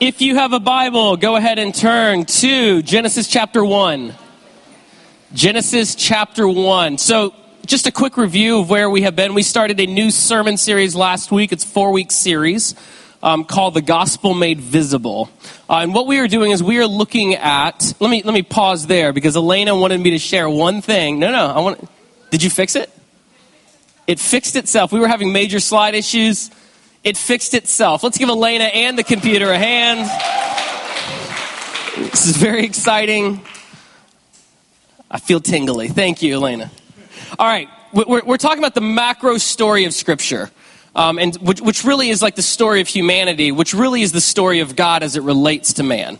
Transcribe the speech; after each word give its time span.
If 0.00 0.20
you 0.20 0.36
have 0.36 0.52
a 0.52 0.60
Bible, 0.60 1.16
go 1.16 1.34
ahead 1.34 1.58
and 1.58 1.74
turn 1.74 2.24
to 2.24 2.82
Genesis 2.82 3.26
chapter 3.26 3.64
1. 3.64 4.14
Genesis 5.34 5.96
chapter 5.96 6.46
1. 6.46 6.98
So, 6.98 7.34
just 7.66 7.88
a 7.88 7.90
quick 7.90 8.16
review 8.16 8.60
of 8.60 8.70
where 8.70 8.88
we 8.88 9.02
have 9.02 9.16
been. 9.16 9.34
We 9.34 9.42
started 9.42 9.80
a 9.80 9.86
new 9.86 10.12
sermon 10.12 10.56
series 10.56 10.94
last 10.94 11.32
week. 11.32 11.50
It's 11.50 11.64
four 11.64 11.90
week 11.90 12.12
series 12.12 12.76
um, 13.24 13.44
called 13.44 13.74
The 13.74 13.82
Gospel 13.82 14.34
Made 14.34 14.60
Visible. 14.60 15.30
Uh, 15.68 15.78
and 15.78 15.92
what 15.92 16.06
we 16.06 16.20
are 16.20 16.28
doing 16.28 16.52
is 16.52 16.62
we 16.62 16.78
are 16.78 16.86
looking 16.86 17.34
at, 17.34 17.92
let 17.98 18.08
me, 18.08 18.22
let 18.22 18.34
me 18.34 18.44
pause 18.44 18.86
there 18.86 19.12
because 19.12 19.34
Elena 19.34 19.74
wanted 19.74 19.98
me 19.98 20.10
to 20.10 20.18
share 20.18 20.48
one 20.48 20.80
thing. 20.80 21.18
No, 21.18 21.32
no, 21.32 21.44
I 21.44 21.58
want, 21.58 21.90
did 22.30 22.44
you 22.44 22.50
fix 22.50 22.76
it? 22.76 22.88
It 24.06 24.20
fixed 24.20 24.54
itself. 24.54 24.92
We 24.92 25.00
were 25.00 25.08
having 25.08 25.32
major 25.32 25.58
slide 25.58 25.96
issues. 25.96 26.52
It 27.08 27.16
fixed 27.16 27.54
itself. 27.54 28.02
Let's 28.02 28.18
give 28.18 28.28
Elena 28.28 28.64
and 28.64 28.98
the 28.98 29.02
computer 29.02 29.50
a 29.50 29.56
hand. 29.56 30.00
This 32.10 32.26
is 32.26 32.36
very 32.36 32.66
exciting. 32.66 33.40
I 35.10 35.18
feel 35.18 35.40
tingly. 35.40 35.88
Thank 35.88 36.20
you, 36.20 36.34
Elena. 36.34 36.70
All 37.38 37.46
right, 37.46 37.66
we're, 37.94 38.22
we're 38.22 38.36
talking 38.36 38.58
about 38.58 38.74
the 38.74 38.82
macro 38.82 39.38
story 39.38 39.86
of 39.86 39.94
Scripture, 39.94 40.50
um, 40.94 41.18
and 41.18 41.34
which, 41.36 41.62
which 41.62 41.82
really 41.82 42.10
is 42.10 42.20
like 42.20 42.34
the 42.34 42.42
story 42.42 42.82
of 42.82 42.88
humanity, 42.88 43.52
which 43.52 43.72
really 43.72 44.02
is 44.02 44.12
the 44.12 44.20
story 44.20 44.60
of 44.60 44.76
God 44.76 45.02
as 45.02 45.16
it 45.16 45.22
relates 45.22 45.72
to 45.74 45.82
man. 45.82 46.18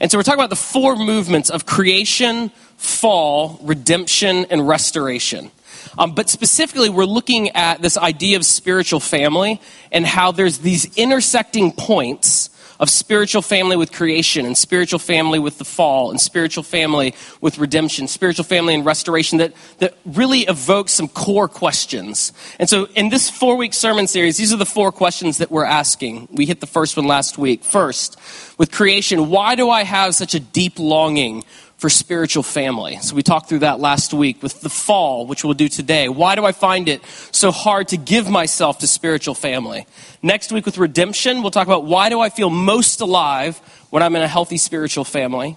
And 0.00 0.08
so 0.08 0.18
we're 0.18 0.22
talking 0.22 0.38
about 0.38 0.50
the 0.50 0.54
four 0.54 0.94
movements 0.94 1.50
of 1.50 1.66
creation, 1.66 2.50
fall, 2.76 3.58
redemption, 3.60 4.46
and 4.50 4.68
restoration. 4.68 5.50
Um, 5.98 6.14
but 6.14 6.30
specifically, 6.30 6.88
we're 6.88 7.04
looking 7.04 7.50
at 7.50 7.82
this 7.82 7.98
idea 7.98 8.36
of 8.36 8.44
spiritual 8.44 9.00
family 9.00 9.60
and 9.92 10.06
how 10.06 10.32
there's 10.32 10.58
these 10.58 10.96
intersecting 10.96 11.72
points 11.72 12.50
of 12.80 12.88
spiritual 12.88 13.42
family 13.42 13.76
with 13.76 13.92
creation 13.92 14.46
and 14.46 14.56
spiritual 14.56 14.98
family 14.98 15.38
with 15.38 15.58
the 15.58 15.64
fall 15.64 16.10
and 16.10 16.20
spiritual 16.20 16.62
family 16.62 17.14
with 17.40 17.58
redemption, 17.58 18.06
spiritual 18.06 18.44
family 18.44 18.74
and 18.74 18.84
restoration 18.84 19.38
that, 19.38 19.52
that 19.78 19.94
really 20.04 20.40
evokes 20.42 20.92
some 20.92 21.08
core 21.08 21.48
questions. 21.48 22.32
And 22.58 22.68
so 22.68 22.86
in 22.94 23.08
this 23.08 23.28
four 23.28 23.56
week 23.56 23.74
sermon 23.74 24.06
series, 24.06 24.36
these 24.36 24.52
are 24.52 24.56
the 24.56 24.66
four 24.66 24.92
questions 24.92 25.38
that 25.38 25.50
we're 25.50 25.64
asking. 25.64 26.28
We 26.30 26.46
hit 26.46 26.60
the 26.60 26.66
first 26.66 26.96
one 26.96 27.06
last 27.06 27.36
week. 27.36 27.64
First, 27.64 28.16
with 28.58 28.70
creation, 28.70 29.28
why 29.28 29.56
do 29.56 29.70
I 29.70 29.82
have 29.82 30.14
such 30.14 30.34
a 30.34 30.40
deep 30.40 30.78
longing 30.78 31.44
for 31.78 31.88
spiritual 31.88 32.42
family. 32.42 32.98
So 32.98 33.14
we 33.14 33.22
talked 33.22 33.48
through 33.48 33.60
that 33.60 33.78
last 33.78 34.12
week 34.12 34.42
with 34.42 34.60
the 34.60 34.68
fall, 34.68 35.26
which 35.26 35.44
we'll 35.44 35.54
do 35.54 35.68
today. 35.68 36.08
Why 36.08 36.34
do 36.34 36.44
I 36.44 36.50
find 36.50 36.88
it 36.88 37.02
so 37.30 37.52
hard 37.52 37.88
to 37.88 37.96
give 37.96 38.28
myself 38.28 38.80
to 38.80 38.88
spiritual 38.88 39.34
family? 39.34 39.86
Next 40.20 40.50
week 40.50 40.66
with 40.66 40.76
redemption, 40.76 41.40
we'll 41.40 41.52
talk 41.52 41.68
about 41.68 41.84
why 41.84 42.08
do 42.08 42.18
I 42.18 42.30
feel 42.30 42.50
most 42.50 43.00
alive 43.00 43.58
when 43.90 44.02
I'm 44.02 44.16
in 44.16 44.22
a 44.22 44.28
healthy 44.28 44.56
spiritual 44.56 45.04
family? 45.04 45.56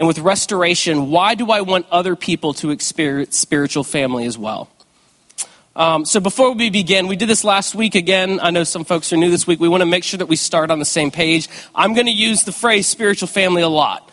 And 0.00 0.08
with 0.08 0.18
restoration, 0.18 1.10
why 1.10 1.36
do 1.36 1.52
I 1.52 1.60
want 1.60 1.86
other 1.92 2.16
people 2.16 2.52
to 2.54 2.70
experience 2.70 3.38
spiritual 3.38 3.84
family 3.84 4.26
as 4.26 4.36
well? 4.36 4.68
Um, 5.76 6.04
so 6.06 6.18
before 6.18 6.52
we 6.52 6.70
begin, 6.70 7.06
we 7.06 7.16
did 7.16 7.28
this 7.28 7.44
last 7.44 7.74
week 7.74 7.94
again. 7.94 8.40
I 8.40 8.50
know 8.50 8.64
some 8.64 8.84
folks 8.84 9.12
are 9.12 9.16
new 9.16 9.30
this 9.30 9.46
week. 9.46 9.60
We 9.60 9.68
want 9.68 9.82
to 9.82 9.86
make 9.86 10.02
sure 10.02 10.18
that 10.18 10.26
we 10.26 10.36
start 10.36 10.72
on 10.72 10.80
the 10.80 10.84
same 10.84 11.12
page. 11.12 11.48
I'm 11.74 11.94
going 11.94 12.06
to 12.06 12.12
use 12.12 12.44
the 12.44 12.52
phrase 12.52 12.88
spiritual 12.88 13.28
family 13.28 13.62
a 13.62 13.68
lot 13.68 14.05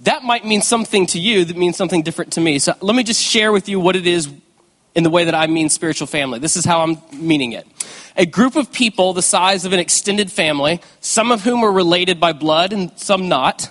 that 0.00 0.22
might 0.22 0.44
mean 0.44 0.60
something 0.60 1.06
to 1.06 1.18
you 1.18 1.44
that 1.44 1.56
means 1.56 1.76
something 1.76 2.02
different 2.02 2.32
to 2.34 2.40
me. 2.40 2.58
So 2.58 2.74
let 2.80 2.96
me 2.96 3.02
just 3.02 3.22
share 3.22 3.52
with 3.52 3.68
you 3.68 3.78
what 3.78 3.96
it 3.96 4.06
is 4.06 4.28
in 4.94 5.02
the 5.02 5.10
way 5.10 5.24
that 5.24 5.34
I 5.34 5.46
mean 5.46 5.68
spiritual 5.68 6.06
family. 6.06 6.38
This 6.38 6.56
is 6.56 6.64
how 6.64 6.82
I'm 6.82 6.98
meaning 7.12 7.52
it. 7.52 7.66
A 8.16 8.26
group 8.26 8.56
of 8.56 8.72
people 8.72 9.12
the 9.12 9.22
size 9.22 9.64
of 9.64 9.72
an 9.72 9.80
extended 9.80 10.30
family, 10.30 10.80
some 11.00 11.32
of 11.32 11.42
whom 11.42 11.64
are 11.64 11.72
related 11.72 12.20
by 12.20 12.32
blood 12.32 12.72
and 12.72 12.92
some 12.96 13.28
not, 13.28 13.70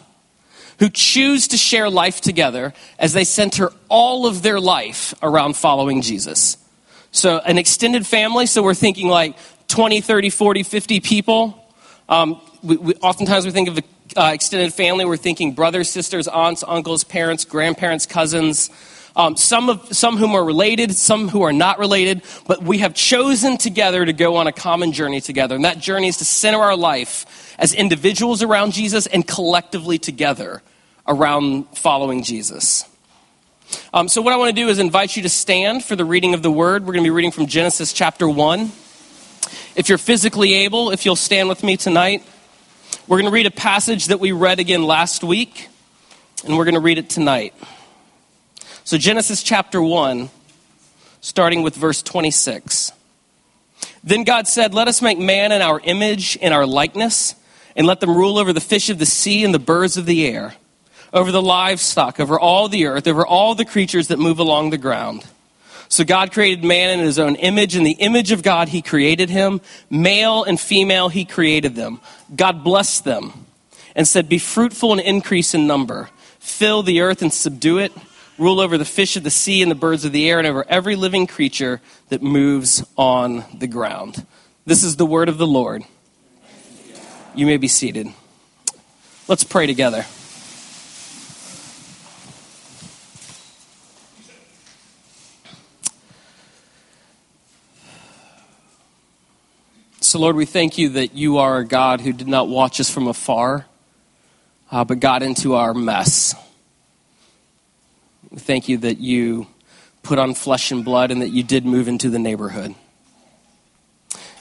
who 0.79 0.89
choose 0.89 1.47
to 1.49 1.57
share 1.57 1.89
life 1.89 2.19
together 2.19 2.73
as 2.99 3.13
they 3.13 3.23
center 3.23 3.71
all 3.89 4.25
of 4.25 4.41
their 4.41 4.59
life 4.59 5.13
around 5.21 5.55
following 5.55 6.01
Jesus. 6.01 6.57
So, 7.11 7.37
an 7.39 7.57
extended 7.57 8.07
family, 8.07 8.47
so 8.47 8.63
we're 8.63 8.73
thinking 8.73 9.07
like 9.07 9.37
20, 9.67 10.01
30, 10.01 10.29
40, 10.29 10.63
50 10.63 10.99
people. 10.99 11.71
Um, 12.09 12.41
we, 12.63 12.75
we, 12.77 12.95
oftentimes 12.95 13.45
we 13.45 13.51
think 13.51 13.69
of 13.69 13.79
uh, 14.15 14.31
extended 14.33 14.73
family, 14.73 15.05
we're 15.05 15.17
thinking 15.17 15.53
brothers, 15.53 15.89
sisters, 15.89 16.27
aunts, 16.27 16.63
uncles, 16.67 17.03
parents, 17.03 17.45
grandparents, 17.45 18.05
cousins. 18.05 18.69
Um, 19.15 19.37
some 19.37 19.69
of 19.69 19.95
some 19.95 20.17
whom 20.17 20.33
are 20.33 20.43
related, 20.43 20.95
some 20.95 21.29
who 21.29 21.43
are 21.43 21.53
not 21.53 21.77
related, 21.77 22.23
but 22.47 22.63
we 22.63 22.79
have 22.79 22.95
chosen 22.95 23.57
together 23.57 24.03
to 24.03 24.13
go 24.13 24.37
on 24.37 24.47
a 24.47 24.51
common 24.51 24.91
journey 24.91 25.21
together. 25.21 25.55
And 25.55 25.65
that 25.65 25.77
journey 25.77 26.07
is 26.07 26.17
to 26.17 26.25
center 26.25 26.59
our 26.59 26.75
life 26.75 27.55
as 27.59 27.73
individuals 27.73 28.41
around 28.41 28.73
Jesus 28.73 29.05
and 29.05 29.27
collectively 29.27 29.99
together 29.99 30.63
around 31.07 31.65
following 31.77 32.23
Jesus. 32.23 32.85
Um, 33.93 34.07
so, 34.07 34.21
what 34.21 34.33
I 34.33 34.37
want 34.37 34.55
to 34.55 34.61
do 34.61 34.67
is 34.69 34.79
invite 34.79 35.15
you 35.15 35.23
to 35.23 35.29
stand 35.29 35.83
for 35.83 35.95
the 35.95 36.05
reading 36.05 36.33
of 36.33 36.41
the 36.41 36.51
word. 36.51 36.83
We're 36.83 36.93
going 36.93 37.03
to 37.03 37.07
be 37.07 37.15
reading 37.15 37.31
from 37.31 37.47
Genesis 37.47 37.93
chapter 37.93 38.27
1. 38.27 38.71
If 39.75 39.89
you're 39.89 39.97
physically 39.97 40.53
able, 40.53 40.91
if 40.91 41.05
you'll 41.05 41.15
stand 41.15 41.49
with 41.49 41.63
me 41.63 41.77
tonight, 41.77 42.23
we're 43.07 43.17
going 43.17 43.29
to 43.29 43.33
read 43.33 43.45
a 43.45 43.51
passage 43.51 44.05
that 44.05 44.21
we 44.21 44.31
read 44.31 44.59
again 44.59 44.83
last 44.83 45.25
week, 45.25 45.67
and 46.45 46.57
we're 46.57 46.63
going 46.63 46.75
to 46.75 46.79
read 46.79 46.97
it 46.97 47.09
tonight. 47.09 47.53
So, 48.85 48.97
Genesis 48.97 49.43
chapter 49.43 49.81
1, 49.81 50.29
starting 51.19 51.63
with 51.63 51.75
verse 51.75 52.01
26. 52.01 52.93
Then 54.05 54.23
God 54.23 54.47
said, 54.47 54.73
Let 54.73 54.87
us 54.87 55.01
make 55.01 55.19
man 55.19 55.51
in 55.51 55.61
our 55.61 55.81
image, 55.81 56.37
in 56.37 56.53
our 56.53 56.65
likeness, 56.65 57.35
and 57.75 57.85
let 57.85 57.99
them 57.99 58.15
rule 58.15 58.37
over 58.37 58.53
the 58.53 58.61
fish 58.61 58.89
of 58.89 58.99
the 58.99 59.05
sea 59.05 59.43
and 59.43 59.53
the 59.53 59.59
birds 59.59 59.97
of 59.97 60.05
the 60.05 60.25
air, 60.25 60.55
over 61.11 61.31
the 61.31 61.41
livestock, 61.41 62.21
over 62.21 62.39
all 62.39 62.69
the 62.69 62.85
earth, 62.85 63.05
over 63.05 63.27
all 63.27 63.53
the 63.53 63.65
creatures 63.65 64.07
that 64.07 64.19
move 64.19 64.39
along 64.39 64.69
the 64.69 64.77
ground. 64.77 65.25
So 65.89 66.03
God 66.03 66.31
created 66.31 66.63
man 66.63 66.99
in 66.99 67.05
his 67.05 67.19
own 67.19 67.35
image. 67.35 67.75
In 67.75 67.83
the 67.83 67.91
image 67.91 68.31
of 68.31 68.41
God, 68.43 68.69
he 68.69 68.81
created 68.81 69.29
him. 69.29 69.61
Male 69.89 70.43
and 70.43 70.59
female, 70.59 71.09
he 71.09 71.25
created 71.25 71.75
them. 71.75 71.99
God 72.35 72.63
blessed 72.63 73.03
them 73.03 73.45
and 73.95 74.07
said, 74.07 74.29
Be 74.29 74.39
fruitful 74.39 74.91
and 74.91 75.01
increase 75.01 75.53
in 75.53 75.67
number. 75.67 76.09
Fill 76.39 76.83
the 76.83 77.01
earth 77.01 77.21
and 77.21 77.31
subdue 77.31 77.77
it. 77.77 77.91
Rule 78.37 78.59
over 78.59 78.77
the 78.77 78.85
fish 78.85 79.15
of 79.15 79.23
the 79.23 79.29
sea 79.29 79.61
and 79.61 79.69
the 79.69 79.75
birds 79.75 80.05
of 80.05 80.11
the 80.11 80.27
air 80.29 80.39
and 80.39 80.47
over 80.47 80.65
every 80.67 80.95
living 80.95 81.27
creature 81.27 81.79
that 82.09 82.23
moves 82.23 82.83
on 82.97 83.45
the 83.53 83.67
ground. 83.67 84.25
This 84.65 84.83
is 84.83 84.95
the 84.95 85.05
word 85.05 85.29
of 85.29 85.37
the 85.37 85.47
Lord. 85.47 85.83
You 87.35 87.45
may 87.45 87.57
be 87.57 87.67
seated. 87.67 88.07
Let's 89.27 89.43
pray 89.43 89.67
together. 89.67 90.05
So, 100.13 100.19
Lord, 100.19 100.35
we 100.35 100.45
thank 100.45 100.77
you 100.77 100.89
that 100.89 101.15
you 101.15 101.39
are 101.39 101.57
a 101.57 101.65
God 101.65 101.99
who 101.99 102.13
did 102.13 102.27
not 102.27 102.47
watch 102.47 102.79
us 102.79 102.87
from 102.87 103.07
afar, 103.07 103.65
uh, 104.69 104.85
but 104.85 104.99
got 104.99 105.23
into 105.23 105.55
our 105.55 105.73
mess. 105.73 106.35
We 108.29 108.37
thank 108.37 108.69
you 108.69 108.77
that 108.77 108.99
you 108.99 109.47
put 110.03 110.19
on 110.19 110.35
flesh 110.35 110.71
and 110.71 110.85
blood 110.85 111.09
and 111.09 111.23
that 111.23 111.29
you 111.29 111.41
did 111.41 111.65
move 111.65 111.87
into 111.87 112.11
the 112.11 112.19
neighborhood. 112.19 112.75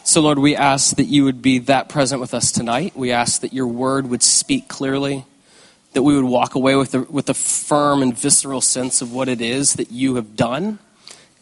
So, 0.05 0.21
Lord, 0.21 0.39
we 0.39 0.55
ask 0.55 0.97
that 0.97 1.07
you 1.07 1.25
would 1.25 1.41
be 1.41 1.59
that 1.61 1.89
present 1.89 2.21
with 2.21 2.35
us 2.35 2.53
tonight. 2.53 2.95
We 2.95 3.11
ask 3.11 3.41
that 3.41 3.55
your 3.55 3.67
word 3.67 4.11
would 4.11 4.23
speak 4.23 4.69
clearly, 4.69 5.25
that 5.95 6.03
we 6.03 6.15
would 6.15 6.27
walk 6.27 6.55
away 6.55 6.77
with 6.77 6.95
a, 6.95 7.01
with 7.01 7.31
a 7.31 7.35
firm 7.35 8.03
and 8.03 8.15
visceral 8.15 8.61
sense 8.61 9.01
of 9.01 9.11
what 9.11 9.27
it 9.27 9.41
is 9.41 9.73
that 9.77 9.91
you 9.91 10.17
have 10.17 10.37
done 10.37 10.81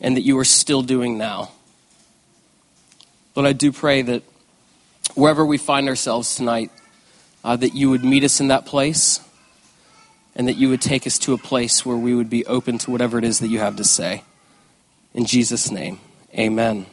and 0.01 0.17
that 0.17 0.23
you 0.23 0.39
are 0.39 0.45
still 0.45 0.83
doing 0.83 1.19
now. 1.19 1.51
Lord, 3.37 3.47
I 3.47 3.53
do 3.53 3.71
pray 3.71 4.03
that 4.03 4.25
wherever 5.15 5.47
we 5.47 5.57
find 5.57 5.89
ourselves 5.89 6.35
tonight, 6.35 6.71
uh, 7.45 7.55
that 7.57 7.75
you 7.75 7.89
would 7.91 8.05
meet 8.05 8.25
us 8.25 8.41
in 8.41 8.49
that 8.49 8.67
place 8.67 9.21
and 10.35 10.49
that 10.49 10.55
you 10.55 10.69
would 10.69 10.81
take 10.81 11.07
us 11.07 11.19
to 11.21 11.33
a 11.33 11.39
place 11.39 11.87
where 11.87 11.97
we 11.97 12.15
would 12.15 12.29
be 12.29 12.45
open 12.47 12.79
to 12.79 12.91
whatever 12.91 13.19
it 13.19 13.25
is 13.25 13.39
that 13.39 13.49
you 13.49 13.61
have 13.61 13.77
to 13.77 13.85
say. 13.85 14.25
In 15.15 15.27
Jesus' 15.27 15.71
name, 15.71 16.01
amen. 16.35 16.87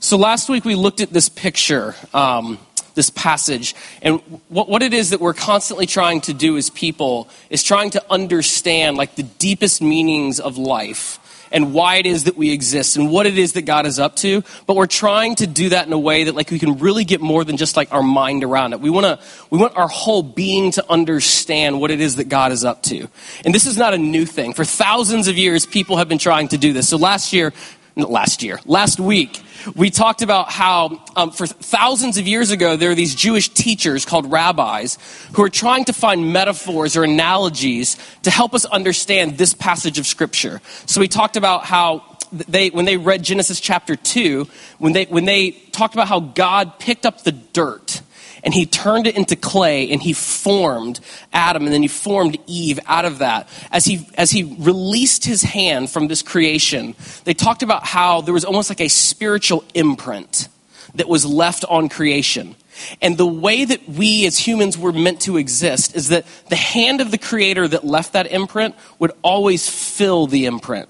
So 0.00 0.16
last 0.16 0.48
week 0.48 0.64
we 0.64 0.74
looked 0.74 1.00
at 1.00 1.12
this 1.12 1.28
picture, 1.28 1.94
um, 2.12 2.58
this 2.96 3.10
passage, 3.10 3.76
and 4.02 4.18
what, 4.48 4.68
what 4.68 4.82
it 4.82 4.92
is 4.92 5.10
that 5.10 5.20
we're 5.20 5.34
constantly 5.34 5.86
trying 5.86 6.20
to 6.22 6.34
do 6.34 6.56
as 6.56 6.68
people 6.68 7.28
is 7.48 7.62
trying 7.62 7.90
to 7.90 8.04
understand 8.10 8.96
like 8.96 9.14
the 9.14 9.22
deepest 9.22 9.80
meanings 9.80 10.40
of 10.40 10.58
life 10.58 11.20
and 11.52 11.72
why 11.72 11.96
it 11.96 12.06
is 12.06 12.24
that 12.24 12.36
we 12.36 12.50
exist 12.50 12.96
and 12.96 13.10
what 13.10 13.26
it 13.26 13.38
is 13.38 13.52
that 13.52 13.62
God 13.62 13.86
is 13.86 13.98
up 13.98 14.16
to. 14.16 14.42
But 14.66 14.76
we're 14.76 14.86
trying 14.86 15.36
to 15.36 15.46
do 15.46 15.68
that 15.70 15.86
in 15.86 15.92
a 15.92 15.98
way 15.98 16.24
that 16.24 16.34
like 16.34 16.50
we 16.50 16.58
can 16.58 16.78
really 16.78 17.04
get 17.04 17.20
more 17.20 17.44
than 17.44 17.56
just 17.56 17.76
like 17.76 17.92
our 17.92 18.02
mind 18.02 18.44
around 18.44 18.72
it. 18.72 18.80
We 18.80 18.90
want 18.90 19.06
to 19.06 19.18
we 19.50 19.58
want 19.58 19.76
our 19.76 19.88
whole 19.88 20.22
being 20.22 20.72
to 20.72 20.90
understand 20.90 21.80
what 21.80 21.90
it 21.90 22.00
is 22.00 22.16
that 22.16 22.28
God 22.28 22.52
is 22.52 22.64
up 22.64 22.82
to. 22.84 23.08
And 23.44 23.54
this 23.54 23.66
is 23.66 23.76
not 23.76 23.94
a 23.94 23.98
new 23.98 24.26
thing. 24.26 24.52
For 24.54 24.64
thousands 24.64 25.28
of 25.28 25.38
years 25.38 25.66
people 25.66 25.96
have 25.98 26.08
been 26.08 26.18
trying 26.18 26.48
to 26.48 26.58
do 26.58 26.72
this. 26.72 26.88
So 26.88 26.96
last 26.96 27.32
year 27.32 27.52
last 27.96 28.42
year, 28.42 28.58
last 28.66 28.98
week, 28.98 29.42
we 29.74 29.90
talked 29.90 30.22
about 30.22 30.50
how 30.50 31.02
um, 31.16 31.30
for 31.30 31.46
thousands 31.46 32.18
of 32.18 32.26
years 32.26 32.50
ago, 32.50 32.76
there 32.76 32.90
are 32.90 32.94
these 32.94 33.14
Jewish 33.14 33.48
teachers 33.48 34.04
called 34.04 34.30
rabbis 34.30 34.98
who 35.34 35.42
are 35.42 35.48
trying 35.48 35.84
to 35.84 35.92
find 35.92 36.32
metaphors 36.32 36.96
or 36.96 37.04
analogies 37.04 37.96
to 38.22 38.30
help 38.30 38.54
us 38.54 38.64
understand 38.64 39.38
this 39.38 39.54
passage 39.54 39.98
of 39.98 40.06
Scripture. 40.06 40.60
So 40.86 41.00
we 41.00 41.08
talked 41.08 41.36
about 41.36 41.64
how 41.64 42.04
they, 42.32 42.70
when 42.70 42.86
they 42.86 42.96
read 42.96 43.22
Genesis 43.22 43.60
chapter 43.60 43.94
2, 43.94 44.48
when 44.78 44.92
they, 44.92 45.04
when 45.04 45.24
they 45.24 45.50
talked 45.50 45.94
about 45.94 46.08
how 46.08 46.20
God 46.20 46.78
picked 46.78 47.06
up 47.06 47.22
the 47.22 47.32
dirt 47.32 48.02
and 48.44 48.52
he 48.52 48.66
turned 48.66 49.06
it 49.06 49.16
into 49.16 49.36
clay 49.36 49.90
and 49.90 50.02
he 50.02 50.12
formed 50.12 51.00
Adam 51.32 51.64
and 51.64 51.72
then 51.72 51.82
he 51.82 51.88
formed 51.88 52.38
Eve 52.46 52.80
out 52.86 53.04
of 53.04 53.18
that. 53.18 53.48
As 53.70 53.84
he, 53.84 54.08
as 54.14 54.30
he 54.30 54.42
released 54.58 55.24
his 55.24 55.42
hand 55.42 55.90
from 55.90 56.08
this 56.08 56.22
creation, 56.22 56.94
they 57.24 57.34
talked 57.34 57.62
about 57.62 57.84
how 57.84 58.20
there 58.20 58.34
was 58.34 58.44
almost 58.44 58.68
like 58.68 58.80
a 58.80 58.88
spiritual 58.88 59.64
imprint 59.74 60.48
that 60.94 61.08
was 61.08 61.24
left 61.24 61.64
on 61.64 61.88
creation. 61.88 62.56
And 63.00 63.16
the 63.16 63.26
way 63.26 63.64
that 63.64 63.88
we 63.88 64.26
as 64.26 64.38
humans 64.38 64.76
were 64.76 64.92
meant 64.92 65.20
to 65.22 65.36
exist 65.36 65.94
is 65.94 66.08
that 66.08 66.26
the 66.48 66.56
hand 66.56 67.00
of 67.00 67.10
the 67.10 67.18
creator 67.18 67.68
that 67.68 67.84
left 67.84 68.14
that 68.14 68.30
imprint 68.32 68.74
would 68.98 69.12
always 69.22 69.68
fill 69.68 70.26
the 70.26 70.46
imprint. 70.46 70.88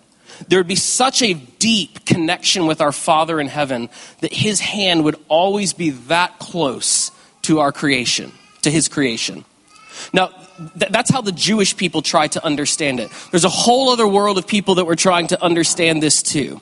There 0.48 0.58
would 0.58 0.68
be 0.68 0.74
such 0.74 1.22
a 1.22 1.34
deep 1.34 2.04
connection 2.06 2.66
with 2.66 2.80
our 2.80 2.92
Father 2.92 3.40
in 3.40 3.48
heaven 3.48 3.90
that 4.20 4.32
his 4.32 4.60
hand 4.60 5.04
would 5.04 5.16
always 5.28 5.72
be 5.72 5.90
that 5.90 6.38
close 6.38 7.10
to 7.42 7.60
our 7.60 7.72
creation, 7.72 8.32
to 8.62 8.70
his 8.70 8.88
creation. 8.88 9.44
Now, 10.12 10.28
th- 10.78 10.90
that's 10.90 11.10
how 11.10 11.20
the 11.20 11.32
Jewish 11.32 11.76
people 11.76 12.02
try 12.02 12.28
to 12.28 12.44
understand 12.44 13.00
it. 13.00 13.10
There's 13.30 13.44
a 13.44 13.50
whole 13.50 13.90
other 13.90 14.08
world 14.08 14.38
of 14.38 14.46
people 14.46 14.76
that 14.76 14.84
were 14.84 14.96
trying 14.96 15.28
to 15.28 15.42
understand 15.42 16.02
this 16.02 16.22
too. 16.22 16.60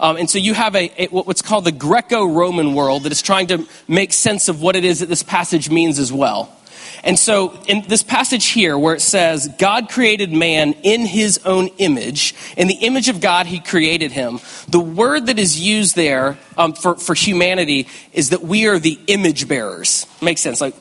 Um, 0.00 0.16
and 0.16 0.28
so 0.28 0.38
you 0.38 0.54
have 0.54 0.74
a, 0.74 1.04
a, 1.04 1.06
what's 1.08 1.42
called 1.42 1.64
the 1.64 1.72
Greco 1.72 2.24
Roman 2.24 2.74
world 2.74 3.04
that 3.04 3.12
is 3.12 3.22
trying 3.22 3.46
to 3.48 3.66
make 3.86 4.12
sense 4.12 4.48
of 4.48 4.60
what 4.60 4.76
it 4.76 4.84
is 4.84 5.00
that 5.00 5.08
this 5.08 5.22
passage 5.22 5.70
means 5.70 5.98
as 5.98 6.12
well. 6.12 6.56
And 7.04 7.18
so, 7.18 7.52
in 7.68 7.82
this 7.82 8.02
passage 8.02 8.46
here, 8.46 8.78
where 8.78 8.94
it 8.94 9.02
says, 9.02 9.48
God 9.58 9.90
created 9.90 10.32
man 10.32 10.72
in 10.82 11.04
his 11.04 11.38
own 11.44 11.68
image, 11.76 12.34
in 12.56 12.66
the 12.66 12.76
image 12.76 13.10
of 13.10 13.20
God, 13.20 13.46
he 13.46 13.60
created 13.60 14.10
him, 14.10 14.40
the 14.68 14.80
word 14.80 15.26
that 15.26 15.38
is 15.38 15.60
used 15.60 15.96
there 15.96 16.38
um, 16.56 16.72
for, 16.72 16.94
for 16.96 17.14
humanity 17.14 17.88
is 18.14 18.30
that 18.30 18.40
we 18.40 18.66
are 18.66 18.78
the 18.78 18.98
image 19.06 19.46
bearers. 19.46 20.06
Makes 20.22 20.40
sense. 20.40 20.62
Like, 20.62 20.74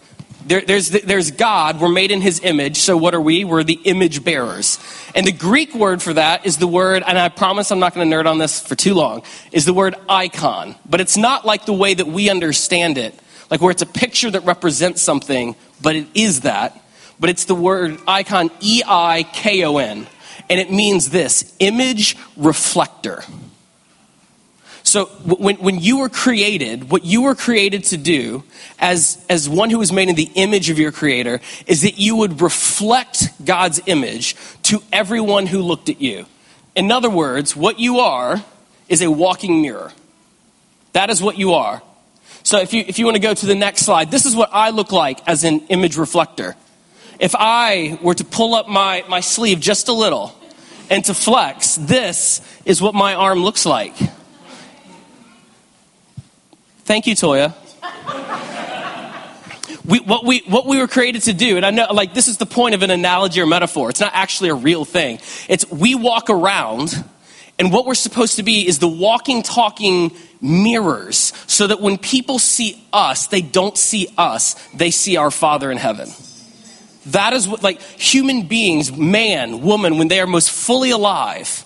there, 0.45 0.61
there's, 0.61 0.91
there's 0.91 1.31
God, 1.31 1.81
we're 1.81 1.89
made 1.89 2.11
in 2.11 2.21
his 2.21 2.39
image, 2.41 2.77
so 2.77 2.95
what 2.95 3.13
are 3.13 3.21
we? 3.21 3.43
We're 3.43 3.63
the 3.65 3.79
image 3.83 4.23
bearers. 4.23 4.79
And 5.13 5.27
the 5.27 5.31
Greek 5.33 5.75
word 5.75 6.01
for 6.01 6.13
that 6.13 6.45
is 6.45 6.55
the 6.55 6.67
word, 6.67 7.03
and 7.05 7.19
I 7.19 7.27
promise 7.27 7.69
I'm 7.69 7.79
not 7.79 7.93
going 7.93 8.09
to 8.09 8.15
nerd 8.15 8.27
on 8.27 8.37
this 8.37 8.65
for 8.65 8.75
too 8.75 8.93
long, 8.93 9.23
is 9.51 9.65
the 9.65 9.73
word 9.73 9.95
icon. 10.07 10.75
But 10.89 11.01
it's 11.01 11.17
not 11.17 11.45
like 11.45 11.65
the 11.65 11.73
way 11.73 11.93
that 11.93 12.07
we 12.07 12.29
understand 12.29 12.97
it 12.97 13.13
like 13.53 13.61
where 13.61 13.69
it's 13.69 13.83
a 13.83 13.85
picture 13.85 14.31
that 14.31 14.43
represents 14.45 14.99
something, 14.99 15.55
but 15.83 15.95
it 15.95 16.07
is 16.15 16.41
that. 16.41 16.79
But 17.19 17.29
it's 17.29 17.45
the 17.45 17.55
word 17.55 17.99
icon, 18.07 18.49
E 18.59 18.81
I 18.85 19.23
K 19.23 19.63
O 19.63 19.77
N. 19.77 20.07
And 20.49 20.59
it 20.59 20.71
means 20.71 21.09
this 21.09 21.55
image 21.59 22.17
reflector. 22.35 23.23
So 24.83 25.05
when, 25.05 25.55
when 25.57 25.79
you 25.79 25.99
were 25.99 26.09
created, 26.09 26.91
what 26.91 27.05
you 27.05 27.23
were 27.23 27.35
created 27.35 27.85
to 27.85 27.97
do 27.97 28.43
as, 28.77 29.23
as 29.29 29.47
one 29.47 29.69
who 29.69 29.79
was 29.79 29.91
made 29.91 30.09
in 30.09 30.15
the 30.15 30.29
image 30.35 30.69
of 30.69 30.77
your 30.77 30.91
creator 30.91 31.39
is 31.65 31.81
that 31.83 31.97
you 31.97 32.17
would 32.17 32.41
reflect 32.41 33.29
God's 33.43 33.81
image 33.85 34.35
to 34.63 34.83
everyone 34.91 35.47
who 35.47 35.61
looked 35.61 35.89
at 35.89 36.01
you. 36.01 36.25
In 36.75 36.91
other 36.91 37.09
words, 37.09 37.55
what 37.55 37.79
you 37.79 37.99
are 37.99 38.43
is 38.89 39.01
a 39.01 39.09
walking 39.09 39.61
mirror. 39.61 39.93
That 40.91 41.09
is 41.09 41.21
what 41.21 41.37
you 41.37 41.53
are. 41.53 41.81
So 42.43 42.59
if 42.59 42.73
you, 42.73 42.83
if 42.85 42.99
you 42.99 43.05
want 43.05 43.15
to 43.15 43.21
go 43.21 43.33
to 43.33 43.45
the 43.45 43.55
next 43.55 43.81
slide, 43.85 44.11
this 44.11 44.25
is 44.25 44.35
what 44.35 44.49
I 44.51 44.69
look 44.71 44.91
like 44.91 45.25
as 45.27 45.43
an 45.45 45.61
image 45.69 45.97
reflector. 45.97 46.55
If 47.19 47.35
I 47.37 47.97
were 48.01 48.15
to 48.15 48.25
pull 48.25 48.53
up 48.53 48.67
my, 48.67 49.05
my 49.07 49.21
sleeve 49.21 49.61
just 49.61 49.87
a 49.87 49.93
little 49.93 50.35
and 50.89 51.05
to 51.05 51.13
flex, 51.13 51.75
this 51.75 52.41
is 52.65 52.81
what 52.81 52.93
my 52.93 53.15
arm 53.15 53.43
looks 53.43 53.65
like. 53.65 53.95
Thank 56.79 57.07
you, 57.07 57.15
Toya. 57.15 57.55
We, 59.85 59.99
what, 59.99 60.25
we, 60.25 60.39
what 60.47 60.65
we 60.65 60.79
were 60.79 60.87
created 60.87 61.23
to 61.23 61.33
do, 61.33 61.57
and 61.57 61.65
I 61.65 61.69
know, 61.71 61.87
like, 61.91 62.13
this 62.13 62.27
is 62.27 62.37
the 62.37 62.45
point 62.45 62.73
of 62.73 62.83
an 62.83 62.91
analogy 62.91 63.41
or 63.41 63.45
metaphor. 63.45 63.89
It's 63.89 63.99
not 63.99 64.11
actually 64.13 64.49
a 64.49 64.55
real 64.55 64.85
thing. 64.85 65.19
It's 65.49 65.69
we 65.69 65.93
walk 65.95 66.29
around, 66.29 67.03
and 67.59 67.71
what 67.71 67.85
we're 67.85 67.93
supposed 67.93 68.37
to 68.37 68.43
be 68.43 68.67
is 68.67 68.79
the 68.79 68.87
walking, 68.87 69.43
talking 69.43 70.11
mirrors 70.41 71.33
so 71.47 71.67
that 71.67 71.79
when 71.79 71.97
people 71.97 72.39
see 72.39 72.83
us, 72.91 73.27
they 73.27 73.41
don't 73.41 73.77
see 73.77 74.07
us, 74.17 74.55
they 74.73 74.91
see 74.91 75.17
our 75.17 75.31
Father 75.31 75.71
in 75.71 75.77
heaven. 75.77 76.09
That 77.07 77.33
is 77.33 77.47
what, 77.47 77.61
like, 77.61 77.81
human 77.81 78.47
beings, 78.47 78.95
man, 78.95 79.61
woman, 79.61 79.97
when 79.97 80.07
they 80.07 80.19
are 80.19 80.27
most 80.27 80.49
fully 80.49 80.91
alive, 80.91 81.65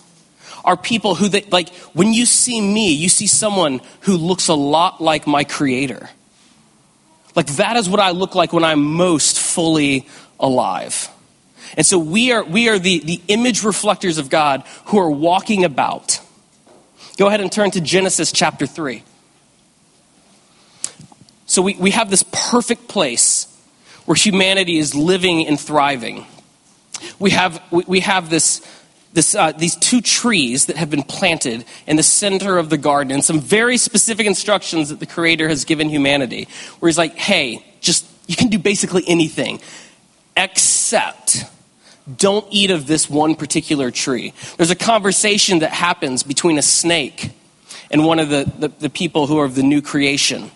are 0.66 0.76
people 0.76 1.16
who, 1.16 1.30
they, 1.30 1.44
like, 1.44 1.70
when 1.94 2.12
you 2.12 2.26
see 2.26 2.60
me, 2.60 2.92
you 2.92 3.08
see 3.08 3.28
someone 3.28 3.80
who 4.02 4.18
looks 4.18 4.48
a 4.48 4.56
lot 4.56 5.00
like 5.00 5.28
my 5.28 5.44
Creator. 5.44 6.10
Like, 7.36 7.48
that 7.58 7.78
is 7.78 7.88
what 7.88 8.00
I 8.00 8.12
look 8.12 8.36
like 8.36 8.52
when 8.52 8.64
I'm 8.64 8.84
most 8.84 9.40
fully 9.40 10.08
alive. 10.40 11.10
And 11.78 11.86
so 11.86 12.00
we 12.00 12.32
are, 12.32 12.44
we 12.44 12.70
are 12.70 12.80
the, 12.80 13.00
the 13.00 13.22
image 13.28 13.64
reflectors 13.64 14.18
of 14.18 14.30
God 14.30 14.64
who 14.86 14.98
are 14.98 15.12
walking 15.12 15.64
about. 15.64 16.20
Go 17.18 17.28
ahead 17.28 17.40
and 17.40 17.52
turn 17.52 17.70
to 17.72 17.82
Genesis 17.82 18.32
chapter 18.32 18.66
3. 18.66 19.04
So 21.46 21.62
we, 21.62 21.76
we 21.76 21.92
have 21.92 22.10
this 22.10 22.24
perfect 22.32 22.88
place 22.88 23.46
where 24.06 24.16
humanity 24.16 24.78
is 24.80 24.96
living 24.96 25.46
and 25.46 25.60
thriving. 25.60 26.26
We 27.20 27.30
have, 27.30 27.62
we 27.72 28.00
have 28.00 28.32
this, 28.32 28.66
this, 29.14 29.36
uh, 29.36 29.52
these 29.52 29.76
two 29.76 30.02
trees 30.02 30.66
that 30.66 30.78
have 30.78 30.90
been 30.90 31.04
planted 31.04 31.64
in 31.86 31.96
the 31.96 32.04
center 32.04 32.58
of 32.58 32.72
the 32.72 32.78
garden 32.78 33.14
and 33.14 33.24
some 33.24 33.40
very 33.40 33.78
specific 33.78 34.26
instructions 34.26 34.90
that 34.90 35.00
the 35.00 35.06
Creator 35.06 35.48
has 35.48 35.64
given 35.64 35.90
humanity, 35.90 36.48
where 36.80 36.90
He's 36.90 36.98
like, 36.98 37.16
hey, 37.16 37.64
just, 37.82 38.06
you 38.28 38.36
can 38.36 38.48
do 38.48 38.58
basically 38.58 39.04
anything 39.08 39.62
except 40.36 41.46
don't 42.16 42.46
eat 42.52 42.72
of 42.72 42.88
this 42.88 43.10
one 43.10 43.36
particular 43.36 43.92
tree. 43.92 44.34
There's 44.56 44.72
a 44.72 44.76
conversation 44.76 45.60
that 45.60 45.72
happens 45.72 46.24
between 46.24 46.58
a 46.58 46.62
snake 46.62 47.32
and 47.92 48.06
one 48.06 48.20
of 48.20 48.30
the, 48.30 48.52
the, 48.58 48.68
the 48.68 48.90
people 48.90 49.28
who 49.28 49.40
are 49.40 49.46
of 49.46 49.56
the 49.56 49.64
new 49.64 49.82
creation. 49.82 50.52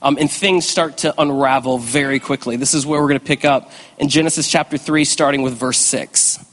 Um, 0.00 0.16
and 0.18 0.30
things 0.30 0.66
start 0.66 0.98
to 0.98 1.14
unravel 1.20 1.78
very 1.78 2.18
quickly. 2.18 2.56
This 2.56 2.74
is 2.74 2.84
where 2.84 3.00
we're 3.00 3.08
going 3.08 3.20
to 3.20 3.26
pick 3.26 3.44
up 3.44 3.70
in 3.98 4.08
Genesis 4.08 4.50
chapter 4.50 4.76
3, 4.76 5.04
starting 5.04 5.42
with 5.42 5.54
verse 5.54 5.78
6. 5.78 6.44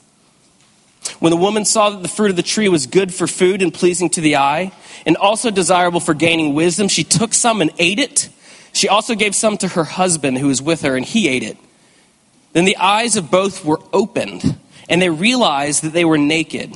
When 1.20 1.32
the 1.32 1.38
woman 1.38 1.66
saw 1.66 1.90
that 1.90 2.04
the 2.04 2.08
fruit 2.08 2.30
of 2.30 2.36
the 2.36 2.44
tree 2.44 2.70
was 2.70 2.86
good 2.86 3.12
for 3.12 3.26
food 3.26 3.64
and 3.64 3.74
pleasing 3.74 4.10
to 4.12 4.22
the 4.22 4.36
eye, 4.36 4.72
and 5.06 5.18
also 5.18 5.50
desirable 5.50 6.00
for 6.00 6.14
gaining 6.14 6.54
wisdom, 6.54 6.88
she 6.88 7.04
took 7.04 7.34
some 7.34 7.62
and 7.62 7.72
ate 7.80 7.98
it. 7.98 8.30
She 8.72 8.88
also 8.88 9.16
gave 9.16 9.34
some 9.34 9.58
to 9.58 9.70
her 9.70 9.84
husband 9.84 10.38
who 10.38 10.48
was 10.48 10.62
with 10.62 10.84
her, 10.84 10.96
and 10.96 11.06
he 11.06 11.28
ate 11.28 11.44
it. 11.44 11.58
Then 12.54 12.66
the 12.66 12.78
eyes 12.78 13.16
of 13.16 13.30
both 13.30 13.64
were 13.64 13.80
opened, 13.94 14.58
and 14.90 15.02
they 15.02 15.10
realized 15.10 15.84
that 15.84 15.94
they 15.94 16.06
were 16.06 16.18
naked. 16.18 16.76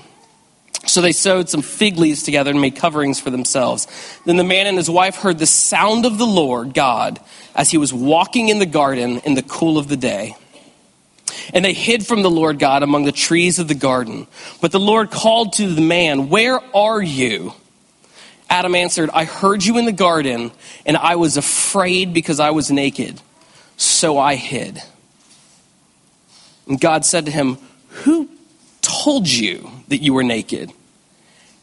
So 0.86 1.02
they 1.02 1.14
sewed 1.14 1.50
some 1.50 1.62
fig 1.62 1.98
leaves 1.98 2.24
together 2.24 2.52
and 2.52 2.60
made 2.60 2.76
coverings 2.76 3.20
for 3.20 3.30
themselves. 3.30 3.88
Then 4.26 4.38
the 4.38 4.44
man 4.44 4.68
and 4.68 4.78
his 4.78 4.90
wife 4.90 5.16
heard 5.16 5.40
the 5.40 5.46
sound 5.46 6.06
of 6.06 6.18
the 6.18 6.26
Lord 6.26 6.74
God 6.74 7.20
as 7.56 7.72
he 7.72 7.78
was 7.78 7.94
walking 7.94 8.50
in 8.50 8.60
the 8.60 8.66
garden 8.66 9.20
in 9.20 9.34
the 9.34 9.44
cool 9.44 9.78
of 9.78 9.88
the 9.88 9.98
day. 9.98 10.36
And 11.54 11.64
they 11.64 11.74
hid 11.74 12.06
from 12.06 12.22
the 12.22 12.30
Lord 12.30 12.60
God 12.60 12.84
among 12.84 13.06
the 13.06 13.12
trees 13.12 13.60
of 13.60 13.68
the 13.68 13.76
garden. 13.76 14.28
But 14.62 14.72
the 14.72 14.80
Lord 14.80 15.10
called 15.10 15.54
to 15.54 15.74
the 15.74 15.82
man, 15.82 16.30
Where 16.30 16.60
are 16.76 17.02
you? 17.02 17.54
Adam 18.50 18.76
answered, 18.76 19.10
I 19.14 19.26
heard 19.26 19.64
you 19.64 19.78
in 19.78 19.86
the 19.86 19.92
garden, 19.92 20.52
and 20.86 20.98
I 20.98 21.16
was 21.16 21.38
afraid 21.38 22.14
because 22.14 22.40
I 22.40 22.52
was 22.52 22.70
naked. 22.70 23.20
So 23.78 24.20
I 24.20 24.36
hid. 24.36 24.82
And 26.68 26.80
God 26.80 27.06
said 27.06 27.26
to 27.26 27.32
him, 27.32 27.58
Who 27.90 28.30
told 28.82 29.28
you 29.28 29.70
that 29.88 29.98
you 29.98 30.14
were 30.14 30.24
naked? 30.24 30.72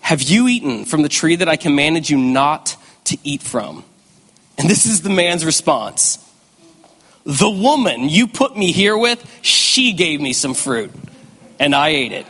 Have 0.01 0.23
you 0.23 0.49
eaten 0.49 0.85
from 0.85 1.03
the 1.03 1.09
tree 1.09 1.37
that 1.37 1.49
I 1.49 1.57
commanded 1.57 2.09
you 2.09 2.19
not 2.19 2.77
to 3.05 3.19
eat 3.23 3.43
from? 3.43 3.85
And 4.59 4.69
this 4.69 4.87
is 4.87 5.03
the 5.03 5.11
man's 5.11 5.45
response 5.45 6.19
The 7.25 7.51
woman 7.51 8.09
you 8.09 8.27
put 8.27 8.57
me 8.57 8.73
here 8.73 8.97
with, 8.97 9.25
she 9.43 9.93
gave 9.93 10.21
me 10.21 10.33
some 10.33 10.55
fruit, 10.55 10.91
and 11.59 11.75
I 11.75 11.91
ate 11.91 12.13
it. 12.13 12.27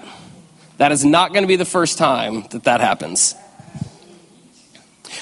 That 0.78 0.92
is 0.92 1.04
not 1.04 1.32
going 1.32 1.42
to 1.42 1.48
be 1.48 1.56
the 1.56 1.64
first 1.64 1.98
time 1.98 2.44
that 2.50 2.64
that 2.64 2.80
happens. 2.80 3.34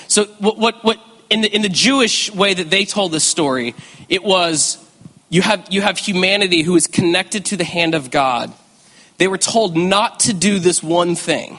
So, 0.07 0.25
what, 0.39 0.59
what, 0.59 0.85
what 0.85 0.99
in, 1.31 1.43
the, 1.43 1.55
in 1.55 1.63
the 1.63 1.69
Jewish 1.69 2.33
way 2.33 2.55
that 2.55 2.71
they 2.71 2.85
told 2.85 3.13
this 3.13 3.25
story, 3.25 3.75
it 4.09 4.23
was 4.23 4.79
you 5.31 5.43
have, 5.43 5.67
you 5.71 5.81
have 5.81 5.99
humanity 5.99 6.63
who 6.63 6.77
is 6.77 6.87
connected 6.87 7.45
to 7.47 7.57
the 7.57 7.65
hand 7.65 7.95
of 7.95 8.11
God. 8.11 8.53
They 9.19 9.29
were 9.29 9.39
told 9.39 9.77
not 9.77 10.21
to 10.21 10.33
do 10.33 10.59
this 10.59 10.83
one 10.83 11.15
thing. 11.15 11.59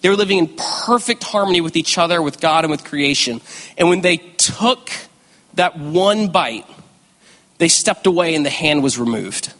They 0.00 0.08
were 0.08 0.16
living 0.16 0.38
in 0.38 0.48
perfect 0.56 1.22
harmony 1.24 1.60
with 1.60 1.76
each 1.76 1.98
other, 1.98 2.20
with 2.20 2.40
God, 2.40 2.64
and 2.64 2.70
with 2.70 2.84
creation. 2.84 3.40
And 3.78 3.88
when 3.88 4.00
they 4.00 4.16
took 4.16 4.90
that 5.54 5.78
one 5.78 6.28
bite, 6.28 6.66
they 7.58 7.68
stepped 7.68 8.06
away 8.06 8.34
and 8.34 8.44
the 8.44 8.50
hand 8.50 8.82
was 8.82 8.98
removed. 8.98 9.52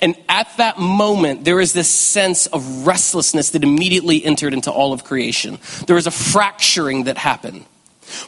And 0.00 0.16
at 0.28 0.48
that 0.56 0.78
moment, 0.78 1.44
there 1.44 1.60
is 1.60 1.72
this 1.72 1.90
sense 1.90 2.46
of 2.46 2.86
restlessness 2.86 3.50
that 3.50 3.62
immediately 3.62 4.24
entered 4.24 4.54
into 4.54 4.70
all 4.70 4.92
of 4.92 5.04
creation. 5.04 5.58
There 5.86 5.96
was 5.96 6.06
a 6.06 6.10
fracturing 6.10 7.04
that 7.04 7.18
happened. 7.18 7.64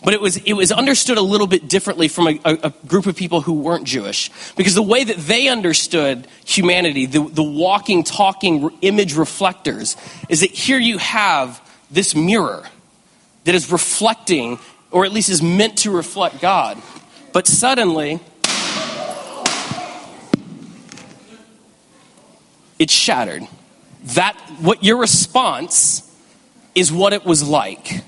But 0.04 0.14
it 0.14 0.21
was, 0.21 0.37
it 0.38 0.52
was 0.52 0.71
understood 0.71 1.19
a 1.19 1.23
little 1.23 1.47
bit 1.47 1.69
differently 1.69 2.09
from 2.09 2.28
a, 2.28 2.40
a, 2.45 2.73
group 2.87 3.07
of 3.07 3.16
people 3.16 3.40
who 3.40 3.54
weren't 3.54 3.85
Jewish. 3.85 4.31
Because 4.57 4.75
the 4.75 4.83
way 4.83 5.04
that 5.04 5.16
they 5.16 5.49
understood 5.49 6.26
humanity, 6.45 7.07
the, 7.07 7.28
the 7.28 7.43
walking, 7.43 8.04
talking 8.04 8.71
image 8.83 9.14
reflectors, 9.14 9.97
is 10.28 10.40
that 10.40 10.50
here 10.50 10.78
you 10.78 10.99
have 10.99 11.61
this 11.90 12.14
mirror 12.14 12.64
that 13.45 13.54
is 13.54 13.71
reflecting, 13.71 14.59
or 14.90 15.04
at 15.04 15.12
least 15.12 15.28
is 15.28 15.43
meant 15.43 15.78
to 15.78 15.90
reflect 15.90 16.40
God. 16.40 16.81
But 17.33 17.47
suddenly, 17.47 18.21
it's 22.78 22.93
shattered. 22.93 23.43
That, 24.14 24.38
what 24.61 24.85
your 24.85 24.99
response 24.99 26.02
is 26.75 26.93
what 26.93 27.12
it 27.12 27.25
was 27.25 27.43
like. 27.43 28.04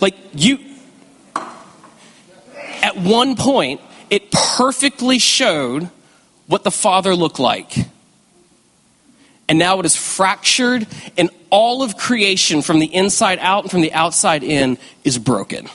Like 0.00 0.14
you, 0.34 0.58
at 2.82 2.96
one 2.96 3.36
point, 3.36 3.80
it 4.10 4.30
perfectly 4.30 5.18
showed 5.18 5.90
what 6.46 6.64
the 6.64 6.70
Father 6.70 7.14
looked 7.14 7.38
like. 7.38 7.76
And 9.48 9.58
now 9.58 9.78
it 9.78 9.86
is 9.86 9.94
fractured, 9.94 10.86
and 11.16 11.30
all 11.50 11.82
of 11.82 11.96
creation 11.96 12.62
from 12.62 12.80
the 12.80 12.92
inside 12.92 13.38
out 13.40 13.64
and 13.64 13.70
from 13.70 13.80
the 13.80 13.92
outside 13.92 14.42
in 14.42 14.76
is 15.04 15.18
broken. 15.18 15.68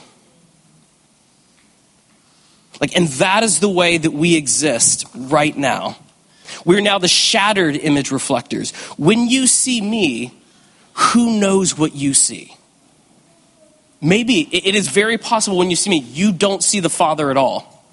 Like, 2.81 2.95
and 2.97 3.07
that 3.07 3.43
is 3.43 3.59
the 3.59 3.69
way 3.69 3.97
that 3.97 4.11
we 4.11 4.35
exist 4.35 5.05
right 5.15 5.55
now. 5.55 5.97
We're 6.65 6.81
now 6.81 6.97
the 6.97 7.07
shattered 7.07 7.75
image 7.77 8.11
reflectors. 8.11 8.71
When 8.97 9.27
you 9.27 9.47
see 9.47 9.79
me, 9.79 10.33
who 10.93 11.39
knows 11.39 11.77
what 11.77 11.95
you 11.95 12.13
see? 12.13 12.55
Maybe 14.01 14.41
it 14.51 14.73
is 14.73 14.87
very 14.87 15.17
possible 15.19 15.57
when 15.57 15.69
you 15.69 15.75
see 15.75 15.91
me, 15.91 15.99
you 15.99 16.31
don't 16.31 16.63
see 16.63 16.79
the 16.79 16.89
Father 16.89 17.29
at 17.29 17.37
all. 17.37 17.85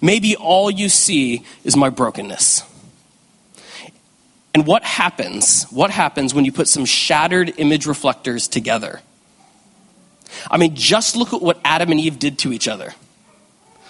Maybe 0.00 0.36
all 0.36 0.70
you 0.70 0.88
see 0.88 1.44
is 1.64 1.76
my 1.76 1.90
brokenness. 1.90 2.62
And 4.54 4.66
what 4.66 4.84
happens? 4.84 5.64
What 5.64 5.90
happens 5.90 6.32
when 6.32 6.44
you 6.44 6.52
put 6.52 6.68
some 6.68 6.84
shattered 6.84 7.54
image 7.58 7.86
reflectors 7.86 8.48
together? 8.48 9.00
I 10.50 10.56
mean, 10.56 10.74
just 10.74 11.16
look 11.16 11.32
at 11.34 11.42
what 11.42 11.60
Adam 11.64 11.90
and 11.90 12.00
Eve 12.00 12.18
did 12.18 12.38
to 12.40 12.52
each 12.52 12.68
other. 12.68 12.94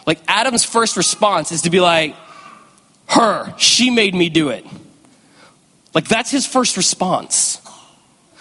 Like, 0.06 0.20
Adam's 0.26 0.64
first 0.64 0.96
response 0.96 1.52
is 1.52 1.62
to 1.62 1.70
be 1.70 1.80
like, 1.80 2.16
her, 3.08 3.54
she 3.58 3.90
made 3.90 4.14
me 4.14 4.28
do 4.28 4.48
it. 4.48 4.64
Like, 5.94 6.08
that's 6.08 6.30
his 6.30 6.46
first 6.46 6.76
response. 6.76 7.60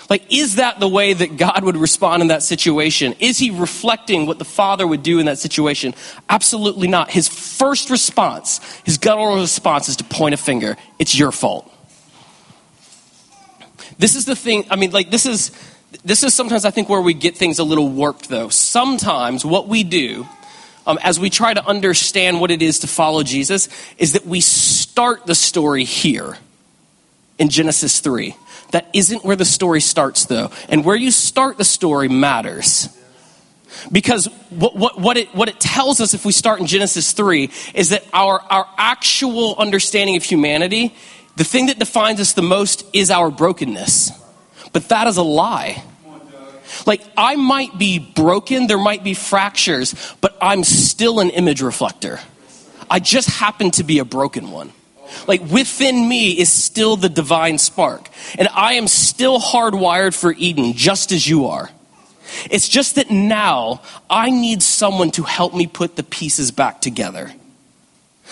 Like, 0.10 0.32
is 0.32 0.56
that 0.56 0.80
the 0.80 0.88
way 0.88 1.14
that 1.14 1.38
God 1.38 1.64
would 1.64 1.78
respond 1.78 2.22
in 2.22 2.28
that 2.28 2.44
situation? 2.44 3.16
Is 3.20 3.40
he 3.40 3.50
reflecting 3.50 4.28
what 4.28 4.38
the 4.38 4.46
Father 4.46 4.86
would 4.86 5.02
do 5.02 5.20
in 5.20 5.26
that 5.26 5.40
situation? 5.40 5.96
Absolutely 6.30 6.88
not. 6.88 7.10
His 7.10 7.28
first 7.28 7.90
response, 7.90 8.60
his 8.84 8.98
guttural 8.98 9.38
response 9.38 9.90
is 9.90 9.96
to 9.98 10.04
point 10.04 10.36
a 10.36 10.38
finger. 10.38 10.78
It's 11.00 11.18
your 11.18 11.32
fault. 11.32 11.72
This 13.98 14.16
is 14.16 14.26
the 14.26 14.36
thing, 14.36 14.66
I 14.70 14.76
mean, 14.76 14.92
like, 14.92 15.10
this 15.10 15.26
is, 15.26 15.52
this 16.04 16.24
is 16.24 16.34
sometimes 16.34 16.66
I 16.66 16.72
think 16.72 16.88
where 16.88 17.02
we 17.02 17.14
get 17.14 17.38
things 17.38 17.58
a 17.58 17.64
little 17.64 17.90
warped, 17.90 18.30
though. 18.30 18.50
Sometimes 18.50 19.44
what 19.44 19.68
we 19.68 19.84
do, 19.84 20.28
um, 20.86 21.00
as 21.02 21.20
we 21.20 21.30
try 21.32 21.54
to 21.54 21.66
understand 21.66 22.42
what 22.42 22.52
it 22.52 22.62
is 22.62 22.80
to 22.80 22.88
follow 22.88 23.24
Jesus, 23.24 23.70
is 23.98 24.14
that 24.14 24.26
we 24.26 24.42
start 24.42 25.26
the 25.26 25.36
story 25.36 25.84
here 25.84 26.38
in 27.40 27.50
Genesis 27.50 28.00
3 28.02 28.36
that 28.72 28.90
isn't 28.94 29.24
where 29.24 29.36
the 29.36 29.46
story 29.46 29.82
starts, 29.82 30.26
though. 30.26 30.52
And 30.70 30.84
where 30.84 30.96
you 30.96 31.12
start 31.12 31.58
the 31.58 31.64
story 31.64 32.10
matters. 32.10 32.90
Because 33.92 34.28
what, 34.50 34.76
what, 34.76 35.00
what, 35.00 35.18
it, 35.18 35.34
what 35.36 35.50
it 35.50 35.60
tells 35.60 36.02
us 36.02 36.14
if 36.14 36.26
we 36.26 36.32
start 36.32 36.60
in 36.60 36.66
Genesis 36.66 37.14
3 37.14 37.50
is 37.74 37.90
that 37.90 38.04
our, 38.14 38.40
our 38.50 38.68
actual 38.78 39.56
understanding 39.58 40.16
of 40.16 40.24
humanity, 40.24 40.96
the 41.36 41.44
thing 41.44 41.68
that 41.68 41.80
defines 41.80 42.20
us 42.20 42.34
the 42.34 42.42
most 42.42 42.86
is 42.94 43.12
our 43.12 43.30
brokenness. 43.30 44.12
But 44.74 44.90
that 44.90 45.08
is 45.08 45.18
a 45.18 45.24
lie. 45.24 45.84
Like, 46.86 47.02
I 47.16 47.36
might 47.36 47.78
be 47.78 48.00
broken, 48.00 48.68
there 48.68 48.78
might 48.78 49.04
be 49.04 49.14
fractures, 49.14 49.96
but 50.22 50.36
I'm 50.42 50.64
still 50.64 51.20
an 51.20 51.30
image 51.30 51.62
reflector. 51.62 52.20
I 52.90 53.00
just 53.00 53.30
happen 53.30 53.72
to 53.72 53.84
be 53.84 54.00
a 54.00 54.06
broken 54.06 54.52
one. 54.52 54.72
Like 55.28 55.42
within 55.42 56.08
me 56.08 56.32
is 56.32 56.52
still 56.52 56.96
the 56.96 57.10
divine 57.10 57.58
spark. 57.58 58.10
And 58.38 58.48
I 58.54 58.74
am 58.74 58.88
still 58.88 59.40
hardwired 59.40 60.16
for 60.16 60.34
Eden, 60.34 60.74
just 60.74 61.12
as 61.12 61.28
you 61.28 61.48
are. 61.48 61.70
It's 62.50 62.68
just 62.68 62.96
that 62.96 63.12
now 63.12 63.82
I 64.10 64.30
need 64.30 64.62
someone 64.64 65.12
to 65.12 65.24
help 65.24 65.54
me 65.54 65.68
put 65.68 65.96
the 65.96 66.04
pieces 66.04 66.52
back 66.52 66.82
together. 66.82 67.32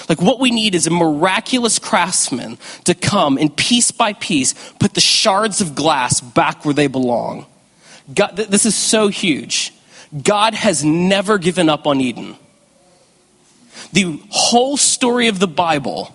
Like 0.10 0.22
what 0.22 0.40
we 0.40 0.52
need 0.52 0.76
is 0.76 0.88
a 0.88 0.92
miraculous 0.92 1.80
craftsman 1.80 2.58
to 2.86 2.96
come 2.96 3.38
and 3.38 3.56
piece 3.56 3.92
by 3.92 4.14
piece 4.14 4.54
put 4.80 4.96
the 4.96 5.02
shards 5.02 5.62
of 5.62 5.76
glass 5.76 6.20
back 6.20 6.66
where 6.66 6.74
they 6.74 6.88
belong. 6.88 7.46
God, 8.14 8.36
this 8.36 8.66
is 8.66 8.76
so 8.76 9.08
huge. 9.08 9.74
God 10.22 10.54
has 10.54 10.84
never 10.84 11.38
given 11.38 11.70
up 11.70 11.88
on 11.88 12.02
Eden. 12.02 12.36
The 13.94 14.20
whole 14.30 14.78
story 14.78 15.28
of 15.28 15.40
the 15.40 15.48
Bible 15.48 16.14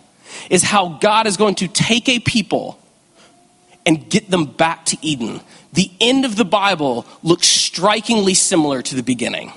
is 0.50 0.62
how 0.62 0.98
God 1.00 1.26
is 1.26 1.36
going 1.36 1.56
to 1.56 1.68
take 1.68 2.08
a 2.08 2.18
people 2.18 2.78
and 3.86 4.08
get 4.10 4.30
them 4.30 4.44
back 4.44 4.84
to 4.86 4.98
Eden. 5.00 5.40
The 5.72 5.90
end 6.00 6.24
of 6.24 6.36
the 6.36 6.44
Bible 6.44 7.06
looks 7.22 7.46
strikingly 7.46 8.34
similar 8.34 8.82
to 8.82 8.94
the 8.94 9.02
beginning. 9.02 9.52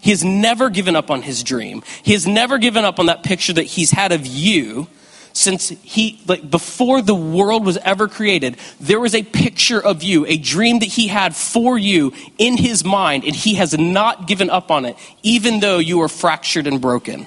He 0.00 0.10
has 0.10 0.24
never 0.24 0.68
given 0.68 0.96
up 0.96 1.10
on 1.10 1.22
his 1.22 1.42
dream. 1.42 1.82
He 2.02 2.12
has 2.12 2.26
never 2.26 2.58
given 2.58 2.84
up 2.84 2.98
on 2.98 3.06
that 3.06 3.22
picture 3.22 3.52
that 3.52 3.62
he's 3.62 3.92
had 3.92 4.12
of 4.12 4.26
you 4.26 4.88
since 5.32 5.68
he 5.68 6.20
like 6.26 6.50
before 6.50 7.00
the 7.00 7.14
world 7.14 7.64
was 7.64 7.78
ever 7.78 8.06
created 8.06 8.56
there 8.80 9.00
was 9.00 9.14
a 9.14 9.22
picture 9.22 9.82
of 9.82 10.02
you 10.02 10.26
a 10.26 10.36
dream 10.36 10.80
that 10.80 10.88
he 10.88 11.08
had 11.08 11.34
for 11.34 11.78
you 11.78 12.12
in 12.36 12.56
his 12.58 12.84
mind 12.84 13.24
and 13.24 13.34
he 13.34 13.54
has 13.54 13.76
not 13.78 14.26
given 14.26 14.50
up 14.50 14.70
on 14.70 14.84
it 14.84 14.94
even 15.22 15.60
though 15.60 15.78
you 15.78 16.02
are 16.02 16.08
fractured 16.08 16.66
and 16.66 16.82
broken 16.82 17.26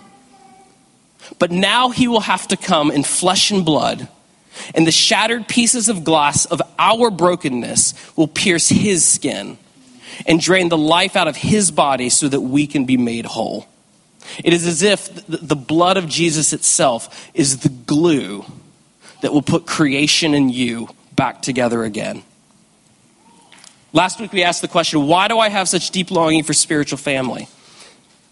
but 1.39 1.51
now 1.51 1.89
he 1.89 2.07
will 2.07 2.21
have 2.21 2.47
to 2.49 2.57
come 2.57 2.91
in 2.91 3.03
flesh 3.03 3.51
and 3.51 3.65
blood, 3.65 4.07
and 4.73 4.87
the 4.87 4.91
shattered 4.91 5.47
pieces 5.47 5.89
of 5.89 6.03
glass 6.03 6.45
of 6.45 6.61
our 6.79 7.11
brokenness 7.11 7.93
will 8.15 8.27
pierce 8.27 8.69
his 8.69 9.05
skin 9.05 9.57
and 10.25 10.39
drain 10.39 10.69
the 10.69 10.77
life 10.77 11.15
out 11.15 11.27
of 11.27 11.35
his 11.35 11.71
body 11.71 12.09
so 12.09 12.27
that 12.27 12.41
we 12.41 12.67
can 12.67 12.85
be 12.85 12.97
made 12.97 13.25
whole. 13.25 13.67
It 14.43 14.53
is 14.53 14.65
as 14.65 14.81
if 14.81 15.27
the 15.27 15.55
blood 15.55 15.97
of 15.97 16.07
Jesus 16.07 16.53
itself 16.53 17.29
is 17.33 17.59
the 17.59 17.69
glue 17.69 18.45
that 19.21 19.33
will 19.33 19.41
put 19.41 19.65
creation 19.65 20.33
and 20.33 20.53
you 20.53 20.89
back 21.15 21.41
together 21.41 21.83
again. 21.83 22.23
Last 23.93 24.19
week 24.19 24.33
we 24.33 24.43
asked 24.43 24.61
the 24.61 24.67
question 24.67 25.07
why 25.07 25.27
do 25.27 25.39
I 25.39 25.49
have 25.49 25.69
such 25.69 25.91
deep 25.91 26.11
longing 26.11 26.43
for 26.43 26.53
spiritual 26.53 26.97
family? 26.97 27.47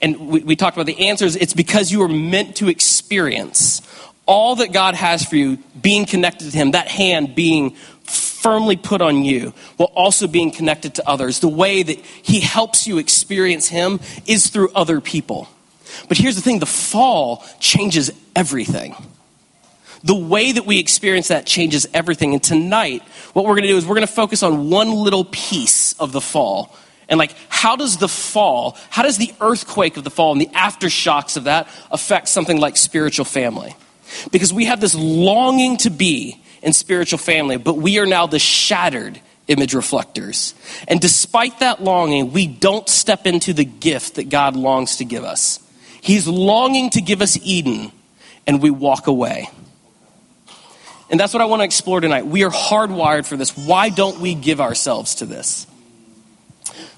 And 0.03 0.27
we, 0.27 0.41
we 0.41 0.55
talked 0.55 0.75
about 0.75 0.85
the 0.85 1.07
answers, 1.07 1.37
it's 1.37 1.53
because 1.53 1.91
you 1.91 2.03
are 2.03 2.09
meant 2.09 2.57
to 2.57 2.67
experience 2.67 3.81
all 4.25 4.57
that 4.57 4.73
God 4.73 4.95
has 4.95 5.23
for 5.23 5.37
you 5.37 5.57
being 5.81 6.05
connected 6.05 6.51
to 6.51 6.57
Him, 6.57 6.71
that 6.71 6.89
hand 6.89 7.35
being 7.35 7.71
firmly 8.03 8.75
put 8.75 9.01
on 9.01 9.23
you, 9.23 9.53
while 9.77 9.91
also 9.95 10.27
being 10.27 10.51
connected 10.51 10.95
to 10.95 11.09
others. 11.09 11.39
The 11.39 11.47
way 11.47 11.83
that 11.83 11.97
He 11.97 12.41
helps 12.41 12.85
you 12.85 12.97
experience 12.97 13.69
Him 13.69 14.01
is 14.27 14.47
through 14.47 14.71
other 14.75 14.99
people. 14.99 15.47
But 16.09 16.17
here's 16.17 16.35
the 16.35 16.41
thing 16.41 16.59
the 16.59 16.65
fall 16.65 17.45
changes 17.59 18.11
everything. 18.35 18.95
The 20.03 20.15
way 20.15 20.51
that 20.51 20.65
we 20.65 20.79
experience 20.79 21.29
that 21.29 21.45
changes 21.45 21.87
everything. 21.93 22.33
And 22.33 22.43
tonight, 22.43 23.03
what 23.31 23.45
we're 23.45 23.53
going 23.53 23.63
to 23.63 23.69
do 23.69 23.77
is 23.77 23.85
we're 23.85 23.95
going 23.95 24.05
to 24.07 24.13
focus 24.13 24.43
on 24.43 24.69
one 24.69 24.91
little 24.91 25.23
piece 25.23 25.93
of 25.93 26.11
the 26.11 26.19
fall 26.19 26.75
and 27.09 27.17
like, 27.17 27.35
how 27.49 27.75
does 27.75 27.97
the 27.97 28.07
fall, 28.07 28.77
how 28.89 29.03
does 29.03 29.17
the 29.17 29.33
earthquake 29.41 29.97
of 29.97 30.03
the 30.03 30.09
fall 30.09 30.31
and 30.31 30.41
the 30.41 30.47
aftershocks 30.47 31.37
of 31.37 31.45
that 31.45 31.67
affect 31.91 32.27
something 32.27 32.59
like 32.59 32.77
spiritual 32.77 33.25
family? 33.25 33.75
Because 34.31 34.53
we 34.53 34.65
have 34.65 34.79
this 34.79 34.95
longing 34.95 35.77
to 35.77 35.89
be 35.89 36.41
in 36.61 36.73
spiritual 36.73 37.19
family, 37.19 37.57
but 37.57 37.77
we 37.77 37.99
are 37.99 38.05
now 38.05 38.27
the 38.27 38.39
shattered 38.39 39.19
image 39.47 39.73
reflectors. 39.73 40.53
And 40.87 41.01
despite 41.01 41.59
that 41.59 41.83
longing, 41.83 42.31
we 42.31 42.47
don't 42.47 42.87
step 42.87 43.27
into 43.27 43.53
the 43.53 43.65
gift 43.65 44.15
that 44.15 44.29
God 44.29 44.55
longs 44.55 44.97
to 44.97 45.05
give 45.05 45.23
us. 45.23 45.59
He's 46.01 46.27
longing 46.27 46.89
to 46.91 47.01
give 47.01 47.21
us 47.21 47.37
Eden, 47.43 47.91
and 48.47 48.61
we 48.61 48.69
walk 48.69 49.07
away. 49.07 49.49
And 51.09 51.19
that's 51.19 51.33
what 51.33 51.41
I 51.41 51.45
want 51.45 51.59
to 51.59 51.65
explore 51.65 52.01
tonight. 52.01 52.25
We 52.25 52.43
are 52.43 52.49
hardwired 52.49 53.25
for 53.25 53.37
this. 53.37 53.55
Why 53.55 53.89
don't 53.89 54.19
we 54.19 54.33
give 54.33 54.59
ourselves 54.59 55.15
to 55.15 55.25
this? 55.25 55.67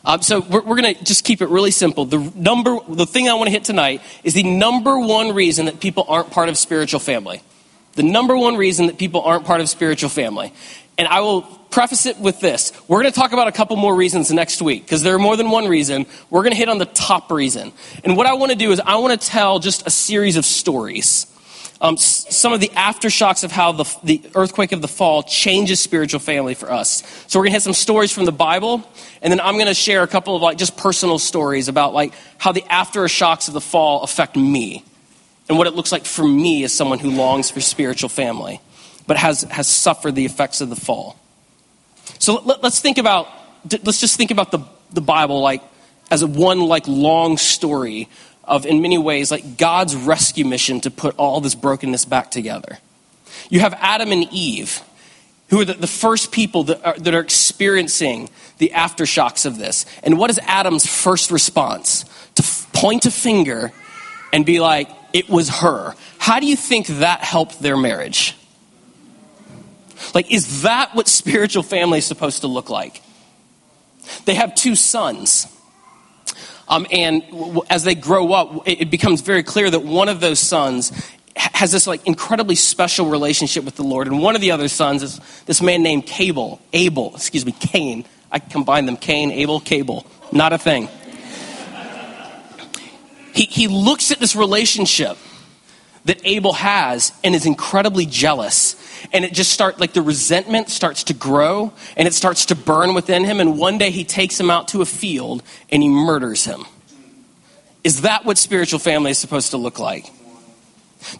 Um, 0.03 0.21
so 0.21 0.41
we're, 0.41 0.61
we're 0.61 0.81
going 0.81 0.95
to 0.95 1.03
just 1.03 1.23
keep 1.23 1.41
it 1.41 1.49
really 1.49 1.71
simple. 1.71 2.05
The 2.05 2.31
number, 2.35 2.77
the 2.87 3.05
thing 3.05 3.29
I 3.29 3.33
want 3.33 3.47
to 3.47 3.51
hit 3.51 3.63
tonight 3.63 4.01
is 4.23 4.33
the 4.33 4.43
number 4.43 4.99
one 4.99 5.33
reason 5.33 5.65
that 5.65 5.79
people 5.79 6.05
aren't 6.07 6.31
part 6.31 6.49
of 6.49 6.57
spiritual 6.57 6.99
family. 6.99 7.41
The 7.93 8.03
number 8.03 8.37
one 8.37 8.57
reason 8.57 8.87
that 8.87 8.97
people 8.97 9.21
aren't 9.21 9.45
part 9.45 9.61
of 9.61 9.69
spiritual 9.69 10.09
family. 10.09 10.53
And 10.97 11.07
I 11.07 11.21
will 11.21 11.41
preface 11.41 12.05
it 12.05 12.19
with 12.19 12.39
this. 12.39 12.71
We're 12.87 13.01
going 13.01 13.11
to 13.11 13.19
talk 13.19 13.33
about 13.33 13.47
a 13.47 13.51
couple 13.51 13.75
more 13.75 13.93
reasons 13.93 14.31
next 14.31 14.61
week 14.61 14.83
because 14.85 15.03
there 15.03 15.13
are 15.15 15.19
more 15.19 15.35
than 15.35 15.49
one 15.49 15.67
reason. 15.67 16.05
We're 16.29 16.41
going 16.41 16.53
to 16.53 16.57
hit 16.57 16.69
on 16.69 16.77
the 16.77 16.85
top 16.85 17.31
reason. 17.31 17.73
And 18.03 18.15
what 18.15 18.27
I 18.27 18.33
want 18.35 18.51
to 18.51 18.57
do 18.57 18.71
is 18.71 18.79
I 18.79 18.95
want 18.97 19.19
to 19.19 19.27
tell 19.27 19.59
just 19.59 19.85
a 19.85 19.89
series 19.89 20.37
of 20.37 20.45
stories. 20.45 21.27
Um, 21.81 21.97
some 21.97 22.53
of 22.53 22.61
the 22.61 22.69
aftershocks 22.69 23.43
of 23.43 23.51
how 23.51 23.73
the, 23.73 23.83
the 24.03 24.21
earthquake 24.33 24.71
of 24.71 24.81
the 24.81 24.87
fall 24.87 25.23
changes 25.23 25.81
spiritual 25.81 26.21
family 26.21 26.53
for 26.53 26.71
us. 26.71 27.03
So 27.27 27.37
we're 27.37 27.43
going 27.43 27.51
to 27.51 27.55
hit 27.55 27.63
some 27.63 27.73
stories 27.73 28.13
from 28.13 28.25
the 28.25 28.31
Bible, 28.31 28.89
and 29.21 29.31
then 29.31 29.41
I'm 29.41 29.55
going 29.55 29.67
to 29.67 29.73
share 29.73 30.01
a 30.01 30.07
couple 30.07 30.35
of 30.35 30.41
like 30.41 30.57
just 30.57 30.77
personal 30.77 31.19
stories 31.19 31.67
about 31.67 31.93
like 31.93 32.13
how 32.37 32.53
the 32.53 32.61
aftershocks 32.61 33.49
of 33.49 33.53
the 33.53 33.61
fall 33.61 34.03
affect 34.03 34.37
me 34.37 34.85
and 35.49 35.57
what 35.57 35.67
it 35.67 35.75
looks 35.75 35.91
like 35.91 36.05
for 36.05 36.25
me 36.25 36.63
as 36.63 36.73
someone 36.73 36.99
who 36.99 37.11
longs 37.11 37.51
for 37.51 37.59
spiritual 37.59 38.09
family 38.09 38.61
but 39.07 39.17
has, 39.17 39.43
has 39.43 39.67
suffered 39.67 40.15
the 40.15 40.25
effects 40.25 40.61
of 40.61 40.69
the 40.69 40.75
fall. 40.75 41.19
So 42.19 42.41
let, 42.41 42.63
us 42.63 42.79
think 42.79 42.97
about, 42.97 43.27
let's 43.83 43.99
just 43.99 44.17
think 44.17 44.31
about 44.31 44.51
the, 44.51 44.59
the 44.93 45.01
Bible 45.01 45.41
like 45.41 45.61
as 46.11 46.21
a 46.21 46.27
one 46.27 46.61
like 46.61 46.87
long 46.87 47.37
story 47.37 48.09
of, 48.47 48.65
in 48.65 48.81
many 48.81 48.97
ways, 48.97 49.31
like 49.31 49.57
God's 49.57 49.95
rescue 49.95 50.45
mission 50.45 50.81
to 50.81 50.91
put 50.91 51.15
all 51.17 51.41
this 51.41 51.55
brokenness 51.55 52.05
back 52.05 52.31
together. 52.31 52.79
You 53.49 53.59
have 53.59 53.73
Adam 53.75 54.11
and 54.11 54.27
Eve, 54.31 54.81
who 55.49 55.61
are 55.61 55.65
the, 55.65 55.73
the 55.73 55.87
first 55.87 56.31
people 56.31 56.63
that 56.65 56.83
are, 56.85 56.97
that 56.97 57.13
are 57.13 57.19
experiencing 57.19 58.29
the 58.57 58.71
aftershocks 58.73 59.45
of 59.45 59.57
this. 59.57 59.85
And 60.03 60.17
what 60.17 60.29
is 60.29 60.39
Adam's 60.43 60.85
first 60.85 61.31
response? 61.31 62.03
To 62.35 62.43
f- 62.43 62.67
point 62.73 63.05
a 63.05 63.11
finger 63.11 63.71
and 64.33 64.45
be 64.45 64.59
like, 64.59 64.89
it 65.13 65.29
was 65.29 65.49
her. 65.49 65.95
How 66.17 66.39
do 66.39 66.47
you 66.47 66.55
think 66.55 66.87
that 66.87 67.21
helped 67.21 67.61
their 67.61 67.77
marriage? 67.77 68.35
Like, 70.13 70.31
is 70.31 70.63
that 70.63 70.93
what 70.93 71.07
spiritual 71.07 71.63
family 71.63 71.99
is 71.99 72.05
supposed 72.05 72.41
to 72.41 72.47
look 72.47 72.69
like? 72.69 73.01
They 74.25 74.35
have 74.35 74.55
two 74.55 74.75
sons. 74.75 75.47
Um, 76.67 76.87
and 76.91 77.23
as 77.69 77.83
they 77.83 77.95
grow 77.95 78.33
up, 78.33 78.67
it 78.67 78.89
becomes 78.89 79.21
very 79.21 79.43
clear 79.43 79.69
that 79.69 79.83
one 79.83 80.09
of 80.09 80.19
those 80.19 80.39
sons 80.39 80.91
has 81.35 81.71
this 81.71 81.85
like 81.85 82.05
incredibly 82.07 82.55
special 82.55 83.07
relationship 83.07 83.63
with 83.65 83.75
the 83.75 83.83
Lord, 83.83 84.07
and 84.07 84.21
one 84.21 84.35
of 84.35 84.41
the 84.41 84.51
other 84.51 84.67
sons 84.67 85.03
is 85.03 85.19
this 85.45 85.61
man 85.61 85.83
named 85.83 86.05
Cable, 86.05 86.61
Abel, 86.73 87.11
excuse 87.15 87.45
me, 87.45 87.51
Cain. 87.51 88.05
I 88.31 88.39
combine 88.39 88.85
them, 88.85 88.97
Cain, 88.97 89.31
Abel, 89.31 89.59
Cable, 89.59 90.05
not 90.31 90.53
a 90.53 90.57
thing. 90.57 90.89
He, 93.33 93.43
he 93.43 93.67
looks 93.67 94.11
at 94.11 94.19
this 94.19 94.35
relationship 94.35 95.17
that 96.05 96.21
Abel 96.23 96.53
has 96.53 97.11
and 97.23 97.35
is 97.35 97.45
incredibly 97.45 98.05
jealous. 98.05 98.75
And 99.11 99.25
it 99.25 99.33
just 99.33 99.51
starts, 99.51 99.79
like 99.79 99.93
the 99.93 100.01
resentment 100.01 100.69
starts 100.69 101.03
to 101.05 101.13
grow 101.13 101.73
and 101.95 102.07
it 102.07 102.13
starts 102.13 102.47
to 102.47 102.55
burn 102.55 102.93
within 102.93 103.23
him. 103.23 103.39
And 103.39 103.57
one 103.57 103.77
day 103.77 103.91
he 103.91 104.03
takes 104.03 104.39
him 104.39 104.49
out 104.49 104.69
to 104.69 104.81
a 104.81 104.85
field 104.85 105.43
and 105.69 105.81
he 105.83 105.89
murders 105.89 106.45
him. 106.45 106.65
Is 107.83 108.01
that 108.01 108.25
what 108.25 108.37
spiritual 108.37 108.79
family 108.79 109.11
is 109.11 109.19
supposed 109.19 109.51
to 109.51 109.57
look 109.57 109.79
like? 109.79 110.11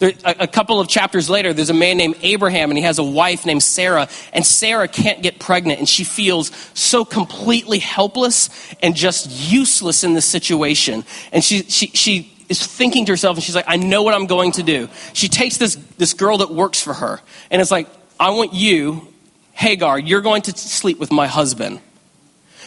There, 0.00 0.12
a, 0.24 0.36
a, 0.40 0.46
couple 0.46 0.80
of 0.80 0.88
chapters 0.88 1.30
later, 1.30 1.52
there's 1.52 1.70
a 1.70 1.74
man 1.74 1.96
named 1.96 2.16
Abraham, 2.22 2.70
and 2.70 2.78
he 2.78 2.84
has 2.84 2.98
a 2.98 3.04
wife 3.04 3.46
named 3.46 3.62
Sarah, 3.62 4.08
and 4.32 4.44
Sarah 4.44 4.88
can't 4.88 5.22
get 5.22 5.38
pregnant, 5.38 5.78
and 5.78 5.88
she 5.88 6.02
feels 6.02 6.50
so 6.74 7.04
completely 7.04 7.78
helpless 7.78 8.50
and 8.82 8.96
just 8.96 9.30
useless 9.30 10.02
in 10.02 10.14
this 10.14 10.24
situation. 10.24 11.04
And 11.32 11.44
she, 11.44 11.62
she, 11.62 11.88
she 11.88 12.35
is 12.48 12.64
thinking 12.64 13.06
to 13.06 13.12
herself, 13.12 13.36
and 13.36 13.44
she's 13.44 13.54
like, 13.54 13.66
I 13.68 13.76
know 13.76 14.02
what 14.02 14.14
I'm 14.14 14.26
going 14.26 14.52
to 14.52 14.62
do. 14.62 14.88
She 15.12 15.28
takes 15.28 15.56
this, 15.56 15.76
this 15.98 16.14
girl 16.14 16.38
that 16.38 16.50
works 16.50 16.82
for 16.82 16.94
her, 16.94 17.20
and 17.50 17.60
it's 17.60 17.70
like, 17.70 17.88
I 18.18 18.30
want 18.30 18.54
you, 18.54 19.08
Hagar, 19.52 19.98
you're 19.98 20.20
going 20.20 20.42
to 20.42 20.56
sleep 20.56 20.98
with 20.98 21.12
my 21.12 21.26
husband. 21.26 21.80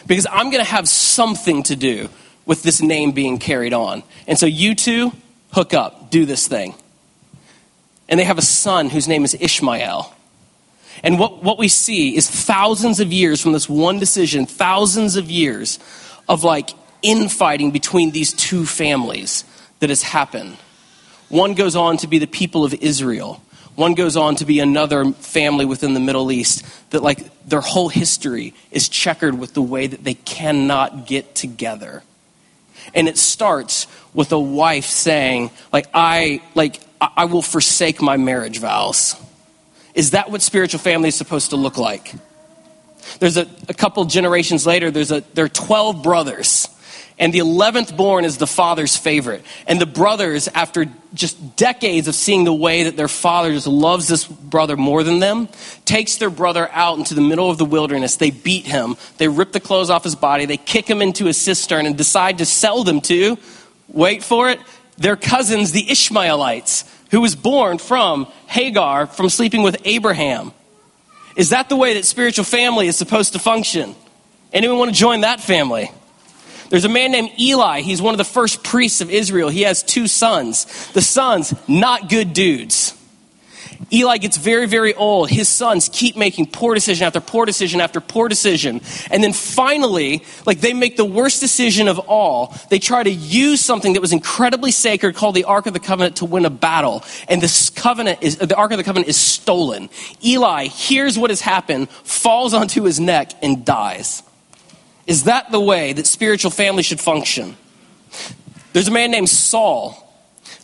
Because 0.07 0.27
I'm 0.31 0.49
going 0.49 0.63
to 0.63 0.69
have 0.69 0.87
something 0.87 1.63
to 1.63 1.75
do 1.75 2.09
with 2.45 2.63
this 2.63 2.81
name 2.81 3.11
being 3.11 3.37
carried 3.37 3.73
on. 3.73 4.03
And 4.27 4.39
so 4.39 4.45
you 4.45 4.75
two, 4.75 5.11
hook 5.51 5.73
up, 5.73 6.09
do 6.09 6.25
this 6.25 6.47
thing. 6.47 6.73
And 8.07 8.19
they 8.19 8.23
have 8.23 8.37
a 8.37 8.43
son 8.43 8.89
whose 8.89 9.07
name 9.07 9.23
is 9.23 9.35
Ishmael. 9.39 10.15
And 11.03 11.19
what, 11.19 11.43
what 11.43 11.57
we 11.57 11.67
see 11.67 12.15
is 12.15 12.29
thousands 12.29 12.99
of 12.99 13.13
years 13.13 13.41
from 13.41 13.51
this 13.51 13.69
one 13.69 13.99
decision, 13.99 14.45
thousands 14.45 15.15
of 15.15 15.29
years 15.29 15.79
of 16.27 16.43
like 16.43 16.71
infighting 17.01 17.71
between 17.71 18.11
these 18.11 18.33
two 18.33 18.65
families 18.65 19.43
that 19.79 19.89
has 19.89 20.03
happened. 20.03 20.57
One 21.29 21.53
goes 21.53 21.75
on 21.75 21.97
to 21.97 22.07
be 22.07 22.19
the 22.19 22.27
people 22.27 22.65
of 22.65 22.73
Israel. 22.73 23.41
One 23.75 23.93
goes 23.93 24.17
on 24.17 24.35
to 24.37 24.45
be 24.45 24.59
another 24.59 25.11
family 25.13 25.65
within 25.65 25.93
the 25.93 25.99
Middle 25.99 26.31
East 26.31 26.65
that, 26.89 27.01
like, 27.01 27.47
their 27.47 27.61
whole 27.61 27.87
history 27.87 28.53
is 28.71 28.89
checkered 28.89 29.37
with 29.39 29.53
the 29.53 29.61
way 29.61 29.87
that 29.87 30.03
they 30.03 30.15
cannot 30.15 31.07
get 31.07 31.35
together. 31.35 32.03
And 32.93 33.07
it 33.07 33.17
starts 33.17 33.87
with 34.13 34.31
a 34.31 34.39
wife 34.39 34.85
saying, 34.85 35.51
like, 35.71 35.87
I, 35.93 36.41
like, 36.55 36.81
I 36.99 37.25
will 37.25 37.41
forsake 37.41 38.01
my 38.01 38.17
marriage 38.17 38.59
vows. 38.59 39.15
Is 39.93 40.11
that 40.11 40.29
what 40.29 40.41
spiritual 40.41 40.79
family 40.79 41.09
is 41.09 41.15
supposed 41.15 41.51
to 41.51 41.55
look 41.55 41.77
like? 41.77 42.13
There's 43.19 43.37
a, 43.37 43.47
a 43.67 43.73
couple 43.73 44.03
generations 44.05 44.65
later, 44.65 44.91
there's 44.91 45.11
a, 45.11 45.21
there 45.33 45.45
are 45.45 45.49
12 45.49 46.03
brothers 46.03 46.67
and 47.19 47.33
the 47.33 47.39
11th 47.39 47.95
born 47.97 48.23
is 48.23 48.37
the 48.37 48.47
father's 48.47 48.95
favorite. 48.95 49.43
And 49.67 49.79
the 49.79 49.85
brothers, 49.85 50.47
after 50.47 50.85
just 51.13 51.57
decades 51.57 52.07
of 52.07 52.15
seeing 52.15 52.45
the 52.45 52.53
way 52.53 52.83
that 52.83 52.95
their 52.95 53.09
father 53.09 53.51
just 53.51 53.67
loves 53.67 54.07
this 54.07 54.25
brother 54.25 54.77
more 54.77 55.03
than 55.03 55.19
them, 55.19 55.49
takes 55.83 56.15
their 56.15 56.29
brother 56.29 56.69
out 56.71 56.97
into 56.97 57.15
the 57.15 57.21
middle 57.21 57.51
of 57.51 57.57
the 57.57 57.65
wilderness. 57.65 58.15
They 58.15 58.31
beat 58.31 58.65
him, 58.65 58.95
they 59.17 59.27
rip 59.27 59.51
the 59.51 59.59
clothes 59.59 59.89
off 59.89 60.05
his 60.05 60.15
body, 60.15 60.45
they 60.45 60.55
kick 60.55 60.89
him 60.89 61.01
into 61.01 61.27
a 61.27 61.33
cistern 61.33 61.85
and 61.85 61.97
decide 61.97 62.37
to 62.37 62.45
sell 62.45 62.85
them 62.85 63.01
to, 63.01 63.37
wait 63.89 64.23
for 64.23 64.49
it, 64.49 64.59
their 64.97 65.17
cousins, 65.17 65.73
the 65.73 65.91
Ishmaelites, 65.91 66.85
who 67.11 67.19
was 67.19 67.35
born 67.35 67.79
from 67.79 68.27
Hagar, 68.47 69.07
from 69.07 69.27
sleeping 69.27 69.61
with 69.61 69.75
Abraham. 69.83 70.53
Is 71.35 71.49
that 71.49 71.67
the 71.67 71.75
way 71.75 71.95
that 71.95 72.05
spiritual 72.05 72.45
family 72.45 72.87
is 72.87 72.97
supposed 72.97 73.33
to 73.33 73.39
function? 73.39 73.95
Anyone 74.53 74.77
want 74.77 74.91
to 74.91 74.97
join 74.97 75.21
that 75.21 75.41
family? 75.41 75.91
There's 76.69 76.85
a 76.85 76.89
man 76.89 77.11
named 77.11 77.31
Eli. 77.39 77.81
He's 77.81 78.01
one 78.01 78.13
of 78.13 78.17
the 78.17 78.23
first 78.23 78.63
priests 78.63 79.01
of 79.01 79.09
Israel. 79.09 79.49
He 79.49 79.63
has 79.63 79.83
two 79.83 80.07
sons. 80.07 80.91
The 80.91 81.01
sons, 81.01 81.53
not 81.67 82.09
good 82.09 82.33
dudes. 82.33 82.95
Eli 83.91 84.17
gets 84.17 84.37
very, 84.37 84.67
very 84.67 84.93
old. 84.93 85.29
His 85.29 85.47
sons 85.47 85.89
keep 85.91 86.15
making 86.15 86.47
poor 86.47 86.75
decision 86.75 87.07
after 87.07 87.21
poor 87.21 87.45
decision 87.45 87.81
after 87.81 88.01
poor 88.01 88.27
decision. 88.27 88.81
And 89.09 89.23
then 89.23 89.33
finally, 89.33 90.23
like 90.45 90.59
they 90.59 90.73
make 90.73 90.97
the 90.97 91.05
worst 91.05 91.39
decision 91.39 91.87
of 91.87 91.97
all. 91.99 92.55
They 92.69 92.79
try 92.79 93.01
to 93.01 93.09
use 93.09 93.61
something 93.61 93.93
that 93.93 94.01
was 94.01 94.11
incredibly 94.11 94.71
sacred 94.71 95.15
called 95.15 95.35
the 95.35 95.45
Ark 95.45 95.65
of 95.65 95.73
the 95.73 95.79
Covenant 95.79 96.17
to 96.17 96.25
win 96.25 96.45
a 96.45 96.49
battle. 96.49 97.03
And 97.27 97.41
this 97.41 97.69
covenant 97.69 98.19
is, 98.21 98.37
the 98.37 98.55
Ark 98.55 98.71
of 98.71 98.77
the 98.77 98.83
Covenant 98.83 99.07
is 99.07 99.17
stolen. 99.17 99.89
Eli 100.23 100.65
hears 100.65 101.17
what 101.17 101.29
has 101.29 101.41
happened, 101.41 101.89
falls 101.89 102.53
onto 102.53 102.83
his 102.83 102.99
neck, 102.99 103.31
and 103.41 103.65
dies. 103.65 104.23
Is 105.09 105.23
that 105.23 105.51
the 105.51 105.59
way 105.59 105.91
that 105.93 106.05
spiritual 106.05 106.51
family 106.51 106.83
should 106.83 106.99
function? 106.99 107.57
There's 108.73 108.87
a 108.87 108.91
man 108.91 109.09
named 109.09 109.27
Saul. 109.27 110.05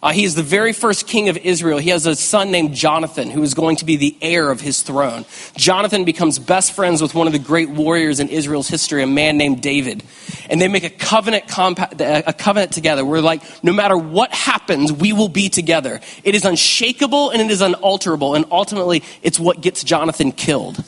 Uh, 0.03 0.11
he 0.11 0.23
is 0.23 0.35
the 0.35 0.43
very 0.43 0.71
first 0.71 1.07
king 1.07 1.29
of 1.29 1.37
Israel. 1.37 1.79
He 1.79 1.89
has 1.89 2.05
a 2.05 2.15
son 2.15 2.51
named 2.51 2.75
Jonathan 2.75 3.31
who 3.31 3.41
is 3.41 3.55
going 3.55 3.77
to 3.77 3.85
be 3.85 3.95
the 3.95 4.15
heir 4.21 4.51
of 4.51 4.61
his 4.61 4.83
throne. 4.83 5.25
Jonathan 5.57 6.05
becomes 6.05 6.37
best 6.37 6.73
friends 6.73 7.01
with 7.01 7.15
one 7.15 7.25
of 7.25 7.33
the 7.33 7.39
great 7.39 7.69
warriors 7.69 8.19
in 8.19 8.29
Israel's 8.29 8.67
history, 8.67 9.01
a 9.01 9.07
man 9.07 9.35
named 9.39 9.63
David. 9.63 10.03
And 10.47 10.61
they 10.61 10.67
make 10.67 10.83
a 10.83 10.91
covenant, 10.91 11.47
compa- 11.47 12.23
a 12.27 12.33
covenant 12.33 12.71
together 12.71 13.03
where, 13.03 13.21
like, 13.21 13.41
no 13.63 13.73
matter 13.73 13.97
what 13.97 14.31
happens, 14.31 14.93
we 14.93 15.11
will 15.11 15.27
be 15.27 15.49
together. 15.49 16.01
It 16.23 16.35
is 16.35 16.45
unshakable 16.45 17.31
and 17.31 17.41
it 17.41 17.49
is 17.49 17.61
unalterable. 17.61 18.35
And 18.35 18.45
ultimately, 18.51 19.01
it's 19.23 19.39
what 19.39 19.61
gets 19.61 19.83
Jonathan 19.83 20.31
killed. 20.31 20.83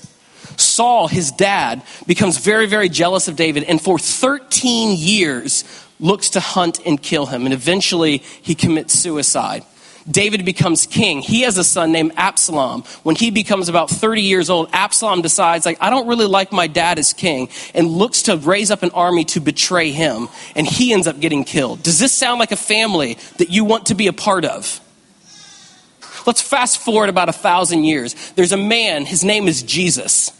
Saul, 0.58 1.08
his 1.08 1.32
dad, 1.32 1.82
becomes 2.06 2.38
very, 2.38 2.68
very 2.68 2.90
jealous 2.90 3.28
of 3.28 3.36
David 3.36 3.64
and 3.64 3.82
for 3.82 3.98
13 3.98 4.98
years 4.98 5.64
looks 6.00 6.32
to 6.32 6.40
hunt 6.40 6.80
and 6.86 7.02
kill 7.02 7.26
him. 7.26 7.46
And 7.46 7.54
eventually 7.54 8.18
he 8.18 8.56
commits 8.56 8.94
suicide. 8.94 9.64
David 10.10 10.46
becomes 10.46 10.86
king. 10.86 11.22
He 11.22 11.42
has 11.42 11.58
a 11.58 11.64
son 11.64 11.92
named 11.92 12.14
Absalom. 12.16 12.84
When 13.04 13.16
he 13.16 13.30
becomes 13.30 13.68
about 13.68 13.90
30 13.90 14.22
years 14.22 14.50
old, 14.50 14.70
Absalom 14.72 15.22
decides, 15.22 15.66
like, 15.66 15.78
I 15.82 15.90
don't 15.90 16.08
really 16.08 16.26
like 16.26 16.54
my 16.54 16.68
dad 16.68 16.98
as 16.98 17.12
king, 17.12 17.50
and 17.74 17.88
looks 17.88 18.24
to 18.24 18.38
raise 18.38 18.72
up 18.72 18.84
an 18.84 18.92
army 18.92 19.26
to 19.26 19.42
betray 19.42 19.92
him, 19.92 20.30
and 20.56 20.66
he 20.66 20.94
ends 20.94 21.08
up 21.08 21.20
getting 21.20 21.44
killed. 21.44 21.84
Does 21.84 22.00
this 22.00 22.14
sound 22.14 22.40
like 22.40 22.54
a 22.54 22.58
family 22.58 23.18
that 23.38 23.50
you 23.50 23.66
want 23.66 23.88
to 23.88 23.96
be 23.96 24.08
a 24.08 24.14
part 24.14 24.46
of? 24.46 24.80
Let's 26.26 26.42
fast 26.42 26.80
forward 26.80 27.10
about 27.10 27.30
a 27.30 27.34
thousand 27.34 27.84
years. 27.84 28.32
There's 28.32 28.52
a 28.54 28.58
man, 28.58 29.06
his 29.06 29.24
name 29.26 29.48
is 29.48 29.62
Jesus. 29.64 30.32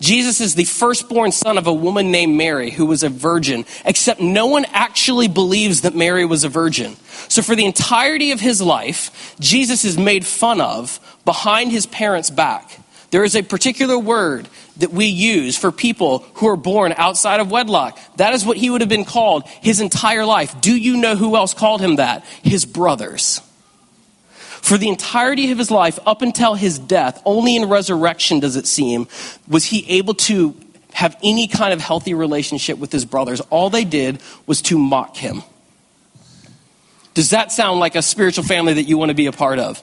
Jesus 0.00 0.40
is 0.40 0.54
the 0.54 0.64
firstborn 0.64 1.32
son 1.32 1.58
of 1.58 1.66
a 1.66 1.72
woman 1.72 2.10
named 2.10 2.36
Mary 2.36 2.70
who 2.70 2.86
was 2.86 3.02
a 3.02 3.08
virgin, 3.08 3.64
except 3.84 4.20
no 4.20 4.46
one 4.46 4.64
actually 4.72 5.28
believes 5.28 5.82
that 5.82 5.94
Mary 5.94 6.24
was 6.24 6.44
a 6.44 6.48
virgin. 6.48 6.96
So 7.28 7.42
for 7.42 7.56
the 7.56 7.64
entirety 7.64 8.30
of 8.32 8.40
his 8.40 8.60
life, 8.62 9.34
Jesus 9.40 9.84
is 9.84 9.98
made 9.98 10.24
fun 10.26 10.60
of 10.60 11.00
behind 11.24 11.72
his 11.72 11.86
parents' 11.86 12.30
back. 12.30 12.78
There 13.10 13.24
is 13.24 13.34
a 13.34 13.42
particular 13.42 13.98
word 13.98 14.48
that 14.76 14.92
we 14.92 15.06
use 15.06 15.56
for 15.56 15.72
people 15.72 16.20
who 16.34 16.48
are 16.48 16.56
born 16.56 16.94
outside 16.96 17.40
of 17.40 17.50
wedlock. 17.50 17.98
That 18.16 18.34
is 18.34 18.44
what 18.44 18.56
he 18.56 18.70
would 18.70 18.82
have 18.82 18.90
been 18.90 19.04
called 19.04 19.46
his 19.62 19.80
entire 19.80 20.24
life. 20.24 20.60
Do 20.60 20.76
you 20.76 20.96
know 20.96 21.16
who 21.16 21.34
else 21.34 21.54
called 21.54 21.80
him 21.80 21.96
that? 21.96 22.24
His 22.42 22.64
brothers. 22.64 23.40
For 24.62 24.76
the 24.76 24.88
entirety 24.88 25.50
of 25.50 25.58
his 25.58 25.70
life, 25.70 25.98
up 26.06 26.22
until 26.22 26.54
his 26.54 26.78
death, 26.78 27.22
only 27.24 27.56
in 27.56 27.68
resurrection 27.68 28.40
does 28.40 28.56
it 28.56 28.66
seem, 28.66 29.08
was 29.46 29.64
he 29.64 29.88
able 29.88 30.14
to 30.14 30.54
have 30.92 31.16
any 31.22 31.46
kind 31.46 31.72
of 31.72 31.80
healthy 31.80 32.14
relationship 32.14 32.78
with 32.78 32.90
his 32.90 33.04
brothers. 33.04 33.40
All 33.50 33.70
they 33.70 33.84
did 33.84 34.20
was 34.46 34.60
to 34.62 34.78
mock 34.78 35.16
him. 35.16 35.42
Does 37.14 37.30
that 37.30 37.52
sound 37.52 37.80
like 37.80 37.94
a 37.94 38.02
spiritual 38.02 38.44
family 38.44 38.74
that 38.74 38.84
you 38.84 38.98
want 38.98 39.10
to 39.10 39.14
be 39.14 39.26
a 39.26 39.32
part 39.32 39.58
of? 39.58 39.82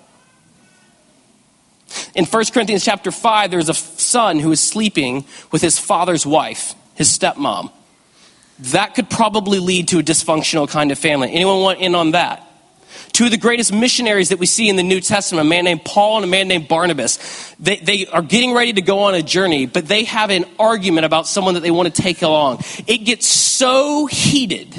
In 2.14 2.26
1 2.26 2.46
Corinthians 2.54 2.84
chapter 2.84 3.12
5, 3.12 3.52
there's 3.52 3.70
a 3.70 3.74
son 3.74 4.40
who 4.40 4.52
is 4.52 4.60
sleeping 4.60 5.26
with 5.52 5.62
his 5.62 5.80
father's 5.80 6.26
wife, 6.26 6.76
his 6.96 7.10
stepmom. 7.10 7.72
That 8.60 8.96
could 8.96 9.10
probably 9.10 9.60
lead 9.60 9.90
to 9.90 10.00
a 10.00 10.04
dysfunctional 10.04 10.70
kind 10.70 10.92
of 10.92 11.00
family. 11.00 11.32
Anyone 11.32 11.62
want 11.62 11.80
in 11.80 11.94
on 11.94 12.12
that? 12.12 12.45
Two 13.12 13.26
of 13.26 13.32
the 13.32 13.38
greatest 13.38 13.74
missionaries 13.74 14.30
that 14.30 14.40
we 14.40 14.46
see 14.46 14.70
in 14.70 14.76
the 14.76 14.84
New 14.84 15.00
Testament, 15.00 15.46
a 15.46 15.50
man 15.50 15.64
named 15.64 15.86
Paul 15.86 16.18
and 16.18 16.26
a 16.26 16.28
man 16.28 16.48
named 16.48 16.68
Barnabas, 16.68 17.56
they, 17.60 17.78
they 17.78 18.08
are 18.08 18.22
getting 18.22 18.54
ready 18.54 18.74
to 18.74 18.82
go 18.82 19.00
on 19.04 19.16
a 19.16 19.22
journey, 19.22 19.66
but 19.66 19.88
they 19.88 20.04
have 20.06 20.30
an 20.30 20.46
argument 20.60 21.06
about 21.06 21.28
someone 21.28 21.54
that 21.54 21.62
they 21.62 21.72
want 21.72 21.94
to 21.94 22.02
take 22.02 22.22
along. 22.22 22.62
It 22.88 23.00
gets 23.00 23.28
so 23.28 24.06
heated 24.06 24.76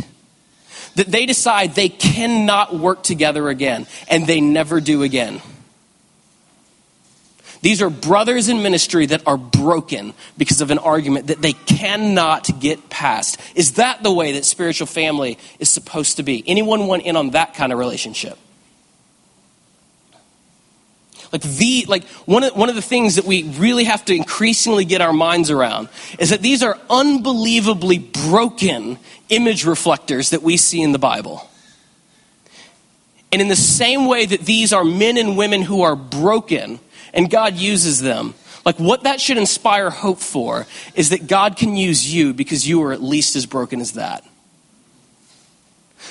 that 0.97 1.07
they 1.07 1.27
decide 1.27 1.75
they 1.75 1.89
cannot 1.89 2.75
work 2.75 3.03
together 3.03 3.49
again, 3.49 3.87
and 4.09 4.27
they 4.27 4.41
never 4.41 4.81
do 4.81 5.03
again. 5.03 5.41
These 7.67 7.83
are 7.83 7.91
brothers 7.91 8.49
in 8.49 8.63
ministry 8.63 9.07
that 9.07 9.27
are 9.27 9.37
broken 9.37 10.15
because 10.39 10.61
of 10.61 10.71
an 10.71 10.79
argument 10.79 11.27
that 11.27 11.43
they 11.43 11.53
cannot 11.53 12.61
get 12.61 12.89
past. 12.91 13.41
Is 13.57 13.73
that 13.73 14.05
the 14.05 14.13
way 14.13 14.31
that 14.35 14.45
spiritual 14.45 14.87
family 14.87 15.37
is 15.59 15.69
supposed 15.69 16.19
to 16.19 16.23
be? 16.23 16.45
Anyone 16.47 16.87
want 16.87 17.03
in 17.03 17.17
on 17.17 17.31
that 17.31 17.55
kind 17.55 17.73
of 17.73 17.81
relationship? 17.81 18.39
Like 21.33 21.43
the 21.43 21.87
like 21.89 22.05
one 22.25 22.45
of 22.45 22.55
one 22.55 22.69
of 22.69 22.77
the 22.77 22.83
things 22.83 23.17
that 23.17 23.25
we 23.25 23.43
really 23.43 23.83
have 23.83 24.05
to 24.05 24.15
increasingly 24.15 24.85
get 24.85 25.01
our 25.01 25.13
minds 25.13 25.51
around 25.51 25.89
is 26.21 26.31
that 26.31 26.43
these 26.43 26.63
are 26.63 26.79
unbelievably 26.89 27.99
broken 27.99 28.97
image 29.29 29.65
reflectors 29.65 30.31
that 30.31 30.45
we 30.45 30.57
see 30.57 30.83
in 30.83 30.93
the 30.93 31.01
Bible. 31.01 31.51
And 33.33 33.43
in 33.43 33.49
the 33.49 33.57
same 33.57 34.07
way 34.07 34.25
that 34.25 34.43
these 34.43 34.73
are 34.73 34.85
men 34.85 35.17
and 35.17 35.37
women 35.37 35.63
who 35.63 35.83
are 35.83 35.97
broken, 35.97 36.79
and 37.17 37.31
God 37.31 37.55
uses 37.57 38.01
them. 38.01 38.35
Like, 38.65 38.77
what 38.77 39.05
that 39.05 39.21
should 39.21 39.39
inspire 39.39 39.91
hope 39.91 40.19
for 40.19 40.67
is 40.95 41.09
that 41.11 41.27
God 41.27 41.57
can 41.57 41.77
use 41.77 42.13
you 42.13 42.35
because 42.35 42.69
you 42.69 42.83
are 42.83 42.93
at 42.93 43.03
least 43.03 43.35
as 43.35 43.47
broken 43.47 43.81
as 43.81 43.93
that. 43.93 44.25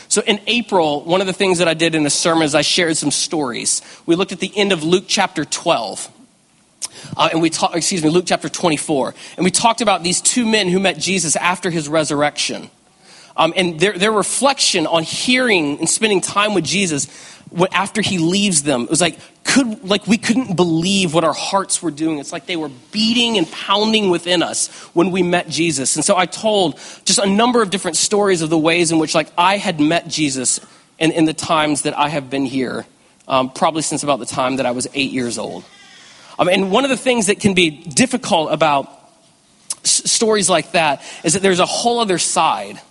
So, 0.08 0.22
in 0.22 0.40
April, 0.48 1.04
one 1.04 1.22
of 1.22 1.28
the 1.28 1.34
things 1.34 1.60
that 1.60 1.68
I 1.68 1.74
did 1.74 1.96
in 1.96 2.04
the 2.04 2.10
sermon 2.10 2.44
is 2.44 2.56
I 2.56 2.62
shared 2.62 2.98
some 2.98 3.12
stories. 3.12 3.82
We 4.06 4.16
looked 4.16 4.32
at 4.32 4.40
the 4.40 4.52
end 4.56 4.72
of 4.72 4.84
Luke 4.84 5.06
chapter 5.08 5.46
12. 5.46 6.12
Uh, 7.18 7.30
and 7.32 7.42
we 7.42 7.50
talked, 7.50 7.76
excuse 7.76 8.04
me, 8.04 8.10
Luke 8.10 8.26
chapter 8.28 8.50
24. 8.50 9.14
And 9.38 9.44
we 9.44 9.52
talked 9.52 9.82
about 9.82 10.04
these 10.04 10.22
two 10.22 10.46
men 10.46 10.70
who 10.70 10.80
met 10.80 10.98
Jesus 10.98 11.36
after 11.36 11.70
his 11.70 11.88
resurrection. 11.90 12.70
Um, 13.38 13.54
and 13.56 13.80
their, 13.80 13.98
their 13.98 14.12
reflection 14.12 14.88
on 14.88 15.04
hearing 15.04 15.80
and 15.80 15.90
spending 15.90 16.22
time 16.22 16.54
with 16.54 16.64
Jesus 16.64 17.08
after 17.72 18.02
he 18.02 18.18
leaves 18.18 18.64
them, 18.64 18.84
it 18.84 18.90
was 18.90 19.02
like, 19.02 19.18
could, 19.44 19.88
like 19.88 20.08
we 20.08 20.18
couldn't 20.18 20.56
believe 20.56 21.14
what 21.14 21.24
our 21.24 21.34
hearts 21.34 21.82
were 21.82 21.92
doing. 21.92 22.20
It's 22.20 22.34
like 22.34 22.46
they 22.46 22.58
were 22.58 22.72
beating 22.92 23.38
and 23.38 23.50
pounding 23.50 24.10
within 24.10 24.44
us 24.44 24.68
when 24.94 25.12
we 25.12 25.24
met 25.24 25.48
Jesus. 25.48 25.96
And 25.96 26.04
so 26.04 26.18
I 26.18 26.26
told 26.26 26.78
just 27.06 27.20
a 27.20 27.26
number 27.26 27.62
of 27.62 27.70
different 27.70 27.98
stories 27.98 28.42
of 28.42 28.50
the 28.50 28.58
ways 28.58 28.92
in 28.92 29.00
which 29.00 29.16
like 29.16 29.30
I 29.38 29.58
had 29.58 29.80
met 29.80 30.08
Jesus 30.08 30.60
in, 31.00 31.12
in 31.12 31.26
the 31.26 31.34
times 31.34 31.84
that 31.84 31.98
I 31.98 32.10
have 32.10 32.30
been 32.30 32.46
here, 32.46 32.86
um, 33.28 33.50
probably 33.50 33.82
since 33.82 34.04
about 34.04 34.20
the 34.20 34.26
time 34.26 34.58
that 34.58 34.66
I 34.66 34.72
was 34.72 34.88
eight 34.94 35.12
years 35.12 35.38
old. 35.38 35.64
Um, 36.38 36.50
and 36.50 36.72
one 36.72 36.84
of 36.84 36.90
the 36.90 36.98
things 36.98 37.28
that 37.28 37.40
can 37.40 37.54
be 37.54 37.70
difficult 37.70 38.52
about 38.52 38.90
s- 39.84 40.12
stories 40.12 40.50
like 40.50 40.72
that 40.72 41.02
is 41.24 41.34
that 41.34 41.42
there's 41.42 41.60
a 41.62 41.66
whole 41.66 42.00
other 42.00 42.18
side 42.18 42.82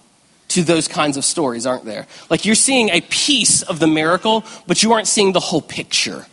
to 0.55 0.62
those 0.62 0.87
kinds 0.87 1.17
of 1.17 1.25
stories, 1.25 1.67
aren't 1.67 1.85
there? 1.85 2.07
Like 2.31 2.45
you're 2.45 2.55
seeing 2.55 2.88
a 2.90 3.01
piece 3.01 3.62
of 3.62 3.81
the 3.81 3.87
miracle, 3.87 4.45
but 4.67 4.83
you 4.83 4.93
aren't 4.93 5.09
seeing 5.09 5.33
the 5.33 5.40
whole 5.40 5.62
picture. 5.62 6.27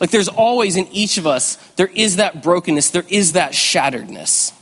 Like 0.00 0.10
there's 0.10 0.28
always 0.28 0.76
in 0.76 0.88
each 0.88 1.16
of 1.16 1.26
us, 1.26 1.56
there 1.76 1.90
is 1.94 2.16
that 2.16 2.42
brokenness, 2.42 2.90
there 2.90 3.04
is 3.08 3.32
that 3.32 3.52
shatteredness. 3.52 4.52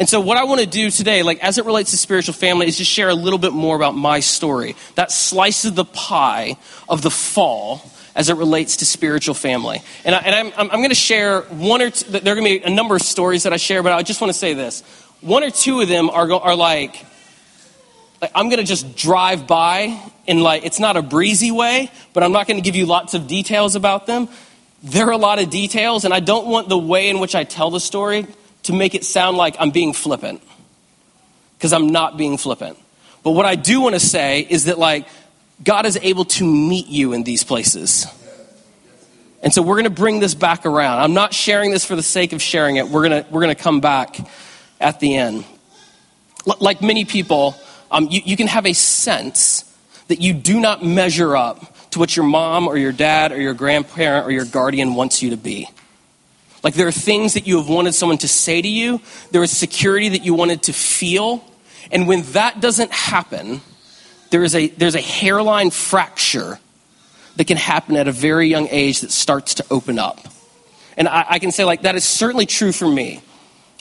And 0.00 0.08
so, 0.08 0.20
what 0.20 0.36
I 0.36 0.44
want 0.44 0.60
to 0.60 0.66
do 0.66 0.90
today, 0.90 1.22
like 1.22 1.42
as 1.44 1.58
it 1.58 1.64
relates 1.64 1.92
to 1.92 1.96
spiritual 1.96 2.34
family, 2.34 2.66
is 2.66 2.76
just 2.76 2.90
share 2.90 3.08
a 3.08 3.14
little 3.14 3.38
bit 3.38 3.52
more 3.52 3.76
about 3.76 3.94
my 3.94 4.18
story. 4.18 4.74
That 4.96 5.12
slice 5.12 5.64
of 5.64 5.76
the 5.76 5.84
pie 5.84 6.56
of 6.88 7.02
the 7.02 7.10
fall 7.10 7.82
as 8.16 8.28
it 8.28 8.36
relates 8.36 8.78
to 8.78 8.84
spiritual 8.84 9.34
family. 9.34 9.80
And, 10.04 10.14
I, 10.14 10.18
am 10.18 10.52
I'm, 10.56 10.70
I'm 10.70 10.78
going 10.78 10.88
to 10.88 10.94
share 10.96 11.42
one 11.42 11.82
or 11.82 11.90
two, 11.90 12.10
there 12.10 12.32
are 12.32 12.36
going 12.36 12.60
to 12.60 12.60
be 12.60 12.64
a 12.64 12.74
number 12.74 12.96
of 12.96 13.02
stories 13.02 13.44
that 13.44 13.52
I 13.52 13.58
share, 13.58 13.82
but 13.82 13.92
I 13.92 14.02
just 14.02 14.20
want 14.20 14.32
to 14.32 14.38
say 14.38 14.54
this. 14.54 14.82
One 15.20 15.44
or 15.44 15.50
two 15.50 15.80
of 15.80 15.88
them 15.88 16.10
are, 16.10 16.32
are 16.32 16.56
like, 16.56 17.04
like, 18.20 18.30
I'm 18.34 18.48
going 18.48 18.60
to 18.60 18.64
just 18.64 18.96
drive 18.96 19.46
by 19.46 20.00
in 20.26 20.40
like, 20.40 20.64
it's 20.64 20.80
not 20.80 20.96
a 20.96 21.02
breezy 21.02 21.50
way, 21.50 21.90
but 22.12 22.22
I'm 22.22 22.32
not 22.32 22.46
going 22.46 22.56
to 22.56 22.62
give 22.62 22.76
you 22.76 22.86
lots 22.86 23.14
of 23.14 23.26
details 23.26 23.74
about 23.74 24.06
them. 24.06 24.28
There 24.82 25.06
are 25.06 25.12
a 25.12 25.18
lot 25.18 25.38
of 25.38 25.50
details, 25.50 26.04
and 26.04 26.14
I 26.14 26.20
don't 26.20 26.46
want 26.46 26.68
the 26.68 26.78
way 26.78 27.08
in 27.08 27.18
which 27.18 27.34
I 27.34 27.44
tell 27.44 27.70
the 27.70 27.80
story 27.80 28.26
to 28.64 28.72
make 28.72 28.94
it 28.94 29.04
sound 29.04 29.36
like 29.36 29.56
I'm 29.58 29.70
being 29.70 29.92
flippant, 29.92 30.42
because 31.56 31.72
I'm 31.72 31.88
not 31.88 32.16
being 32.16 32.36
flippant. 32.36 32.78
But 33.22 33.32
what 33.32 33.46
I 33.46 33.54
do 33.56 33.80
want 33.80 33.94
to 33.94 34.00
say 34.00 34.40
is 34.40 34.66
that, 34.66 34.78
like, 34.78 35.08
God 35.64 35.86
is 35.86 35.98
able 36.02 36.24
to 36.26 36.44
meet 36.44 36.86
you 36.86 37.12
in 37.12 37.22
these 37.22 37.42
places. 37.42 38.06
And 39.42 39.52
so 39.52 39.62
we're 39.62 39.76
going 39.76 39.84
to 39.84 39.90
bring 39.90 40.20
this 40.20 40.34
back 40.34 40.66
around. 40.66 41.00
I'm 41.00 41.14
not 41.14 41.32
sharing 41.32 41.70
this 41.70 41.84
for 41.84 41.96
the 41.96 42.02
sake 42.02 42.32
of 42.32 42.42
sharing 42.42 42.76
it. 42.76 42.88
We're 42.88 43.08
going 43.08 43.24
to, 43.24 43.30
we're 43.30 43.42
going 43.42 43.54
to 43.54 43.62
come 43.62 43.80
back 43.80 44.18
at 44.80 45.00
the 45.00 45.16
end. 45.16 45.44
L- 46.46 46.56
like 46.60 46.82
many 46.82 47.04
people, 47.04 47.56
um, 47.90 48.08
you, 48.10 48.20
you 48.24 48.36
can 48.36 48.46
have 48.46 48.66
a 48.66 48.72
sense 48.72 49.64
that 50.08 50.20
you 50.20 50.34
do 50.34 50.60
not 50.60 50.84
measure 50.84 51.36
up 51.36 51.74
to 51.90 51.98
what 51.98 52.16
your 52.16 52.26
mom 52.26 52.68
or 52.68 52.76
your 52.76 52.92
dad 52.92 53.32
or 53.32 53.40
your 53.40 53.54
grandparent 53.54 54.26
or 54.26 54.30
your 54.30 54.44
guardian 54.44 54.94
wants 54.94 55.22
you 55.22 55.30
to 55.30 55.36
be. 55.36 55.68
Like 56.62 56.74
there 56.74 56.88
are 56.88 56.92
things 56.92 57.34
that 57.34 57.46
you 57.46 57.58
have 57.58 57.68
wanted 57.68 57.94
someone 57.94 58.18
to 58.18 58.28
say 58.28 58.60
to 58.60 58.68
you, 58.68 59.00
there 59.30 59.42
is 59.42 59.56
security 59.56 60.10
that 60.10 60.24
you 60.24 60.34
wanted 60.34 60.64
to 60.64 60.72
feel, 60.72 61.44
and 61.92 62.08
when 62.08 62.22
that 62.32 62.60
doesn't 62.60 62.90
happen, 62.90 63.60
there 64.30 64.42
is 64.42 64.54
a, 64.54 64.68
there's 64.68 64.96
a 64.96 65.00
hairline 65.00 65.70
fracture 65.70 66.58
that 67.36 67.46
can 67.46 67.56
happen 67.56 67.96
at 67.96 68.08
a 68.08 68.12
very 68.12 68.48
young 68.48 68.66
age 68.70 69.02
that 69.02 69.12
starts 69.12 69.54
to 69.54 69.64
open 69.70 69.98
up. 69.98 70.26
And 70.96 71.06
I, 71.06 71.24
I 71.30 71.38
can 71.38 71.52
say, 71.52 71.64
like, 71.64 71.82
that 71.82 71.94
is 71.94 72.04
certainly 72.04 72.46
true 72.46 72.72
for 72.72 72.88
me. 72.88 73.22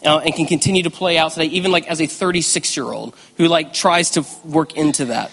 Uh, 0.06 0.20
and 0.20 0.36
can 0.36 0.46
continue 0.46 0.84
to 0.84 0.92
play 0.92 1.18
out 1.18 1.32
today, 1.32 1.48
even 1.48 1.72
like 1.72 1.88
as 1.88 2.00
a 2.00 2.06
36 2.06 2.78
year 2.78 2.86
old 2.86 3.16
who 3.38 3.48
like 3.48 3.74
tries 3.74 4.12
to 4.12 4.24
work 4.44 4.78
into 4.78 5.06
that. 5.06 5.32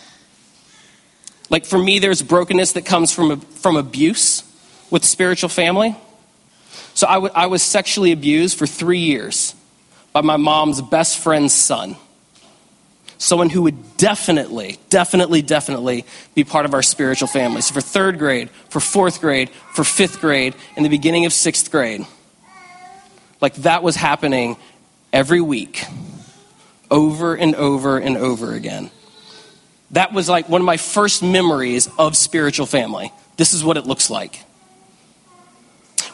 Like 1.51 1.67
for 1.67 1.79
me, 1.79 1.99
there's 1.99 2.23
brokenness 2.23 2.73
that 2.73 2.87
comes 2.87 3.13
from, 3.13 3.39
from 3.41 3.77
abuse 3.77 4.43
with 4.91 5.03
the 5.03 5.09
spiritual 5.09 5.51
family. 5.51 5.95
So 6.95 7.07
I, 7.07 7.15
w- 7.15 7.33
I 7.35 7.47
was 7.47 7.63
sexually 7.63 8.13
abused 8.13 8.59
for 8.59 8.67
three 8.67 9.01
years 9.01 9.55
by 10.13 10.23
my 10.23 10.37
mom's 10.39 10.81
best 10.81 11.19
friend's 11.19 11.53
son. 11.53 11.97
Someone 13.19 13.51
who 13.51 13.63
would 13.63 13.97
definitely, 13.99 14.79
definitely, 14.91 15.43
definitely 15.43 16.05
be 16.35 16.43
part 16.43 16.65
of 16.65 16.75
our 16.75 16.83
spiritual 16.83 17.29
family. 17.29 17.61
So 17.61 17.75
for 17.75 17.81
third 17.81 18.19
grade, 18.19 18.51
for 18.69 18.81
fourth 18.81 19.21
grade, 19.21 19.49
for 19.75 19.85
fifth 19.85 20.21
grade, 20.21 20.55
and 20.77 20.85
the 20.85 20.91
beginning 20.91 21.25
of 21.27 21.33
sixth 21.33 21.71
grade. 21.71 22.07
Like 23.43 23.55
that 23.57 23.83
was 23.83 23.97
happening 23.97 24.57
every 25.13 25.43
week, 25.43 25.85
over 26.91 27.35
and 27.35 27.55
over 27.55 27.99
and 27.99 28.17
over 28.17 28.55
again 28.55 28.91
that 29.93 30.13
was 30.13 30.29
like 30.29 30.49
one 30.49 30.61
of 30.61 30.65
my 30.65 30.77
first 30.77 31.23
memories 31.23 31.89
of 31.99 32.17
spiritual 32.17 32.67
family. 32.67 33.13
This 33.37 33.55
is 33.55 33.63
what 33.63 33.77
it 33.77 33.87
looks 33.87 34.11
like. 34.11 34.43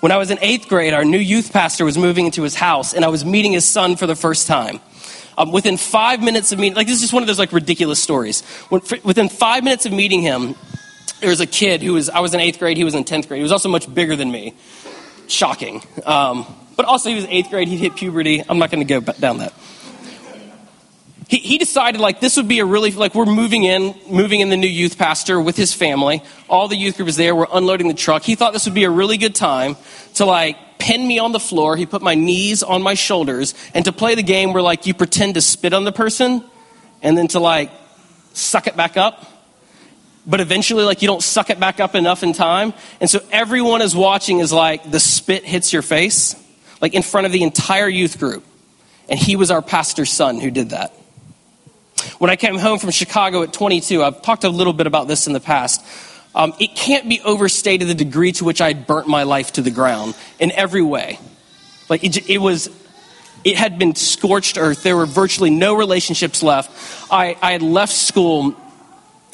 When 0.00 0.12
I 0.12 0.16
was 0.16 0.30
in 0.30 0.38
eighth 0.40 0.68
grade, 0.68 0.94
our 0.94 1.04
new 1.04 1.18
youth 1.18 1.52
pastor 1.52 1.84
was 1.84 1.98
moving 1.98 2.26
into 2.26 2.42
his 2.42 2.54
house, 2.54 2.94
and 2.94 3.04
I 3.04 3.08
was 3.08 3.24
meeting 3.24 3.52
his 3.52 3.64
son 3.64 3.96
for 3.96 4.06
the 4.06 4.14
first 4.14 4.46
time. 4.46 4.80
Um, 5.36 5.52
within 5.52 5.76
five 5.76 6.20
minutes 6.22 6.52
of 6.52 6.58
meeting, 6.58 6.76
like 6.76 6.86
this 6.86 6.96
is 6.96 7.02
just 7.02 7.12
one 7.12 7.22
of 7.22 7.26
those 7.28 7.38
like 7.38 7.52
ridiculous 7.52 8.02
stories. 8.02 8.42
When, 8.68 8.80
within 9.04 9.28
five 9.28 9.64
minutes 9.64 9.86
of 9.86 9.92
meeting 9.92 10.22
him, 10.22 10.56
there 11.20 11.30
was 11.30 11.40
a 11.40 11.46
kid 11.46 11.82
who 11.82 11.94
was, 11.94 12.10
I 12.10 12.20
was 12.20 12.34
in 12.34 12.40
eighth 12.40 12.58
grade, 12.58 12.76
he 12.76 12.84
was 12.84 12.94
in 12.94 13.04
10th 13.04 13.28
grade. 13.28 13.38
He 13.38 13.42
was 13.42 13.52
also 13.52 13.68
much 13.68 13.92
bigger 13.92 14.14
than 14.14 14.30
me. 14.30 14.54
Shocking. 15.26 15.82
Um, 16.04 16.46
but 16.78 16.86
also, 16.86 17.08
he 17.08 17.16
was 17.16 17.26
eighth 17.28 17.50
grade, 17.50 17.66
he'd 17.66 17.78
hit 17.78 17.96
puberty. 17.96 18.40
I'm 18.48 18.60
not 18.60 18.70
going 18.70 18.86
to 18.86 19.00
go 19.00 19.12
down 19.14 19.38
that. 19.38 19.52
He, 21.26 21.38
he 21.38 21.58
decided 21.58 22.00
like 22.00 22.20
this 22.20 22.36
would 22.36 22.46
be 22.46 22.60
a 22.60 22.64
really 22.64 22.92
like 22.92 23.16
we're 23.16 23.26
moving 23.26 23.64
in 23.64 23.96
moving 24.08 24.38
in 24.38 24.48
the 24.48 24.56
new 24.56 24.68
youth 24.68 24.96
pastor 24.96 25.40
with 25.40 25.56
his 25.56 25.74
family. 25.74 26.22
All 26.48 26.68
the 26.68 26.76
youth 26.76 26.96
group 26.96 27.08
is 27.08 27.16
there. 27.16 27.34
We're 27.34 27.48
unloading 27.52 27.88
the 27.88 27.94
truck. 27.94 28.22
He 28.22 28.36
thought 28.36 28.52
this 28.52 28.64
would 28.64 28.76
be 28.76 28.84
a 28.84 28.90
really 28.90 29.16
good 29.16 29.34
time 29.34 29.76
to 30.14 30.24
like 30.24 30.56
pin 30.78 31.06
me 31.06 31.18
on 31.18 31.32
the 31.32 31.40
floor. 31.40 31.76
He 31.76 31.84
put 31.84 32.00
my 32.00 32.14
knees 32.14 32.62
on 32.62 32.80
my 32.80 32.94
shoulders. 32.94 33.54
And 33.74 33.84
to 33.84 33.92
play 33.92 34.14
the 34.14 34.22
game 34.22 34.52
where 34.52 34.62
like 34.62 34.86
you 34.86 34.94
pretend 34.94 35.34
to 35.34 35.40
spit 35.40 35.74
on 35.74 35.82
the 35.82 35.90
person 35.90 36.44
and 37.02 37.18
then 37.18 37.26
to 37.28 37.40
like 37.40 37.72
suck 38.34 38.68
it 38.68 38.76
back 38.76 38.96
up. 38.96 39.26
But 40.28 40.40
eventually 40.40 40.84
like 40.84 41.02
you 41.02 41.08
don't 41.08 41.24
suck 41.24 41.50
it 41.50 41.58
back 41.58 41.80
up 41.80 41.96
enough 41.96 42.22
in 42.22 42.34
time. 42.34 42.72
And 43.00 43.10
so 43.10 43.18
everyone 43.32 43.82
is 43.82 43.96
watching 43.96 44.40
as 44.40 44.52
like 44.52 44.88
the 44.88 45.00
spit 45.00 45.44
hits 45.44 45.72
your 45.72 45.82
face 45.82 46.36
like 46.80 46.94
in 46.94 47.02
front 47.02 47.26
of 47.26 47.32
the 47.32 47.42
entire 47.42 47.88
youth 47.88 48.18
group. 48.18 48.44
And 49.08 49.18
he 49.18 49.36
was 49.36 49.50
our 49.50 49.62
pastor's 49.62 50.10
son 50.10 50.38
who 50.38 50.50
did 50.50 50.70
that. 50.70 50.92
When 52.18 52.30
i 52.30 52.36
came 52.36 52.56
home 52.56 52.78
from 52.78 52.90
chicago 52.90 53.42
at 53.42 53.52
22 53.52 54.04
i've 54.04 54.22
talked 54.22 54.44
a 54.44 54.48
little 54.48 54.72
bit 54.72 54.86
about 54.86 55.08
this 55.08 55.26
in 55.26 55.32
the 55.32 55.40
past 55.40 55.84
um, 56.32 56.54
it 56.60 56.76
can't 56.76 57.08
be 57.08 57.20
overstated 57.20 57.88
the 57.88 57.94
degree 57.94 58.30
to 58.32 58.44
which 58.44 58.60
i 58.60 58.68
had 58.68 58.86
burnt 58.86 59.08
my 59.08 59.24
life 59.24 59.52
to 59.54 59.62
the 59.62 59.72
ground 59.72 60.14
in 60.38 60.52
every 60.52 60.82
way. 60.82 61.18
Like 61.88 62.04
it, 62.04 62.28
it 62.28 62.38
was 62.38 62.70
it 63.44 63.56
had 63.56 63.78
been 63.78 63.94
scorched 63.94 64.58
earth. 64.58 64.82
There 64.82 64.96
were 64.96 65.06
virtually 65.06 65.50
no 65.50 65.74
relationships 65.74 66.42
left. 66.42 66.70
I, 67.10 67.36
I 67.40 67.52
had 67.52 67.62
left 67.62 67.92
school 67.92 68.54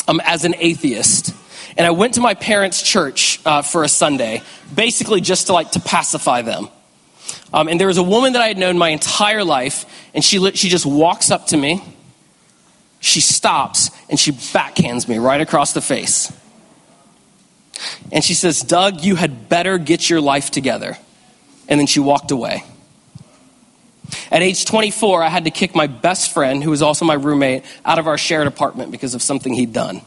um, 0.07 0.20
as 0.24 0.44
an 0.44 0.54
atheist. 0.59 1.35
And 1.76 1.87
I 1.87 1.90
went 1.90 2.14
to 2.14 2.20
my 2.20 2.35
parents' 2.35 2.83
church 2.83 3.40
uh, 3.44 3.62
for 3.62 3.83
a 3.83 3.88
Sunday, 3.88 4.42
basically 4.72 5.20
just 5.20 5.48
to 5.48 5.52
like 5.52 5.72
to 5.72 5.80
pacify 5.80 6.42
them. 6.42 6.68
Um, 7.53 7.69
and 7.69 7.79
there 7.79 7.87
was 7.87 7.99
a 7.99 8.03
woman 8.03 8.33
that 8.35 8.43
I 8.43 8.49
had 8.49 8.59
known 8.59 8.79
my 8.79 8.91
entire 8.91 9.45
life, 9.45 9.87
and 10.15 10.25
she, 10.25 10.51
she 10.53 10.69
just 10.69 10.87
walks 10.87 11.31
up 11.31 11.47
to 11.49 11.57
me, 11.57 11.83
she 13.01 13.21
stops, 13.21 13.91
and 14.09 14.19
she 14.19 14.33
backhands 14.33 15.09
me 15.09 15.19
right 15.19 15.41
across 15.41 15.73
the 15.73 15.81
face. 15.81 16.33
And 18.13 18.23
she 18.23 18.35
says, 18.35 18.63
Doug, 18.63 19.03
you 19.03 19.17
had 19.17 19.49
better 19.49 19.79
get 19.79 20.09
your 20.09 20.21
life 20.21 20.51
together. 20.51 20.97
And 21.69 21.81
then 21.81 21.87
she 21.87 22.01
walked 22.01 22.31
away. 22.31 22.65
At 24.31 24.43
age 24.43 24.65
24, 24.65 25.23
I 25.23 25.29
had 25.29 25.45
to 25.45 25.51
kick 25.51 25.75
my 25.75 25.87
best 25.87 26.33
friend, 26.33 26.63
who 26.63 26.71
was 26.71 26.83
also 26.83 27.05
my 27.05 27.15
roommate, 27.15 27.65
out 27.85 27.99
of 27.99 28.07
our 28.07 28.19
shared 28.19 28.47
apartment 28.47 28.91
because 28.91 29.15
of 29.15 29.23
something 29.23 29.55
he'd 29.55 29.73
done. 29.73 30.03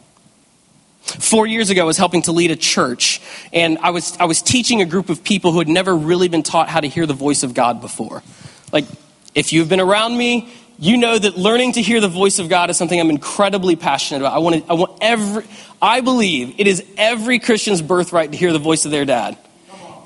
Four 1.08 1.48
years 1.48 1.70
ago, 1.70 1.84
I 1.84 1.86
was 1.86 1.98
helping 1.98 2.22
to 2.24 2.32
lead 2.32 2.52
a 2.52 2.56
church, 2.56 3.22
and 3.54 3.78
I 3.80 3.91
was, 3.91 4.17
I 4.20 4.26
was 4.26 4.41
teaching 4.41 4.82
a 4.82 4.86
group 4.86 5.10
of 5.10 5.24
people 5.24 5.52
who 5.52 5.60
had 5.60 5.67
never 5.67 5.96
really 5.96 6.28
been 6.28 6.43
taught 6.43 6.70
how 6.70 6.80
to 6.80 6.88
hear 6.88 7.06
the 7.06 7.13
voice 7.13 7.43
of 7.43 7.54
God 7.54 7.82
before. 7.82 8.24
Like, 8.72 8.86
if 9.34 9.54
you've 9.54 9.70
been 9.70 9.80
around 9.80 10.17
me, 10.17 10.54
you 10.80 10.98
know 10.98 11.17
that 11.17 11.38
learning 11.38 11.74
to 11.74 11.82
hear 11.82 12.02
the 12.02 12.08
voice 12.08 12.39
of 12.39 12.50
God 12.50 12.70
is 12.70 12.78
something 12.78 13.00
I'm 13.00 13.10
incredibly 13.10 13.76
passionate 13.76 14.20
about. 14.20 14.34
I 14.34 14.39
want, 14.39 14.65
to, 14.65 14.72
I 14.72 14.74
want 14.74 14.98
every, 15.02 15.43
I 15.82 16.02
believe 16.02 16.60
it 16.60 16.67
is 16.67 16.84
every 16.98 17.39
Christian's 17.39 17.82
birthright 17.82 18.32
to 18.32 18.38
hear 18.38 18.54
the 18.54 18.60
voice 18.60 18.86
of 18.86 18.91
their 18.91 19.06
dad. 19.06 19.38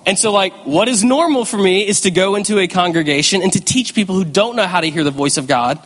And 0.05 0.17
so, 0.17 0.31
like, 0.31 0.53
what 0.65 0.87
is 0.87 1.03
normal 1.03 1.45
for 1.45 1.57
me 1.57 1.87
is 1.87 2.01
to 2.01 2.11
go 2.11 2.35
into 2.35 2.57
a 2.57 2.67
congregation 2.67 3.41
and 3.41 3.53
to 3.53 3.59
teach 3.59 3.93
people 3.93 4.15
who 4.15 4.25
don't 4.25 4.55
know 4.55 4.65
how 4.65 4.81
to 4.81 4.89
hear 4.89 5.03
the 5.03 5.11
voice 5.11 5.37
of 5.37 5.47
God 5.47 5.79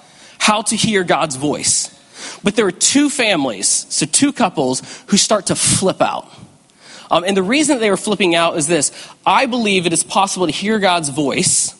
how 0.46 0.62
to 0.62 0.76
hear 0.76 1.04
God's 1.04 1.38
voice. 1.38 1.90
But 2.44 2.56
there 2.56 2.66
are 2.66 2.72
two 2.72 3.10
families, 3.10 3.86
so 3.90 4.06
two 4.06 4.34
couples, 4.34 4.82
who 5.08 5.18
start 5.18 5.48
to 5.48 5.56
flip 5.56 6.02
out. 6.02 6.32
Um, 7.12 7.24
and 7.24 7.38
the 7.38 7.44
reason 7.44 7.80
they 7.80 7.90
were 7.90 7.98
flipping 7.98 8.36
out 8.36 8.58
is 8.58 8.68
this 8.68 8.92
I 9.26 9.46
believe 9.46 9.86
it 9.86 9.94
is 9.94 10.04
possible 10.04 10.48
to 10.48 10.54
hear 10.54 10.80
God's 10.80 11.10
voice, 11.10 11.76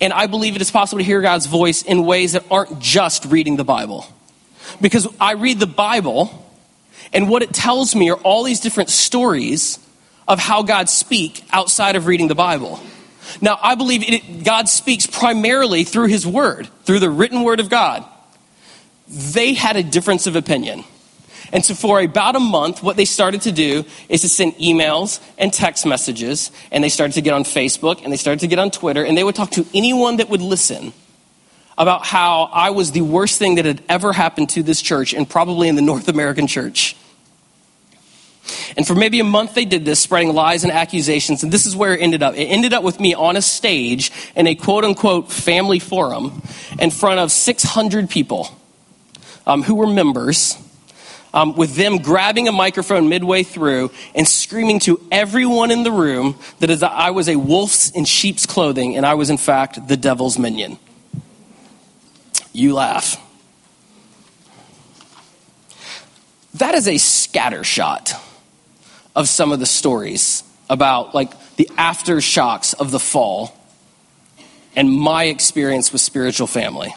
and 0.00 0.12
I 0.12 0.26
believe 0.26 0.56
it 0.56 0.62
is 0.62 0.70
possible 0.70 0.98
to 0.98 1.04
hear 1.04 1.20
God's 1.20 1.46
voice 1.46 1.82
in 1.82 2.04
ways 2.04 2.32
that 2.32 2.44
aren't 2.50 2.78
just 2.78 3.26
reading 3.26 3.56
the 3.56 3.64
Bible. 3.64 4.06
Because 4.80 5.08
I 5.20 5.32
read 5.32 5.58
the 5.58 5.66
Bible, 5.66 6.46
and 7.12 7.28
what 7.28 7.42
it 7.42 7.52
tells 7.52 7.94
me 7.94 8.10
are 8.10 8.16
all 8.16 8.44
these 8.44 8.60
different 8.60 8.90
stories 8.90 9.78
of 10.28 10.38
how 10.38 10.62
God 10.62 10.88
speaks 10.88 11.42
outside 11.50 11.96
of 11.96 12.06
reading 12.06 12.28
the 12.28 12.34
Bible. 12.34 12.80
Now, 13.40 13.58
I 13.60 13.74
believe 13.74 14.02
it, 14.06 14.44
God 14.44 14.68
speaks 14.68 15.06
primarily 15.06 15.84
through 15.84 16.06
His 16.06 16.26
Word, 16.26 16.68
through 16.84 17.00
the 17.00 17.10
written 17.10 17.42
Word 17.42 17.60
of 17.60 17.68
God. 17.68 18.04
They 19.10 19.54
had 19.54 19.76
a 19.76 19.82
difference 19.82 20.28
of 20.28 20.36
opinion. 20.36 20.84
And 21.52 21.64
so, 21.64 21.74
for 21.74 22.00
about 22.00 22.36
a 22.36 22.40
month, 22.40 22.80
what 22.80 22.96
they 22.96 23.04
started 23.04 23.42
to 23.42 23.52
do 23.52 23.84
is 24.08 24.20
to 24.20 24.28
send 24.28 24.54
emails 24.54 25.20
and 25.36 25.52
text 25.52 25.84
messages, 25.84 26.52
and 26.70 26.84
they 26.84 26.88
started 26.88 27.14
to 27.14 27.20
get 27.20 27.34
on 27.34 27.42
Facebook, 27.42 28.04
and 28.04 28.12
they 28.12 28.16
started 28.16 28.40
to 28.40 28.46
get 28.46 28.60
on 28.60 28.70
Twitter, 28.70 29.04
and 29.04 29.18
they 29.18 29.24
would 29.24 29.34
talk 29.34 29.50
to 29.52 29.66
anyone 29.74 30.18
that 30.18 30.28
would 30.28 30.40
listen 30.40 30.92
about 31.76 32.06
how 32.06 32.42
I 32.52 32.70
was 32.70 32.92
the 32.92 33.00
worst 33.00 33.38
thing 33.38 33.56
that 33.56 33.64
had 33.64 33.82
ever 33.88 34.12
happened 34.12 34.50
to 34.50 34.62
this 34.62 34.80
church, 34.80 35.12
and 35.12 35.28
probably 35.28 35.66
in 35.66 35.74
the 35.74 35.82
North 35.82 36.08
American 36.08 36.46
church. 36.46 36.94
And 38.76 38.86
for 38.86 38.94
maybe 38.94 39.18
a 39.18 39.24
month, 39.24 39.54
they 39.54 39.64
did 39.64 39.84
this, 39.84 39.98
spreading 39.98 40.32
lies 40.32 40.62
and 40.62 40.72
accusations. 40.72 41.42
And 41.42 41.50
this 41.50 41.66
is 41.66 41.74
where 41.74 41.94
it 41.94 42.00
ended 42.00 42.22
up. 42.22 42.34
It 42.34 42.44
ended 42.44 42.72
up 42.72 42.84
with 42.84 43.00
me 43.00 43.14
on 43.14 43.36
a 43.36 43.42
stage 43.42 44.12
in 44.36 44.46
a 44.46 44.54
quote 44.54 44.84
unquote 44.84 45.32
family 45.32 45.78
forum 45.78 46.42
in 46.78 46.90
front 46.90 47.20
of 47.20 47.32
600 47.32 48.08
people 48.08 48.59
um, 49.50 49.64
who 49.64 49.74
were 49.74 49.86
members. 49.86 50.56
Um, 51.32 51.54
with 51.54 51.76
them 51.76 51.98
grabbing 51.98 52.48
a 52.48 52.52
microphone 52.52 53.08
midway 53.08 53.44
through 53.44 53.92
and 54.16 54.26
screaming 54.26 54.80
to 54.80 55.00
everyone 55.12 55.70
in 55.70 55.84
the 55.84 55.92
room 55.92 56.36
that 56.58 56.82
I 56.82 57.12
was 57.12 57.28
a 57.28 57.36
wolf's 57.36 57.90
in 57.90 58.04
sheep's 58.04 58.46
clothing 58.46 58.96
and 58.96 59.06
I 59.06 59.14
was, 59.14 59.30
in 59.30 59.36
fact, 59.36 59.86
the 59.86 59.96
devil's 59.96 60.40
minion. 60.40 60.76
You 62.52 62.74
laugh. 62.74 63.16
That 66.54 66.74
is 66.74 66.88
a 66.88 66.98
scatter 66.98 67.62
shot 67.62 68.12
of 69.14 69.28
some 69.28 69.52
of 69.52 69.60
the 69.60 69.66
stories 69.66 70.42
about 70.68 71.14
like 71.14 71.30
the 71.54 71.70
aftershocks 71.78 72.74
of 72.74 72.90
the 72.90 72.98
fall 72.98 73.56
and 74.74 74.90
my 74.90 75.24
experience 75.24 75.92
with 75.92 76.00
spiritual 76.00 76.48
family. 76.48 76.92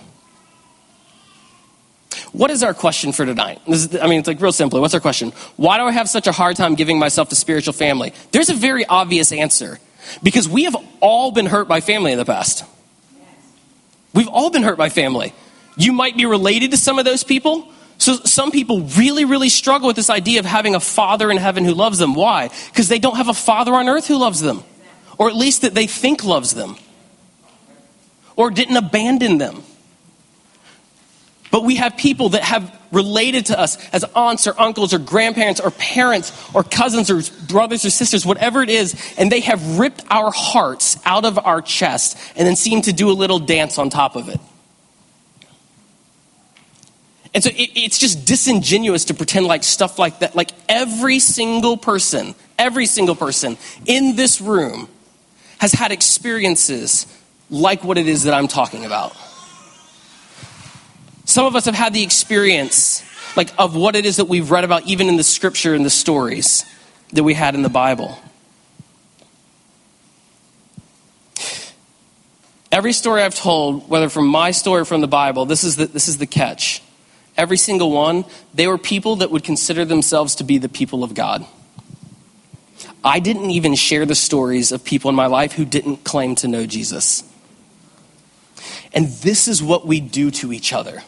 What 2.33 2.51
is 2.51 2.63
our 2.63 2.73
question 2.73 3.13
for 3.13 3.25
tonight? 3.25 3.61
Is, 3.67 3.95
I 3.95 4.07
mean, 4.07 4.19
it's 4.19 4.27
like 4.27 4.41
real 4.41 4.51
simply. 4.51 4.79
What's 4.79 4.95
our 4.95 4.99
question? 4.99 5.31
Why 5.55 5.77
do 5.77 5.85
I 5.85 5.91
have 5.91 6.09
such 6.09 6.27
a 6.27 6.31
hard 6.31 6.55
time 6.55 6.75
giving 6.75 6.99
myself 6.99 7.29
to 7.29 7.35
spiritual 7.35 7.73
family? 7.73 8.11
There's 8.31 8.49
a 8.49 8.55
very 8.55 8.85
obvious 8.85 9.31
answer. 9.31 9.79
Because 10.21 10.49
we 10.49 10.63
have 10.65 10.75
all 10.99 11.31
been 11.31 11.45
hurt 11.45 11.67
by 11.67 11.79
family 11.79 12.11
in 12.11 12.17
the 12.17 12.25
past. 12.25 12.65
We've 14.13 14.27
all 14.27 14.49
been 14.49 14.63
hurt 14.63 14.77
by 14.77 14.89
family. 14.89 15.33
You 15.77 15.93
might 15.93 16.17
be 16.17 16.25
related 16.25 16.71
to 16.71 16.77
some 16.77 16.99
of 16.99 17.05
those 17.05 17.23
people. 17.23 17.71
So 17.97 18.15
some 18.17 18.51
people 18.51 18.81
really, 18.81 19.25
really 19.25 19.49
struggle 19.49 19.87
with 19.87 19.95
this 19.95 20.09
idea 20.09 20.39
of 20.39 20.45
having 20.45 20.75
a 20.75 20.79
father 20.79 21.31
in 21.31 21.37
heaven 21.37 21.63
who 21.63 21.73
loves 21.73 21.99
them. 21.99 22.15
Why? 22.15 22.49
Because 22.69 22.89
they 22.89 22.99
don't 22.99 23.15
have 23.15 23.29
a 23.29 23.33
father 23.33 23.73
on 23.73 23.87
earth 23.87 24.07
who 24.07 24.17
loves 24.17 24.41
them. 24.41 24.63
Or 25.17 25.29
at 25.29 25.35
least 25.35 25.61
that 25.61 25.73
they 25.73 25.87
think 25.87 26.23
loves 26.23 26.53
them. 26.53 26.75
Or 28.35 28.49
didn't 28.49 28.77
abandon 28.77 29.37
them. 29.37 29.63
But 31.53 31.63
we 31.63 31.75
have 31.75 31.97
people 31.97 32.29
that 32.29 32.41
have 32.41 32.75
related 32.91 33.45
to 33.45 33.59
us 33.59 33.77
as 33.89 34.03
aunts 34.15 34.47
or 34.47 34.59
uncles 34.59 34.91
or 34.91 34.97
grandparents 34.97 35.59
or 35.59 35.69
parents 35.69 36.33
or 36.51 36.63
cousins 36.63 37.11
or 37.11 37.21
brothers 37.45 37.85
or 37.85 37.91
sisters, 37.91 38.25
whatever 38.25 38.63
it 38.63 38.71
is, 38.71 39.13
and 39.19 39.31
they 39.31 39.41
have 39.41 39.77
ripped 39.77 40.03
our 40.09 40.31
hearts 40.31 40.97
out 41.05 41.25
of 41.25 41.37
our 41.37 41.61
chest 41.61 42.17
and 42.35 42.47
then 42.47 42.55
seem 42.55 42.81
to 42.81 42.91
do 42.91 43.11
a 43.11 43.13
little 43.13 43.37
dance 43.37 43.77
on 43.77 43.91
top 43.91 44.15
of 44.15 44.29
it. 44.29 44.39
And 47.35 47.43
so 47.43 47.51
it, 47.51 47.69
it's 47.75 47.99
just 47.99 48.25
disingenuous 48.25 49.05
to 49.05 49.13
pretend 49.13 49.45
like 49.45 49.63
stuff 49.63 49.99
like 49.99 50.17
that, 50.19 50.35
like 50.35 50.49
every 50.67 51.19
single 51.19 51.77
person, 51.77 52.33
every 52.57 52.87
single 52.87 53.15
person 53.15 53.57
in 53.85 54.15
this 54.15 54.41
room 54.41 54.89
has 55.59 55.71
had 55.71 55.91
experiences 55.91 57.05
like 57.51 57.83
what 57.83 57.99
it 57.99 58.07
is 58.07 58.23
that 58.23 58.33
I'm 58.33 58.47
talking 58.47 58.85
about. 58.85 59.15
Some 61.33 61.47
of 61.47 61.55
us 61.55 61.65
have 61.65 61.73
had 61.73 61.95
the 61.95 62.03
experience 62.03 63.03
like 63.35 63.49
of 63.57 63.75
what 63.75 63.95
it 63.95 64.05
is 64.05 64.17
that 64.17 64.25
we've 64.25 64.51
read 64.51 64.63
about 64.63 64.83
even 64.83 65.09
in 65.09 65.17
the 65.17 65.23
scripture 65.23 65.73
and 65.73 65.83
the 65.83 65.89
stories 65.89 66.63
that 67.13 67.23
we 67.23 67.33
had 67.33 67.55
in 67.55 67.63
the 67.63 67.69
Bible. 67.69 68.19
Every 72.71 72.93
story 72.93 73.23
I've 73.23 73.33
told, 73.33 73.89
whether 73.89 74.09
from 74.09 74.27
my 74.27 74.51
story 74.51 74.81
or 74.81 74.85
from 74.85 75.01
the 75.01 75.07
Bible, 75.07 75.47
this 75.47 75.63
is 75.63 75.75
the, 75.75 75.87
this 75.87 76.07
is 76.07 76.19
the 76.19 76.27
catch 76.27 76.83
every 77.35 77.57
single 77.57 77.89
one, 77.89 78.25
they 78.53 78.67
were 78.67 78.77
people 78.77 79.15
that 79.15 79.31
would 79.31 79.43
consider 79.43 79.85
themselves 79.85 80.35
to 80.35 80.43
be 80.43 80.59
the 80.59 80.69
people 80.69 81.03
of 81.03 81.15
God. 81.15 81.43
I 83.03 83.19
didn't 83.19 83.49
even 83.49 83.73
share 83.73 84.05
the 84.05 84.13
stories 84.13 84.71
of 84.71 84.83
people 84.83 85.09
in 85.09 85.15
my 85.15 85.25
life 85.25 85.53
who 85.53 85.65
didn't 85.65 86.03
claim 86.03 86.35
to 86.35 86.47
know 86.47 86.67
Jesus. 86.67 87.23
And 88.93 89.07
this 89.07 89.47
is 89.47 89.63
what 89.63 89.87
we 89.87 89.99
do 89.99 90.29
to 90.29 90.53
each 90.53 90.71
other. 90.71 91.01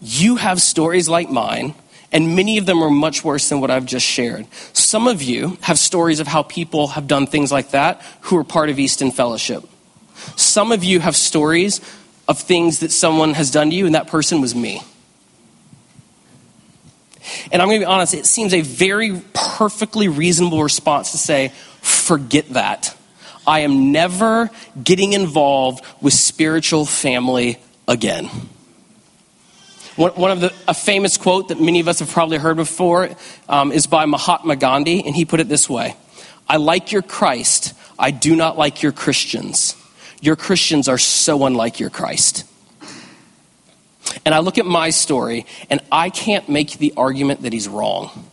You 0.00 0.36
have 0.36 0.62
stories 0.62 1.08
like 1.08 1.30
mine, 1.30 1.74
And 2.10 2.34
many 2.34 2.58
of 2.58 2.66
them 2.66 2.82
are 2.82 2.90
much 2.90 3.22
worse 3.22 3.48
than 3.48 3.60
what 3.60 3.70
I've 3.70 3.84
just 3.84 4.06
shared. 4.06 4.46
Some 4.72 5.06
of 5.06 5.22
you 5.22 5.58
have 5.60 5.78
stories 5.78 6.20
of 6.20 6.26
how 6.26 6.42
people 6.42 6.88
have 6.88 7.06
done 7.06 7.26
things 7.26 7.52
like 7.52 7.72
that 7.72 8.00
who 8.22 8.38
are 8.38 8.44
part 8.44 8.70
of 8.70 8.78
Easton 8.78 9.10
Fellowship. 9.10 9.64
Some 10.36 10.72
of 10.72 10.84
you 10.84 11.00
have 11.00 11.14
stories 11.16 11.80
of 12.26 12.38
things 12.38 12.80
that 12.80 12.92
someone 12.92 13.34
has 13.34 13.50
done 13.50 13.70
to 13.70 13.76
you, 13.76 13.86
and 13.86 13.94
that 13.94 14.06
person 14.06 14.40
was 14.40 14.54
me. 14.54 14.82
And 17.52 17.60
I'm 17.60 17.68
going 17.68 17.80
to 17.80 17.86
be 17.86 17.90
honest, 17.90 18.14
it 18.14 18.24
seems 18.24 18.54
a 18.54 18.62
very 18.62 19.20
perfectly 19.34 20.08
reasonable 20.08 20.62
response 20.62 21.12
to 21.12 21.18
say, 21.18 21.52
forget 21.82 22.48
that. 22.50 22.96
I 23.46 23.60
am 23.60 23.92
never 23.92 24.50
getting 24.82 25.12
involved 25.12 25.84
with 26.00 26.14
spiritual 26.14 26.86
family 26.86 27.58
again. 27.86 28.30
One 29.98 30.30
of 30.30 30.40
the, 30.40 30.54
a 30.68 30.74
famous 30.74 31.16
quote 31.16 31.48
that 31.48 31.60
many 31.60 31.80
of 31.80 31.88
us 31.88 31.98
have 31.98 32.08
probably 32.08 32.38
heard 32.38 32.56
before 32.56 33.10
um, 33.48 33.72
is 33.72 33.88
by 33.88 34.06
Mahatma 34.06 34.54
Gandhi, 34.54 35.04
and 35.04 35.12
he 35.12 35.24
put 35.24 35.40
it 35.40 35.48
this 35.48 35.68
way 35.68 35.96
I 36.48 36.56
like 36.58 36.92
your 36.92 37.02
Christ, 37.02 37.74
I 37.98 38.12
do 38.12 38.36
not 38.36 38.56
like 38.56 38.80
your 38.80 38.92
Christians. 38.92 39.74
Your 40.20 40.36
Christians 40.36 40.86
are 40.86 40.98
so 40.98 41.44
unlike 41.44 41.80
your 41.80 41.90
Christ. 41.90 42.44
And 44.24 44.36
I 44.36 44.38
look 44.38 44.56
at 44.56 44.66
my 44.66 44.90
story, 44.90 45.46
and 45.68 45.80
I 45.90 46.10
can't 46.10 46.48
make 46.48 46.78
the 46.78 46.94
argument 46.96 47.42
that 47.42 47.52
he's 47.52 47.66
wrong, 47.68 48.30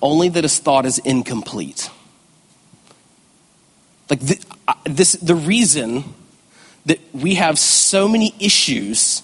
only 0.00 0.30
that 0.30 0.44
his 0.44 0.58
thought 0.58 0.86
is 0.86 0.98
incomplete. 0.98 1.90
Like 4.08 4.20
the, 4.20 4.44
this, 4.84 5.12
the 5.12 5.34
reason 5.34 6.04
that 6.86 7.00
we 7.12 7.34
have 7.34 7.58
so 7.58 8.08
many 8.08 8.34
issues 8.40 9.22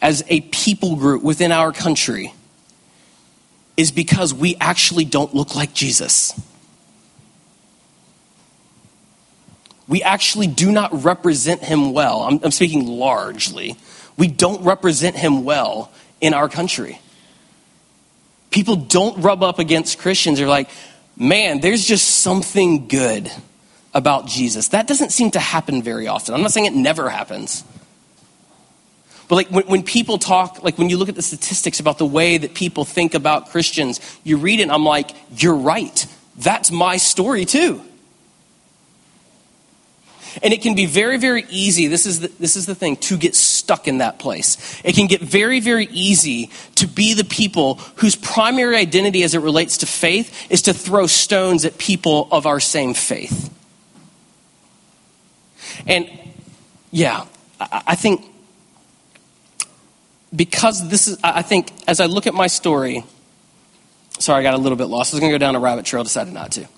as 0.00 0.24
a 0.28 0.40
people 0.42 0.96
group 0.96 1.22
within 1.22 1.52
our 1.52 1.72
country 1.72 2.32
is 3.76 3.90
because 3.90 4.34
we 4.34 4.56
actually 4.60 5.04
don't 5.04 5.34
look 5.34 5.54
like 5.54 5.72
Jesus. 5.72 6.38
We 9.86 10.02
actually 10.02 10.48
do 10.48 10.70
not 10.70 11.04
represent 11.04 11.62
him 11.62 11.92
well. 11.92 12.20
I'm, 12.22 12.40
I'm 12.42 12.50
speaking 12.50 12.86
largely 12.86 13.76
we 14.18 14.26
don't 14.26 14.62
represent 14.64 15.16
him 15.16 15.44
well 15.44 15.90
in 16.20 16.34
our 16.34 16.48
country. 16.48 17.00
People 18.50 18.76
don't 18.76 19.22
rub 19.22 19.42
up 19.42 19.60
against 19.60 19.98
Christians. 19.98 20.38
They're 20.38 20.48
like, 20.48 20.68
man, 21.16 21.60
there's 21.60 21.86
just 21.86 22.04
something 22.08 22.88
good 22.88 23.30
about 23.94 24.26
Jesus. 24.26 24.68
That 24.68 24.88
doesn't 24.88 25.12
seem 25.12 25.30
to 25.30 25.40
happen 25.40 25.82
very 25.82 26.08
often. 26.08 26.34
I'm 26.34 26.42
not 26.42 26.52
saying 26.52 26.66
it 26.66 26.74
never 26.74 27.08
happens. 27.08 27.62
But 29.28 29.36
like 29.36 29.48
when, 29.48 29.66
when, 29.66 29.82
people 29.82 30.18
talk, 30.18 30.62
like 30.62 30.78
when 30.78 30.88
you 30.88 30.96
look 30.96 31.10
at 31.10 31.14
the 31.14 31.22
statistics 31.22 31.80
about 31.80 31.98
the 31.98 32.06
way 32.06 32.38
that 32.38 32.54
people 32.54 32.84
think 32.84 33.14
about 33.14 33.50
Christians, 33.50 34.00
you 34.24 34.38
read 34.38 34.60
it 34.60 34.64
and 34.64 34.72
I'm 34.72 34.84
like, 34.84 35.10
you're 35.36 35.54
right. 35.54 36.06
That's 36.36 36.70
my 36.70 36.96
story 36.96 37.44
too. 37.44 37.82
And 40.42 40.52
it 40.52 40.62
can 40.62 40.74
be 40.74 40.86
very, 40.86 41.18
very 41.18 41.44
easy. 41.50 41.88
This 41.88 42.06
is, 42.06 42.20
the, 42.20 42.28
this 42.38 42.56
is 42.56 42.66
the 42.66 42.74
thing 42.74 42.96
to 42.96 43.16
get 43.16 43.34
stuck 43.34 43.88
in 43.88 43.98
that 43.98 44.18
place. 44.18 44.80
It 44.84 44.94
can 44.94 45.06
get 45.06 45.20
very, 45.20 45.60
very 45.60 45.86
easy 45.90 46.50
to 46.76 46.86
be 46.86 47.14
the 47.14 47.24
people 47.24 47.74
whose 47.96 48.14
primary 48.14 48.76
identity 48.76 49.22
as 49.22 49.34
it 49.34 49.40
relates 49.40 49.78
to 49.78 49.86
faith 49.86 50.50
is 50.50 50.62
to 50.62 50.74
throw 50.74 51.06
stones 51.06 51.64
at 51.64 51.76
people 51.78 52.28
of 52.30 52.46
our 52.46 52.60
same 52.60 52.94
faith. 52.94 53.52
And 55.86 56.08
yeah, 56.90 57.26
I, 57.60 57.82
I 57.88 57.94
think 57.94 58.24
because 60.34 60.88
this 60.88 61.08
is, 61.08 61.18
I 61.22 61.42
think 61.42 61.72
as 61.86 62.00
I 62.00 62.06
look 62.06 62.26
at 62.26 62.34
my 62.34 62.46
story, 62.46 63.04
sorry, 64.18 64.40
I 64.40 64.42
got 64.42 64.54
a 64.54 64.58
little 64.58 64.76
bit 64.76 64.86
lost. 64.86 65.12
I 65.12 65.16
was 65.16 65.20
going 65.20 65.32
to 65.32 65.38
go 65.38 65.38
down 65.38 65.56
a 65.56 65.60
rabbit 65.60 65.84
trail, 65.84 66.02
decided 66.04 66.34
not 66.34 66.52
to. 66.52 66.68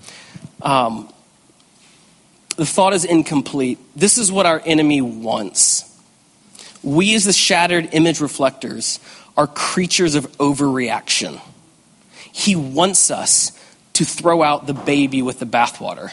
Um, 0.63 1.13
the 2.57 2.67
thought 2.67 2.93
is 2.93 3.05
incomplete. 3.05 3.79
This 3.97 4.19
is 4.19 4.31
what 4.31 4.47
our 4.47 4.61
enemy 4.65 5.01
wants. 5.01 5.87
We, 6.83 7.15
as 7.15 7.25
the 7.25 7.33
shattered 7.33 7.91
image 7.93 8.21
reflectors, 8.21 9.01
are 9.37 9.47
creatures 9.47 10.15
of 10.15 10.31
overreaction. 10.33 11.41
He 12.33 12.57
wants 12.57 13.11
us 13.11 13.53
to 13.95 14.05
throw 14.05 14.43
out 14.43 14.67
the 14.67 14.75
baby 14.75 15.23
with 15.23 15.39
the 15.39 15.47
bathwater. 15.47 16.13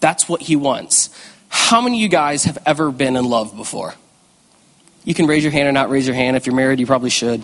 That's 0.00 0.28
what 0.28 0.42
he 0.42 0.56
wants. 0.56 1.10
How 1.48 1.80
many 1.80 1.98
of 1.98 2.02
you 2.02 2.08
guys 2.08 2.44
have 2.44 2.58
ever 2.64 2.90
been 2.90 3.16
in 3.16 3.24
love 3.24 3.56
before? 3.56 3.94
You 5.04 5.14
can 5.14 5.26
raise 5.26 5.42
your 5.42 5.52
hand 5.52 5.68
or 5.68 5.72
not 5.72 5.90
raise 5.90 6.06
your 6.06 6.14
hand. 6.14 6.36
If 6.36 6.46
you're 6.46 6.54
married, 6.54 6.78
you 6.78 6.86
probably 6.86 7.10
should. 7.10 7.42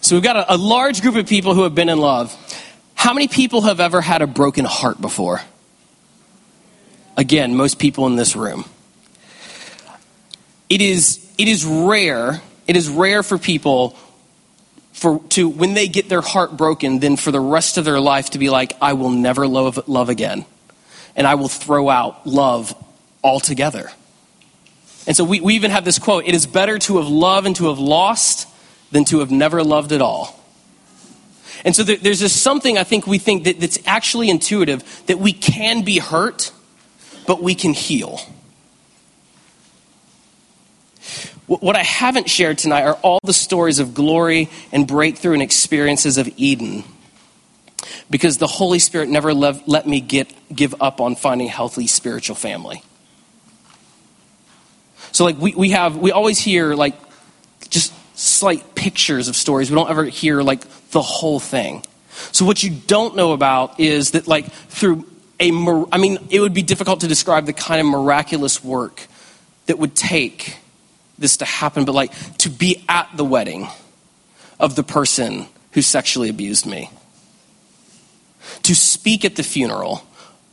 so 0.00 0.16
we've 0.16 0.22
got 0.22 0.36
a, 0.36 0.54
a 0.54 0.56
large 0.56 1.02
group 1.02 1.14
of 1.16 1.28
people 1.28 1.54
who 1.54 1.62
have 1.62 1.74
been 1.74 1.88
in 1.88 1.98
love. 1.98 2.36
How 2.94 3.14
many 3.14 3.28
people 3.28 3.62
have 3.62 3.80
ever 3.80 4.00
had 4.00 4.22
a 4.22 4.26
broken 4.26 4.64
heart 4.64 5.00
before? 5.00 5.40
Again, 7.16 7.56
most 7.56 7.78
people 7.78 8.06
in 8.06 8.16
this 8.16 8.34
room. 8.34 8.64
It 10.68 10.80
is, 10.80 11.24
it 11.38 11.48
is 11.48 11.64
rare, 11.64 12.40
it 12.66 12.76
is 12.76 12.88
rare 12.88 13.22
for 13.22 13.38
people 13.38 13.96
for, 14.92 15.20
to, 15.30 15.48
when 15.48 15.74
they 15.74 15.88
get 15.88 16.08
their 16.08 16.20
heart 16.20 16.56
broken, 16.56 16.98
then 17.00 17.16
for 17.16 17.30
the 17.30 17.40
rest 17.40 17.76
of 17.76 17.84
their 17.84 18.00
life 18.00 18.30
to 18.30 18.38
be 18.38 18.50
like, 18.50 18.72
I 18.80 18.92
will 18.92 19.10
never 19.10 19.46
love, 19.46 19.88
love 19.88 20.08
again. 20.08 20.44
And 21.14 21.26
I 21.26 21.34
will 21.34 21.48
throw 21.48 21.88
out 21.88 22.26
love 22.26 22.74
altogether. 23.22 23.90
And 25.06 25.16
so 25.16 25.24
we, 25.24 25.40
we 25.40 25.54
even 25.54 25.70
have 25.70 25.84
this 25.84 25.98
quote 25.98 26.26
it 26.26 26.34
is 26.34 26.46
better 26.46 26.78
to 26.78 26.98
have 26.98 27.08
loved 27.08 27.46
and 27.46 27.56
to 27.56 27.68
have 27.68 27.78
lost 27.78 28.48
than 28.92 29.04
to 29.06 29.18
have 29.20 29.30
never 29.30 29.62
loved 29.64 29.92
at 29.92 30.00
all. 30.00 30.38
And 31.64 31.76
so 31.76 31.82
there, 31.82 31.96
there's 31.96 32.20
this 32.20 32.38
something 32.38 32.76
I 32.76 32.84
think 32.84 33.06
we 33.06 33.18
think 33.18 33.44
that, 33.44 33.60
that's 33.60 33.78
actually 33.86 34.30
intuitive 34.30 35.02
that 35.06 35.18
we 35.18 35.32
can 35.32 35.82
be 35.82 35.98
hurt, 35.98 36.52
but 37.26 37.42
we 37.42 37.54
can 37.54 37.72
heal. 37.72 38.20
What 41.46 41.76
I 41.76 41.82
haven't 41.82 42.30
shared 42.30 42.58
tonight 42.58 42.84
are 42.84 42.94
all 43.02 43.18
the 43.24 43.32
stories 43.32 43.78
of 43.78 43.94
glory 43.94 44.48
and 44.70 44.86
breakthrough 44.86 45.34
and 45.34 45.42
experiences 45.42 46.16
of 46.16 46.28
Eden. 46.36 46.84
Because 48.10 48.38
the 48.38 48.46
Holy 48.46 48.78
Spirit 48.78 49.08
never 49.08 49.34
let, 49.34 49.68
let 49.68 49.86
me 49.86 50.00
get, 50.00 50.32
give 50.54 50.74
up 50.80 51.00
on 51.00 51.16
finding 51.16 51.48
a 51.48 51.50
healthy 51.50 51.86
spiritual 51.86 52.36
family. 52.36 52.82
So, 55.12 55.24
like, 55.24 55.38
we, 55.38 55.54
we 55.54 55.70
have, 55.70 55.96
we 55.96 56.12
always 56.12 56.38
hear, 56.38 56.74
like, 56.74 56.94
just 57.68 57.92
slight 58.18 58.74
pictures 58.74 59.28
of 59.28 59.36
stories. 59.36 59.70
We 59.70 59.74
don't 59.74 59.90
ever 59.90 60.04
hear, 60.04 60.42
like, 60.42 60.62
the 60.90 61.02
whole 61.02 61.40
thing. 61.40 61.82
So 62.32 62.44
what 62.44 62.62
you 62.62 62.70
don't 62.70 63.16
know 63.16 63.32
about 63.32 63.80
is 63.80 64.12
that 64.12 64.28
like 64.28 64.46
through 64.46 65.06
a 65.40 65.50
I 65.90 65.98
mean 65.98 66.18
it 66.30 66.40
would 66.40 66.54
be 66.54 66.62
difficult 66.62 67.00
to 67.00 67.08
describe 67.08 67.46
the 67.46 67.52
kind 67.52 67.80
of 67.80 67.86
miraculous 67.86 68.62
work 68.62 69.06
that 69.66 69.78
would 69.78 69.96
take 69.96 70.56
this 71.18 71.38
to 71.38 71.44
happen 71.44 71.84
but 71.84 71.94
like 71.94 72.12
to 72.38 72.50
be 72.50 72.84
at 72.88 73.08
the 73.16 73.24
wedding 73.24 73.68
of 74.60 74.76
the 74.76 74.82
person 74.82 75.46
who 75.72 75.82
sexually 75.82 76.28
abused 76.28 76.66
me. 76.66 76.90
To 78.72 78.76
speak 78.76 79.26
at 79.26 79.36
the 79.36 79.42
funeral 79.42 80.02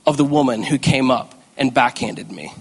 of 0.05 0.17
the 0.17 0.25
woman 0.25 0.61
who 0.61 0.77
came 0.77 1.09
up 1.09 1.41
and 1.55 1.73
backhanded 1.73 2.29
me. 2.29 2.53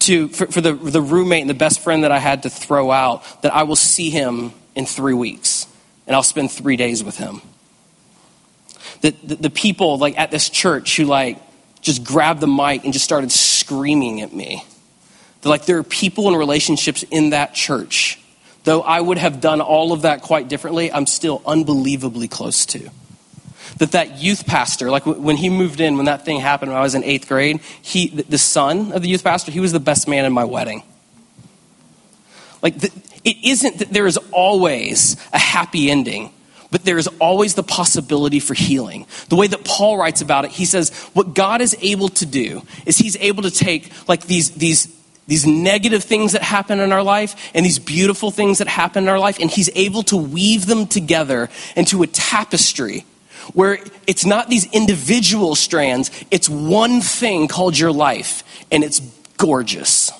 To, 0.00 0.28
for, 0.28 0.46
for 0.48 0.60
the, 0.60 0.74
the 0.74 1.00
roommate 1.00 1.40
and 1.40 1.48
the 1.48 1.54
best 1.54 1.80
friend 1.80 2.04
that 2.04 2.12
I 2.12 2.18
had 2.18 2.42
to 2.42 2.50
throw 2.50 2.90
out, 2.90 3.22
that 3.40 3.54
I 3.54 3.62
will 3.62 3.74
see 3.74 4.10
him 4.10 4.52
in 4.74 4.84
three 4.84 5.14
weeks, 5.14 5.66
and 6.06 6.14
I'll 6.14 6.22
spend 6.22 6.50
three 6.50 6.76
days 6.76 7.02
with 7.02 7.16
him. 7.16 7.40
The, 9.00 9.12
the, 9.24 9.34
the 9.36 9.50
people 9.50 9.96
like 9.96 10.18
at 10.18 10.30
this 10.30 10.50
church 10.50 10.98
who 10.98 11.04
like 11.04 11.38
just 11.80 12.04
grabbed 12.04 12.40
the 12.40 12.46
mic 12.46 12.84
and 12.84 12.92
just 12.92 13.06
started 13.06 13.32
screaming 13.32 14.20
at 14.20 14.34
me. 14.34 14.62
They're 15.40 15.48
like, 15.48 15.64
there 15.64 15.78
are 15.78 15.82
people 15.82 16.28
and 16.28 16.36
relationships 16.36 17.02
in 17.10 17.30
that 17.30 17.54
church. 17.54 18.20
Though 18.64 18.82
I 18.82 19.00
would 19.00 19.16
have 19.16 19.40
done 19.40 19.62
all 19.62 19.94
of 19.94 20.02
that 20.02 20.20
quite 20.20 20.48
differently, 20.48 20.92
I'm 20.92 21.06
still 21.06 21.40
unbelievably 21.46 22.28
close 22.28 22.66
to. 22.66 22.90
That 23.78 23.92
that 23.92 24.18
youth 24.22 24.46
pastor, 24.46 24.90
like 24.90 25.04
when 25.04 25.36
he 25.36 25.50
moved 25.50 25.80
in, 25.80 25.96
when 25.98 26.06
that 26.06 26.24
thing 26.24 26.40
happened 26.40 26.70
when 26.70 26.80
I 26.80 26.82
was 26.82 26.94
in 26.94 27.04
eighth 27.04 27.28
grade, 27.28 27.60
he, 27.82 28.08
the 28.08 28.38
son 28.38 28.92
of 28.92 29.02
the 29.02 29.08
youth 29.08 29.22
pastor, 29.22 29.52
he 29.52 29.60
was 29.60 29.72
the 29.72 29.80
best 29.80 30.08
man 30.08 30.24
in 30.24 30.32
my 30.32 30.44
wedding. 30.44 30.82
Like, 32.62 32.78
the, 32.78 32.90
it 33.22 33.36
isn't 33.44 33.80
that 33.80 33.92
there 33.92 34.06
is 34.06 34.18
always 34.32 35.16
a 35.30 35.38
happy 35.38 35.90
ending, 35.90 36.32
but 36.70 36.84
there 36.84 36.96
is 36.96 37.06
always 37.20 37.54
the 37.54 37.62
possibility 37.62 38.40
for 38.40 38.54
healing. 38.54 39.06
The 39.28 39.36
way 39.36 39.46
that 39.46 39.62
Paul 39.64 39.98
writes 39.98 40.22
about 40.22 40.46
it, 40.46 40.52
he 40.52 40.64
says, 40.64 40.90
what 41.12 41.34
God 41.34 41.60
is 41.60 41.76
able 41.82 42.08
to 42.08 42.24
do 42.24 42.62
is 42.86 42.96
he's 42.96 43.16
able 43.18 43.42
to 43.42 43.50
take 43.50 43.92
like 44.08 44.24
these, 44.24 44.52
these, 44.52 44.88
these 45.26 45.46
negative 45.46 46.02
things 46.02 46.32
that 46.32 46.42
happen 46.42 46.80
in 46.80 46.92
our 46.92 47.02
life 47.02 47.50
and 47.54 47.64
these 47.64 47.78
beautiful 47.78 48.30
things 48.30 48.56
that 48.58 48.68
happen 48.68 49.04
in 49.04 49.10
our 49.10 49.20
life, 49.20 49.38
and 49.38 49.50
he's 49.50 49.68
able 49.74 50.02
to 50.04 50.16
weave 50.16 50.64
them 50.64 50.86
together 50.86 51.50
into 51.76 52.02
a 52.02 52.06
tapestry 52.06 53.04
where 53.54 53.78
it's 54.06 54.24
not 54.24 54.48
these 54.48 54.70
individual 54.72 55.54
strands, 55.54 56.10
it's 56.30 56.48
one 56.48 57.00
thing 57.00 57.48
called 57.48 57.78
your 57.78 57.92
life, 57.92 58.42
and 58.70 58.82
it's 58.84 59.00
gorgeous. 59.36 60.12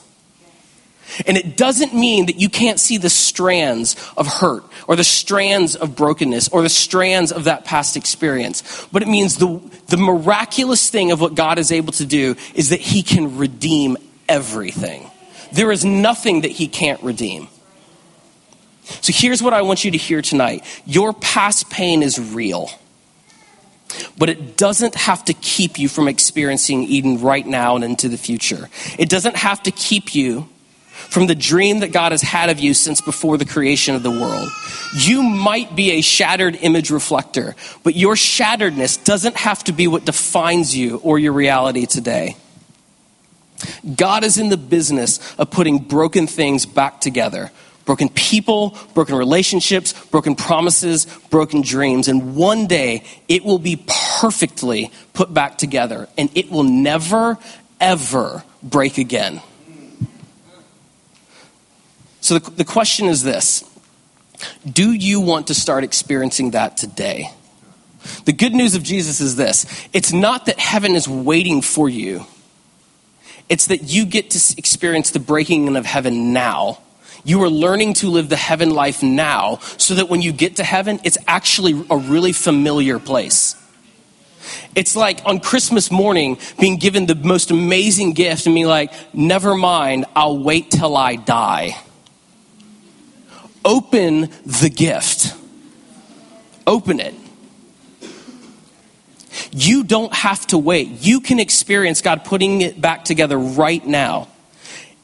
And 1.26 1.36
it 1.36 1.56
doesn't 1.56 1.94
mean 1.94 2.26
that 2.26 2.38
you 2.40 2.48
can't 2.48 2.78
see 2.78 2.98
the 2.98 3.08
strands 3.08 3.96
of 4.16 4.26
hurt 4.26 4.64
or 4.86 4.96
the 4.96 5.04
strands 5.04 5.76
of 5.76 5.96
brokenness 5.96 6.48
or 6.48 6.62
the 6.62 6.68
strands 6.68 7.32
of 7.32 7.44
that 7.44 7.64
past 7.64 7.96
experience. 7.96 8.86
But 8.92 9.02
it 9.02 9.08
means 9.08 9.38
the, 9.38 9.60
the 9.86 9.96
miraculous 9.96 10.90
thing 10.90 11.12
of 11.12 11.20
what 11.20 11.34
God 11.34 11.58
is 11.58 11.72
able 11.72 11.92
to 11.94 12.04
do 12.04 12.36
is 12.54 12.70
that 12.70 12.80
He 12.80 13.02
can 13.02 13.38
redeem 13.38 13.96
everything. 14.28 15.10
There 15.52 15.72
is 15.72 15.84
nothing 15.84 16.42
that 16.42 16.50
He 16.50 16.68
can't 16.68 17.02
redeem. 17.02 17.48
So 19.00 19.12
here's 19.14 19.42
what 19.42 19.52
I 19.52 19.62
want 19.62 19.84
you 19.84 19.92
to 19.92 19.98
hear 19.98 20.22
tonight 20.22 20.64
your 20.84 21.12
past 21.12 21.70
pain 21.70 22.02
is 22.02 22.18
real. 22.18 22.70
But 24.18 24.28
it 24.28 24.56
doesn't 24.56 24.94
have 24.94 25.24
to 25.26 25.34
keep 25.34 25.78
you 25.78 25.88
from 25.88 26.08
experiencing 26.08 26.82
Eden 26.84 27.20
right 27.20 27.46
now 27.46 27.76
and 27.76 27.84
into 27.84 28.08
the 28.08 28.18
future. 28.18 28.68
It 28.98 29.08
doesn't 29.08 29.36
have 29.36 29.62
to 29.64 29.70
keep 29.70 30.14
you 30.14 30.48
from 30.96 31.26
the 31.26 31.34
dream 31.34 31.80
that 31.80 31.92
God 31.92 32.12
has 32.12 32.22
had 32.22 32.50
of 32.50 32.58
you 32.58 32.74
since 32.74 33.00
before 33.00 33.38
the 33.38 33.44
creation 33.44 33.94
of 33.94 34.02
the 34.02 34.10
world. 34.10 34.48
You 34.94 35.22
might 35.22 35.76
be 35.76 35.92
a 35.92 36.00
shattered 36.00 36.56
image 36.56 36.90
reflector, 36.90 37.54
but 37.84 37.94
your 37.94 38.14
shatteredness 38.14 39.04
doesn't 39.04 39.36
have 39.36 39.62
to 39.64 39.72
be 39.72 39.86
what 39.86 40.04
defines 40.04 40.76
you 40.76 40.98
or 40.98 41.18
your 41.18 41.32
reality 41.32 41.86
today. 41.86 42.36
God 43.94 44.24
is 44.24 44.38
in 44.38 44.48
the 44.48 44.56
business 44.56 45.34
of 45.36 45.50
putting 45.50 45.78
broken 45.78 46.26
things 46.26 46.66
back 46.66 47.00
together 47.00 47.50
broken 47.86 48.10
people, 48.10 48.76
broken 48.92 49.14
relationships, 49.14 49.94
broken 50.06 50.34
promises, 50.34 51.06
broken 51.30 51.62
dreams. 51.62 52.08
And 52.08 52.36
one 52.36 52.66
day 52.66 53.04
it 53.28 53.44
will 53.44 53.60
be 53.60 53.82
perfectly 54.20 54.90
put 55.14 55.32
back 55.32 55.56
together 55.56 56.08
and 56.18 56.28
it 56.34 56.50
will 56.50 56.64
never, 56.64 57.38
ever 57.80 58.44
break 58.62 58.98
again. 58.98 59.40
So 62.20 62.38
the, 62.38 62.50
the 62.50 62.64
question 62.64 63.06
is 63.06 63.22
this 63.22 63.64
Do 64.70 64.92
you 64.92 65.20
want 65.20 65.46
to 65.46 65.54
start 65.54 65.84
experiencing 65.84 66.50
that 66.50 66.76
today? 66.76 67.30
The 68.24 68.32
good 68.32 68.52
news 68.52 68.74
of 68.74 68.82
Jesus 68.82 69.20
is 69.20 69.36
this 69.36 69.64
it's 69.92 70.12
not 70.12 70.46
that 70.46 70.58
heaven 70.58 70.96
is 70.96 71.08
waiting 71.08 71.62
for 71.62 71.88
you, 71.88 72.26
it's 73.48 73.66
that 73.66 73.84
you 73.84 74.06
get 74.06 74.30
to 74.30 74.54
experience 74.58 75.12
the 75.12 75.20
breaking 75.20 75.68
in 75.68 75.76
of 75.76 75.86
heaven 75.86 76.32
now. 76.32 76.80
You 77.26 77.42
are 77.42 77.50
learning 77.50 77.94
to 77.94 78.08
live 78.08 78.30
the 78.30 78.36
heaven 78.36 78.70
life 78.70 79.02
now 79.02 79.58
so 79.76 79.96
that 79.96 80.08
when 80.08 80.22
you 80.22 80.32
get 80.32 80.56
to 80.56 80.64
heaven, 80.64 81.00
it's 81.04 81.18
actually 81.26 81.84
a 81.90 81.96
really 81.98 82.32
familiar 82.32 82.98
place. 82.98 83.54
It's 84.74 84.96
like 84.96 85.20
on 85.26 85.40
Christmas 85.40 85.90
morning 85.90 86.38
being 86.58 86.76
given 86.76 87.04
the 87.04 87.14
most 87.14 87.50
amazing 87.50 88.14
gift 88.14 88.46
and 88.46 88.54
being 88.54 88.66
like, 88.66 88.92
never 89.12 89.54
mind, 89.54 90.06
I'll 90.14 90.38
wait 90.38 90.70
till 90.70 90.96
I 90.96 91.16
die 91.16 91.76
open 93.66 94.30
the 94.46 94.70
gift. 94.74 95.34
Open 96.66 97.00
it. 97.00 97.14
You 99.50 99.84
don't 99.84 100.14
have 100.14 100.46
to 100.48 100.58
wait. 100.58 100.88
You 100.88 101.20
can 101.20 101.40
experience 101.40 102.00
God 102.00 102.24
putting 102.24 102.62
it 102.62 102.80
back 102.80 103.04
together 103.04 103.36
right 103.36 103.84
now. 103.84 104.28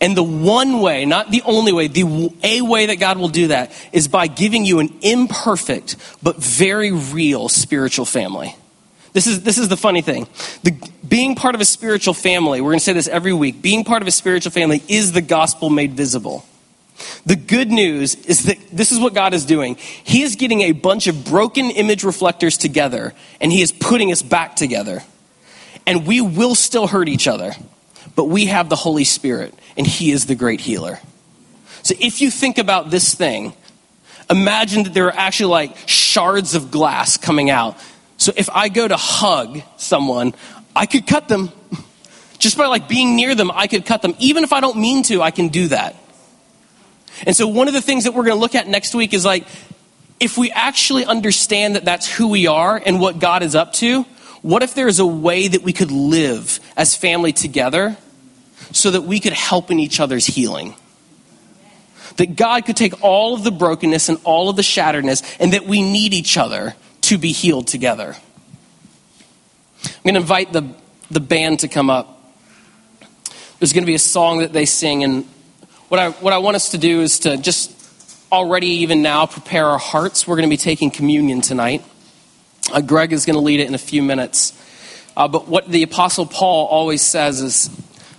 And 0.02 0.16
the 0.16 0.22
one 0.24 0.80
way, 0.80 1.06
not 1.06 1.30
the 1.30 1.42
only 1.42 1.72
way, 1.72 1.86
the 1.86 2.32
a 2.42 2.60
way 2.60 2.86
that 2.86 2.96
God 2.96 3.18
will 3.18 3.28
do 3.28 3.46
that 3.46 3.70
is 3.92 4.08
by 4.08 4.26
giving 4.26 4.64
you 4.64 4.80
an 4.80 4.92
imperfect 5.00 5.96
but 6.20 6.36
very 6.38 6.90
real 6.90 7.48
spiritual 7.48 8.04
family. 8.04 8.56
This 9.12 9.28
is, 9.28 9.44
this 9.44 9.58
is 9.58 9.68
the 9.68 9.76
funny 9.76 10.02
thing. 10.02 10.26
The, 10.64 10.76
being 11.06 11.36
part 11.36 11.54
of 11.54 11.60
a 11.60 11.64
spiritual 11.64 12.14
family, 12.14 12.60
we're 12.60 12.70
going 12.70 12.80
to 12.80 12.84
say 12.84 12.94
this 12.94 13.06
every 13.06 13.32
week, 13.32 13.62
being 13.62 13.84
part 13.84 14.02
of 14.02 14.08
a 14.08 14.10
spiritual 14.10 14.50
family 14.50 14.82
is 14.88 15.12
the 15.12 15.20
gospel 15.20 15.70
made 15.70 15.92
visible. 15.92 16.44
The 17.24 17.36
good 17.36 17.70
news 17.70 18.16
is 18.16 18.46
that 18.46 18.58
this 18.72 18.90
is 18.90 18.98
what 18.98 19.14
God 19.14 19.34
is 19.34 19.44
doing. 19.44 19.76
He 19.76 20.22
is 20.22 20.34
getting 20.34 20.62
a 20.62 20.72
bunch 20.72 21.06
of 21.06 21.24
broken 21.24 21.70
image 21.70 22.02
reflectors 22.02 22.58
together, 22.58 23.14
and 23.40 23.52
He 23.52 23.62
is 23.62 23.70
putting 23.70 24.10
us 24.10 24.22
back 24.22 24.56
together. 24.56 25.04
And 25.86 26.06
we 26.08 26.20
will 26.20 26.56
still 26.56 26.88
hurt 26.88 27.08
each 27.08 27.28
other, 27.28 27.52
but 28.14 28.24
we 28.24 28.46
have 28.46 28.68
the 28.68 28.76
Holy 28.76 29.04
Spirit, 29.04 29.54
and 29.76 29.86
He 29.86 30.10
is 30.10 30.26
the 30.26 30.34
great 30.34 30.60
healer. 30.60 31.00
So 31.82 31.94
if 31.98 32.20
you 32.20 32.30
think 32.30 32.58
about 32.58 32.90
this 32.90 33.14
thing, 33.14 33.54
imagine 34.30 34.84
that 34.84 34.94
there 34.94 35.06
are 35.06 35.16
actually 35.16 35.50
like 35.50 35.88
shards 35.88 36.54
of 36.54 36.70
glass 36.70 37.16
coming 37.16 37.50
out. 37.50 37.76
So 38.18 38.32
if 38.36 38.48
I 38.50 38.68
go 38.68 38.86
to 38.86 38.96
hug 38.96 39.62
someone, 39.76 40.34
I 40.76 40.86
could 40.86 41.06
cut 41.06 41.28
them. 41.28 41.50
Just 42.38 42.58
by 42.58 42.66
like 42.66 42.88
being 42.88 43.14
near 43.14 43.34
them, 43.34 43.50
I 43.52 43.66
could 43.66 43.86
cut 43.86 44.02
them. 44.02 44.14
Even 44.18 44.42
if 44.42 44.52
I 44.52 44.60
don't 44.60 44.78
mean 44.78 45.04
to, 45.04 45.22
I 45.22 45.30
can 45.30 45.48
do 45.48 45.68
that. 45.68 45.96
And 47.24 47.36
so, 47.36 47.46
one 47.46 47.68
of 47.68 47.74
the 47.74 47.82
things 47.82 48.04
that 48.04 48.12
we're 48.12 48.24
going 48.24 48.36
to 48.36 48.40
look 48.40 48.54
at 48.54 48.66
next 48.66 48.94
week 48.94 49.14
is 49.14 49.24
like, 49.24 49.46
if 50.18 50.38
we 50.38 50.50
actually 50.50 51.04
understand 51.04 51.76
that 51.76 51.84
that's 51.84 52.10
who 52.10 52.28
we 52.28 52.46
are 52.46 52.80
and 52.84 53.00
what 53.00 53.18
God 53.18 53.42
is 53.42 53.54
up 53.54 53.72
to, 53.74 54.04
what 54.42 54.62
if 54.62 54.74
there's 54.74 54.98
a 54.98 55.06
way 55.06 55.48
that 55.48 55.62
we 55.62 55.72
could 55.72 55.90
live 55.90 56.60
as 56.76 56.96
family 56.96 57.32
together 57.32 57.96
so 58.72 58.90
that 58.90 59.02
we 59.02 59.20
could 59.20 59.32
help 59.32 59.70
in 59.70 59.78
each 59.78 60.00
other's 60.00 60.26
healing? 60.26 60.74
That 62.16 62.36
God 62.36 62.66
could 62.66 62.76
take 62.76 63.02
all 63.02 63.34
of 63.34 63.44
the 63.44 63.52
brokenness 63.52 64.08
and 64.08 64.18
all 64.24 64.50
of 64.50 64.56
the 64.56 64.62
shatteredness, 64.62 65.36
and 65.40 65.52
that 65.54 65.66
we 65.66 65.80
need 65.80 66.12
each 66.12 66.36
other 66.36 66.74
to 67.02 67.16
be 67.18 67.32
healed 67.32 67.68
together. 67.68 68.16
I'm 69.84 70.02
going 70.04 70.14
to 70.14 70.20
invite 70.20 70.52
the, 70.52 70.74
the 71.10 71.20
band 71.20 71.60
to 71.60 71.68
come 71.68 71.88
up. 71.88 72.20
There's 73.58 73.72
going 73.72 73.84
to 73.84 73.86
be 73.86 73.94
a 73.94 73.98
song 73.98 74.38
that 74.40 74.52
they 74.52 74.66
sing, 74.66 75.04
and 75.04 75.24
what 75.88 76.00
I, 76.00 76.10
what 76.10 76.32
I 76.32 76.38
want 76.38 76.56
us 76.56 76.70
to 76.70 76.78
do 76.78 77.00
is 77.00 77.20
to 77.20 77.36
just 77.36 77.78
already, 78.30 78.66
even 78.66 79.02
now, 79.02 79.26
prepare 79.26 79.66
our 79.66 79.78
hearts. 79.78 80.26
We're 80.26 80.36
going 80.36 80.48
to 80.48 80.52
be 80.52 80.56
taking 80.56 80.90
communion 80.90 81.40
tonight. 81.42 81.84
Uh, 82.70 82.80
Greg 82.80 83.12
is 83.12 83.24
going 83.24 83.34
to 83.34 83.40
lead 83.40 83.60
it 83.60 83.68
in 83.68 83.74
a 83.74 83.78
few 83.78 84.02
minutes. 84.02 84.52
Uh, 85.16 85.28
but 85.28 85.48
what 85.48 85.68
the 85.68 85.82
Apostle 85.82 86.26
Paul 86.26 86.66
always 86.66 87.00
says 87.02 87.40
is 87.40 87.70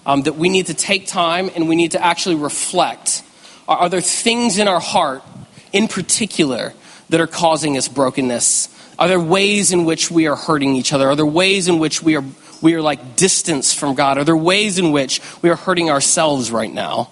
um, 0.05 0.23
that 0.23 0.35
we 0.35 0.49
need 0.49 0.67
to 0.67 0.73
take 0.73 1.07
time 1.07 1.49
and 1.55 1.69
we 1.69 1.75
need 1.75 1.91
to 1.91 2.03
actually 2.03 2.35
reflect. 2.35 3.23
Are, 3.67 3.77
are 3.77 3.89
there 3.89 4.01
things 4.01 4.57
in 4.57 4.67
our 4.67 4.79
heart, 4.79 5.23
in 5.71 5.87
particular, 5.87 6.73
that 7.09 7.21
are 7.21 7.27
causing 7.27 7.77
us 7.77 7.87
brokenness? 7.87 8.69
Are 8.97 9.07
there 9.07 9.19
ways 9.19 9.71
in 9.71 9.85
which 9.85 10.11
we 10.11 10.27
are 10.27 10.35
hurting 10.35 10.75
each 10.75 10.93
other? 10.93 11.07
Are 11.07 11.15
there 11.15 11.25
ways 11.25 11.67
in 11.67 11.79
which 11.79 12.01
we 12.01 12.15
are, 12.15 12.23
we 12.61 12.73
are 12.73 12.81
like 12.81 13.15
distance 13.15 13.73
from 13.73 13.95
God? 13.95 14.17
Are 14.17 14.23
there 14.23 14.37
ways 14.37 14.79
in 14.79 14.91
which 14.91 15.21
we 15.41 15.49
are 15.49 15.55
hurting 15.55 15.89
ourselves 15.89 16.51
right 16.51 16.71
now? 16.71 17.09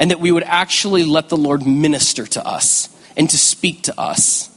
and 0.00 0.10
that 0.10 0.18
we 0.18 0.32
would 0.32 0.42
actually 0.44 1.04
let 1.04 1.28
the 1.28 1.36
Lord 1.36 1.66
minister 1.66 2.26
to 2.26 2.44
us 2.44 2.88
and 3.18 3.28
to 3.28 3.36
speak 3.36 3.82
to 3.82 4.00
us. 4.00 4.49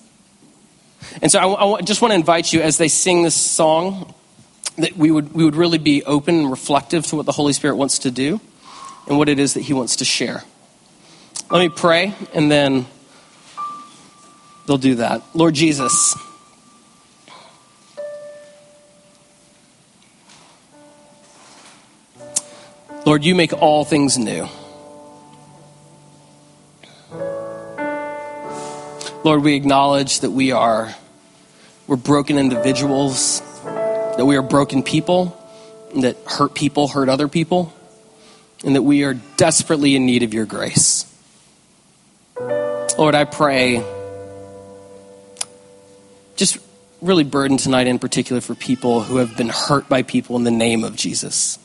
And 1.21 1.31
so 1.31 1.39
I, 1.39 1.77
I 1.77 1.81
just 1.81 2.01
want 2.01 2.11
to 2.11 2.15
invite 2.15 2.51
you 2.51 2.61
as 2.61 2.77
they 2.77 2.87
sing 2.87 3.23
this 3.23 3.35
song 3.35 4.13
that 4.77 4.97
we 4.97 5.11
would, 5.11 5.33
we 5.33 5.43
would 5.43 5.55
really 5.55 5.77
be 5.77 6.03
open 6.03 6.35
and 6.35 6.51
reflective 6.51 7.05
to 7.07 7.15
what 7.15 7.25
the 7.25 7.31
Holy 7.31 7.53
Spirit 7.53 7.75
wants 7.75 7.99
to 7.99 8.11
do 8.11 8.41
and 9.07 9.17
what 9.17 9.29
it 9.29 9.39
is 9.39 9.53
that 9.53 9.61
He 9.61 9.73
wants 9.73 9.97
to 9.97 10.05
share. 10.05 10.43
Let 11.51 11.59
me 11.59 11.69
pray, 11.69 12.15
and 12.33 12.49
then 12.49 12.87
they'll 14.65 14.77
do 14.77 14.95
that. 14.95 15.21
Lord 15.35 15.53
Jesus, 15.53 16.15
Lord, 23.05 23.23
you 23.23 23.35
make 23.35 23.53
all 23.53 23.85
things 23.85 24.17
new. 24.17 24.47
Lord, 29.23 29.43
we 29.43 29.55
acknowledge 29.55 30.21
that 30.21 30.31
we 30.31 30.51
are 30.51 30.95
we're 31.87 31.95
broken 31.95 32.37
individuals, 32.37 33.41
that 33.63 34.25
we 34.25 34.35
are 34.35 34.41
broken 34.41 34.83
people, 34.83 35.37
that 35.97 36.17
hurt 36.25 36.53
people 36.53 36.87
hurt 36.87 37.09
other 37.09 37.27
people, 37.27 37.73
and 38.63 38.75
that 38.75 38.83
we 38.83 39.03
are 39.03 39.13
desperately 39.37 39.95
in 39.95 40.05
need 40.05 40.23
of 40.23 40.33
your 40.33 40.45
grace. 40.45 41.05
Lord, 42.97 43.15
I 43.15 43.25
pray 43.25 43.83
just 46.35 46.57
really 47.01 47.23
burden 47.23 47.57
tonight 47.57 47.87
in 47.87 47.99
particular 47.99 48.41
for 48.41 48.55
people 48.55 49.01
who 49.01 49.17
have 49.17 49.35
been 49.35 49.49
hurt 49.49 49.89
by 49.89 50.03
people 50.03 50.35
in 50.35 50.43
the 50.43 50.51
name 50.51 50.83
of 50.83 50.95
Jesus. 50.95 51.59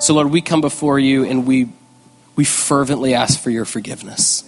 So, 0.00 0.14
Lord, 0.14 0.30
we 0.30 0.40
come 0.40 0.60
before 0.60 0.98
you 0.98 1.24
and 1.24 1.46
we, 1.46 1.68
we 2.36 2.44
fervently 2.44 3.14
ask 3.14 3.40
for 3.40 3.50
your 3.50 3.64
forgiveness. 3.64 4.44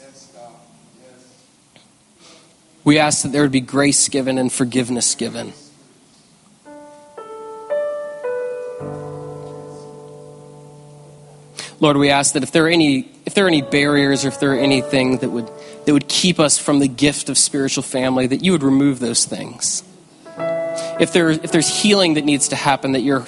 We 2.86 3.00
ask 3.00 3.24
that 3.24 3.32
there 3.32 3.42
would 3.42 3.50
be 3.50 3.60
grace 3.60 4.08
given 4.08 4.38
and 4.38 4.50
forgiveness 4.50 5.16
given. 5.16 5.52
Lord, 11.80 11.96
we 11.96 12.10
ask 12.10 12.34
that 12.34 12.44
if 12.44 12.52
there 12.52 12.66
are 12.66 12.68
any 12.68 13.10
if 13.26 13.34
there 13.34 13.44
are 13.44 13.48
any 13.48 13.60
barriers 13.60 14.24
or 14.24 14.28
if 14.28 14.38
there 14.38 14.52
are 14.52 14.58
anything 14.58 15.18
that 15.18 15.30
would 15.30 15.50
that 15.84 15.92
would 15.92 16.06
keep 16.06 16.38
us 16.38 16.58
from 16.58 16.78
the 16.78 16.86
gift 16.86 17.28
of 17.28 17.36
spiritual 17.36 17.82
family, 17.82 18.28
that 18.28 18.44
you 18.44 18.52
would 18.52 18.62
remove 18.62 19.00
those 19.00 19.24
things. 19.24 19.82
If 21.00 21.12
there 21.12 21.30
if 21.30 21.50
there's 21.50 21.82
healing 21.82 22.14
that 22.14 22.24
needs 22.24 22.48
to 22.48 22.56
happen, 22.56 22.92
that 22.92 23.02
your 23.02 23.26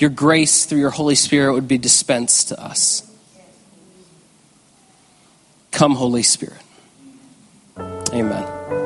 your 0.00 0.10
grace 0.10 0.66
through 0.66 0.80
your 0.80 0.90
Holy 0.90 1.14
Spirit 1.14 1.54
would 1.54 1.68
be 1.68 1.78
dispensed 1.78 2.48
to 2.48 2.60
us. 2.60 3.08
Come, 5.70 5.94
Holy 5.94 6.24
Spirit. 6.24 6.62
Amen. 8.12 8.77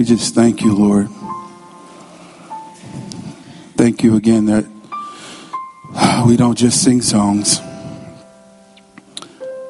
We 0.00 0.06
just 0.06 0.34
thank 0.34 0.62
you, 0.62 0.74
Lord. 0.74 1.10
Thank 3.76 4.02
you 4.02 4.16
again 4.16 4.46
that 4.46 4.64
we 6.26 6.38
don't 6.38 6.56
just 6.56 6.82
sing 6.82 7.02
songs, 7.02 7.60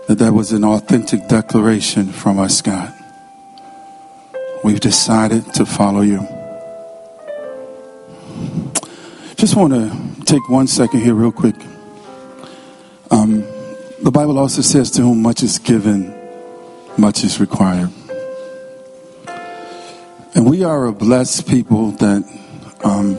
that 0.07 0.19
that 0.21 0.33
was 0.33 0.53
an 0.53 0.63
authentic 0.63 1.27
declaration 1.27 2.13
from 2.13 2.39
us, 2.39 2.63
God. 2.63 2.95
We've 4.63 4.79
decided 4.79 5.53
to 5.55 5.67
follow 5.67 6.03
you. 6.03 6.21
Just 9.35 9.57
want 9.57 9.73
to 9.73 10.25
take 10.27 10.49
one 10.49 10.69
second 10.69 11.01
here, 11.01 11.15
real 11.15 11.33
quick. 11.33 11.57
Um, 13.11 13.41
the 14.01 14.13
Bible 14.13 14.39
also 14.39 14.63
says, 14.63 14.93
To 14.93 15.03
whom 15.03 15.23
much 15.23 15.43
is 15.43 15.59
given, 15.59 16.15
much 16.97 17.25
is 17.25 17.41
required. 17.41 17.91
And 20.33 20.49
we 20.49 20.63
are 20.63 20.87
a 20.87 20.93
blessed 20.93 21.49
people 21.49 21.91
that 21.93 22.23
um, 22.85 23.19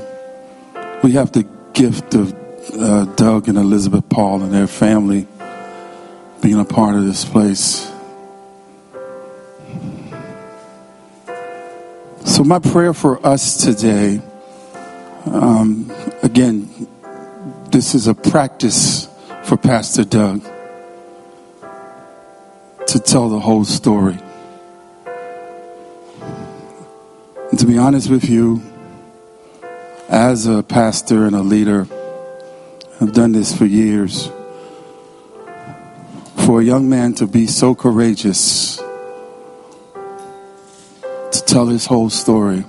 we 1.04 1.12
have 1.14 1.34
the 1.34 1.46
gift 1.74 2.14
of 2.14 2.34
uh, 2.80 3.04
Doug 3.16 3.50
and 3.50 3.58
Elizabeth 3.58 4.08
Paul 4.08 4.44
and 4.44 4.54
their 4.54 4.68
family 4.68 5.28
being 6.42 6.60
a 6.60 6.66
part 6.66 6.96
of 6.96 7.06
this 7.06 7.26
place. 7.26 7.92
So, 12.24 12.46
my 12.46 12.60
prayer 12.60 12.94
for 12.94 13.26
us 13.26 13.58
today, 13.58 14.22
um, 15.26 15.92
again, 16.24 16.88
this 17.72 17.94
is 17.94 18.08
a 18.08 18.16
practice 18.16 19.10
for 19.44 19.58
Pastor 19.58 20.06
Doug 20.06 20.44
to 22.88 23.00
tell 23.00 23.28
the 23.28 23.40
whole 23.40 23.66
story. 23.66 24.18
To 27.62 27.68
be 27.68 27.78
honest 27.78 28.10
with 28.10 28.28
you, 28.28 28.60
as 30.10 30.48
a 30.48 30.64
pastor 30.64 31.28
and 31.28 31.36
a 31.36 31.44
leader, 31.44 31.86
I've 33.00 33.14
done 33.14 33.34
this 33.34 33.56
for 33.56 33.66
years. 33.66 34.32
For 36.38 36.62
a 36.62 36.64
young 36.64 36.90
man 36.90 37.14
to 37.16 37.28
be 37.28 37.46
so 37.46 37.76
courageous 37.76 38.78
to 39.94 41.44
tell 41.46 41.68
his 41.68 41.86
whole 41.86 42.10
story 42.10 42.66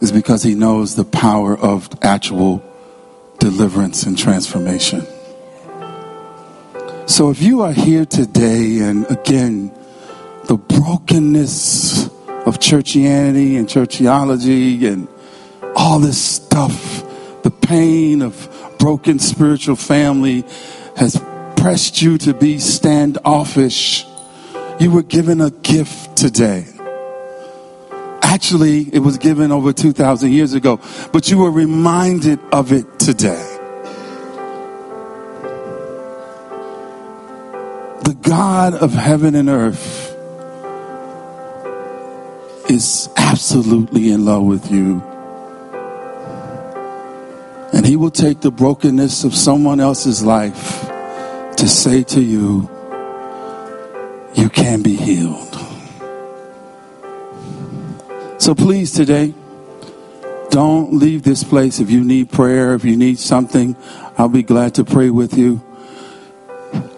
is 0.00 0.10
because 0.10 0.42
he 0.42 0.56
knows 0.56 0.96
the 0.96 1.04
power 1.04 1.56
of 1.56 1.88
actual 2.02 2.64
deliverance 3.38 4.02
and 4.02 4.18
transformation. 4.18 5.06
So 7.06 7.30
if 7.30 7.40
you 7.40 7.62
are 7.62 7.72
here 7.72 8.04
today 8.04 8.80
and 8.80 9.08
again, 9.08 9.72
the 10.46 10.56
brokenness 10.56 11.97
of 12.48 12.58
churchianity 12.58 13.58
and 13.58 13.68
churchiology 13.68 14.90
and 14.90 15.06
all 15.76 15.98
this 15.98 16.18
stuff, 16.18 17.04
the 17.42 17.50
pain 17.50 18.22
of 18.22 18.74
broken 18.78 19.18
spiritual 19.18 19.76
family 19.76 20.46
has 20.96 21.22
pressed 21.58 22.00
you 22.00 22.16
to 22.16 22.32
be 22.32 22.58
standoffish. 22.58 24.06
You 24.80 24.90
were 24.90 25.02
given 25.02 25.42
a 25.42 25.50
gift 25.50 26.16
today. 26.16 26.64
Actually, 28.22 28.88
it 28.94 29.00
was 29.00 29.18
given 29.18 29.52
over 29.52 29.74
2,000 29.74 30.32
years 30.32 30.54
ago, 30.54 30.80
but 31.12 31.30
you 31.30 31.36
were 31.36 31.50
reminded 31.50 32.40
of 32.50 32.72
it 32.72 32.98
today. 32.98 33.44
The 38.04 38.16
God 38.22 38.72
of 38.72 38.94
heaven 38.94 39.34
and 39.34 39.50
earth 39.50 40.17
is 42.68 43.08
absolutely 43.16 44.10
in 44.10 44.24
love 44.24 44.44
with 44.44 44.70
you. 44.70 45.02
And 47.72 47.86
he 47.86 47.96
will 47.96 48.10
take 48.10 48.40
the 48.40 48.50
brokenness 48.50 49.24
of 49.24 49.34
someone 49.34 49.80
else's 49.80 50.22
life 50.22 50.88
to 51.56 51.68
say 51.68 52.02
to 52.04 52.20
you, 52.20 52.68
you 54.34 54.48
can 54.48 54.82
be 54.82 54.96
healed. 54.96 55.54
So 58.38 58.54
please 58.54 58.92
today, 58.92 59.34
don't 60.50 60.94
leave 60.94 61.22
this 61.22 61.44
place. 61.44 61.80
If 61.80 61.90
you 61.90 62.02
need 62.02 62.30
prayer, 62.30 62.74
if 62.74 62.84
you 62.84 62.96
need 62.96 63.18
something, 63.18 63.76
I'll 64.16 64.28
be 64.28 64.42
glad 64.42 64.74
to 64.76 64.84
pray 64.84 65.10
with 65.10 65.36
you. 65.36 65.62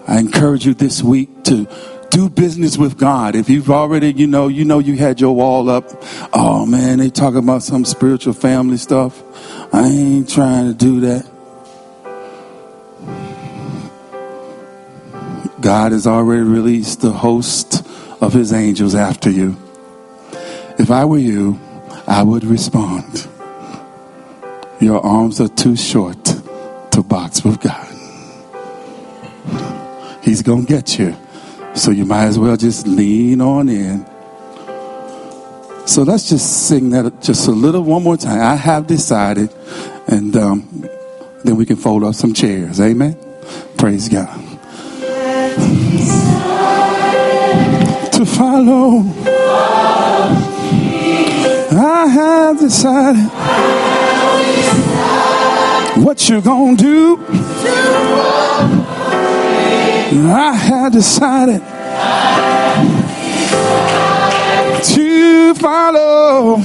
I 0.06 0.18
encourage 0.18 0.66
you 0.66 0.74
this 0.74 1.02
week 1.02 1.44
to 1.44 1.66
do 2.10 2.28
business 2.28 2.76
with 2.76 2.98
God. 2.98 3.34
If 3.34 3.48
you've 3.48 3.70
already, 3.70 4.12
you 4.12 4.26
know, 4.26 4.48
you 4.48 4.64
know 4.64 4.78
you 4.78 4.96
had 4.96 5.20
your 5.20 5.34
wall 5.34 5.70
up. 5.70 5.84
Oh 6.32 6.66
man, 6.66 6.98
they 6.98 7.08
talk 7.08 7.34
about 7.34 7.62
some 7.62 7.84
spiritual 7.84 8.34
family 8.34 8.76
stuff. 8.76 9.22
I 9.72 9.86
ain't 9.86 10.28
trying 10.28 10.66
to 10.66 10.74
do 10.74 11.00
that. 11.00 11.26
God 15.60 15.92
has 15.92 16.06
already 16.06 16.42
released 16.42 17.00
the 17.00 17.12
host 17.12 17.86
of 18.20 18.32
his 18.32 18.52
angels 18.52 18.94
after 18.94 19.30
you. 19.30 19.56
If 20.78 20.90
I 20.90 21.04
were 21.04 21.18
you, 21.18 21.60
I 22.06 22.22
would 22.22 22.44
respond. 22.44 23.28
Your 24.80 25.04
arms 25.04 25.40
are 25.40 25.48
too 25.48 25.76
short 25.76 26.24
to 26.24 27.02
box 27.02 27.44
with 27.44 27.60
God. 27.60 27.86
He's 30.22 30.42
going 30.42 30.66
to 30.66 30.72
get 30.72 30.98
you. 30.98 31.14
So 31.74 31.90
you 31.90 32.04
might 32.04 32.24
as 32.24 32.38
well 32.38 32.56
just 32.56 32.86
lean 32.86 33.40
on 33.40 33.68
in. 33.68 34.06
So 35.86 36.02
let's 36.02 36.28
just 36.28 36.68
sing 36.68 36.90
that 36.90 37.20
just 37.22 37.48
a 37.48 37.52
little 37.52 37.82
one 37.82 38.02
more 38.02 38.16
time. 38.16 38.40
I 38.40 38.54
have 38.54 38.86
decided, 38.86 39.50
and 40.06 40.36
um, 40.36 40.88
then 41.42 41.56
we 41.56 41.66
can 41.66 41.76
fold 41.76 42.04
up 42.04 42.14
some 42.14 42.32
chairs. 42.34 42.80
Amen. 42.80 43.16
Praise 43.76 44.08
God. 44.08 44.28
To 48.12 48.26
follow, 48.26 49.02
I 51.72 52.06
have 52.12 52.58
decided 52.60 53.26
what 56.04 56.28
you're 56.28 56.42
gonna 56.42 56.76
do. 56.76 58.19
I 60.12 60.56
had 60.56 60.92
decided 60.92 61.60
to 64.82 65.54
follow. 65.54 66.56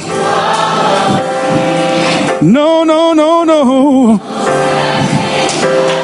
No, 2.42 2.84
no, 2.84 3.14
no, 3.14 3.44
no. 3.44 4.18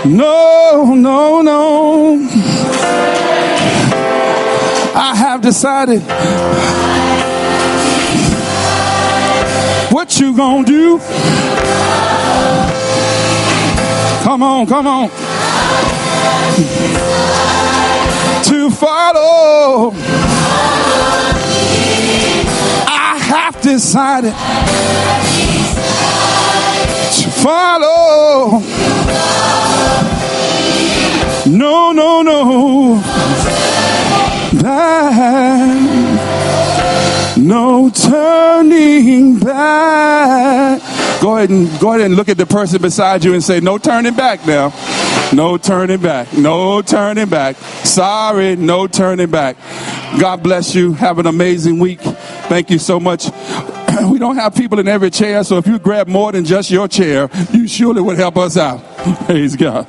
No, 0.06 0.94
no, 0.94 1.42
no. 1.42 2.30
I 4.94 5.16
have 5.16 5.42
decided 5.42 6.04
what 9.92 10.20
you 10.20 10.38
gonna 10.38 10.64
do. 10.64 11.00
Come 14.24 14.44
on, 14.44 14.68
come 14.68 14.86
on 14.86 16.01
to 18.44 18.70
follow. 18.70 19.94
I 22.88 23.18
have 23.22 23.62
decided 23.62 24.34
to 27.18 27.30
follow. 27.42 28.60
No, 31.48 31.92
no, 31.92 32.22
no. 32.22 33.02
Back. 34.62 36.11
No 37.42 37.90
turning 37.90 39.40
back. 39.40 40.80
Go 41.22 41.38
ahead 41.38 41.50
and 41.50 41.68
go 41.80 41.90
ahead 41.90 42.02
and 42.02 42.16
look 42.16 42.30
at 42.30 42.38
the 42.38 42.46
person 42.46 42.80
beside 42.80 43.24
you 43.24 43.34
and 43.34 43.44
say, 43.44 43.60
No 43.60 43.80
turning 43.80 44.14
back 44.14 44.46
now. 44.46 44.72
No 45.34 45.58
turning 45.58 46.02
back. 46.02 46.32
No 46.34 46.84
turning 46.84 47.30
back. 47.30 47.56
Sorry, 47.56 48.56
no 48.56 48.86
turning 48.86 49.32
back. 49.32 49.58
God 50.20 50.44
bless 50.44 50.76
you. 50.76 50.94
Have 50.94 51.18
an 51.18 51.26
amazing 51.26 51.80
week. 51.80 52.02
Thank 52.02 52.70
you 52.70 52.78
so 52.78 53.00
much. 53.00 53.26
we 54.12 54.20
don't 54.20 54.36
have 54.36 54.54
people 54.54 54.80
in 54.80 54.88
every 54.88 55.10
chair, 55.10 55.44
so 55.44 55.58
if 55.58 55.66
you 55.66 55.80
grab 55.80 56.08
more 56.08 56.32
than 56.32 56.46
just 56.46 56.70
your 56.70 56.88
chair, 56.88 57.28
you 57.52 57.68
surely 57.68 58.02
would 58.02 58.18
help 58.18 58.38
us 58.38 58.56
out. 58.56 58.84
Praise 59.26 59.56
God. 59.56 59.88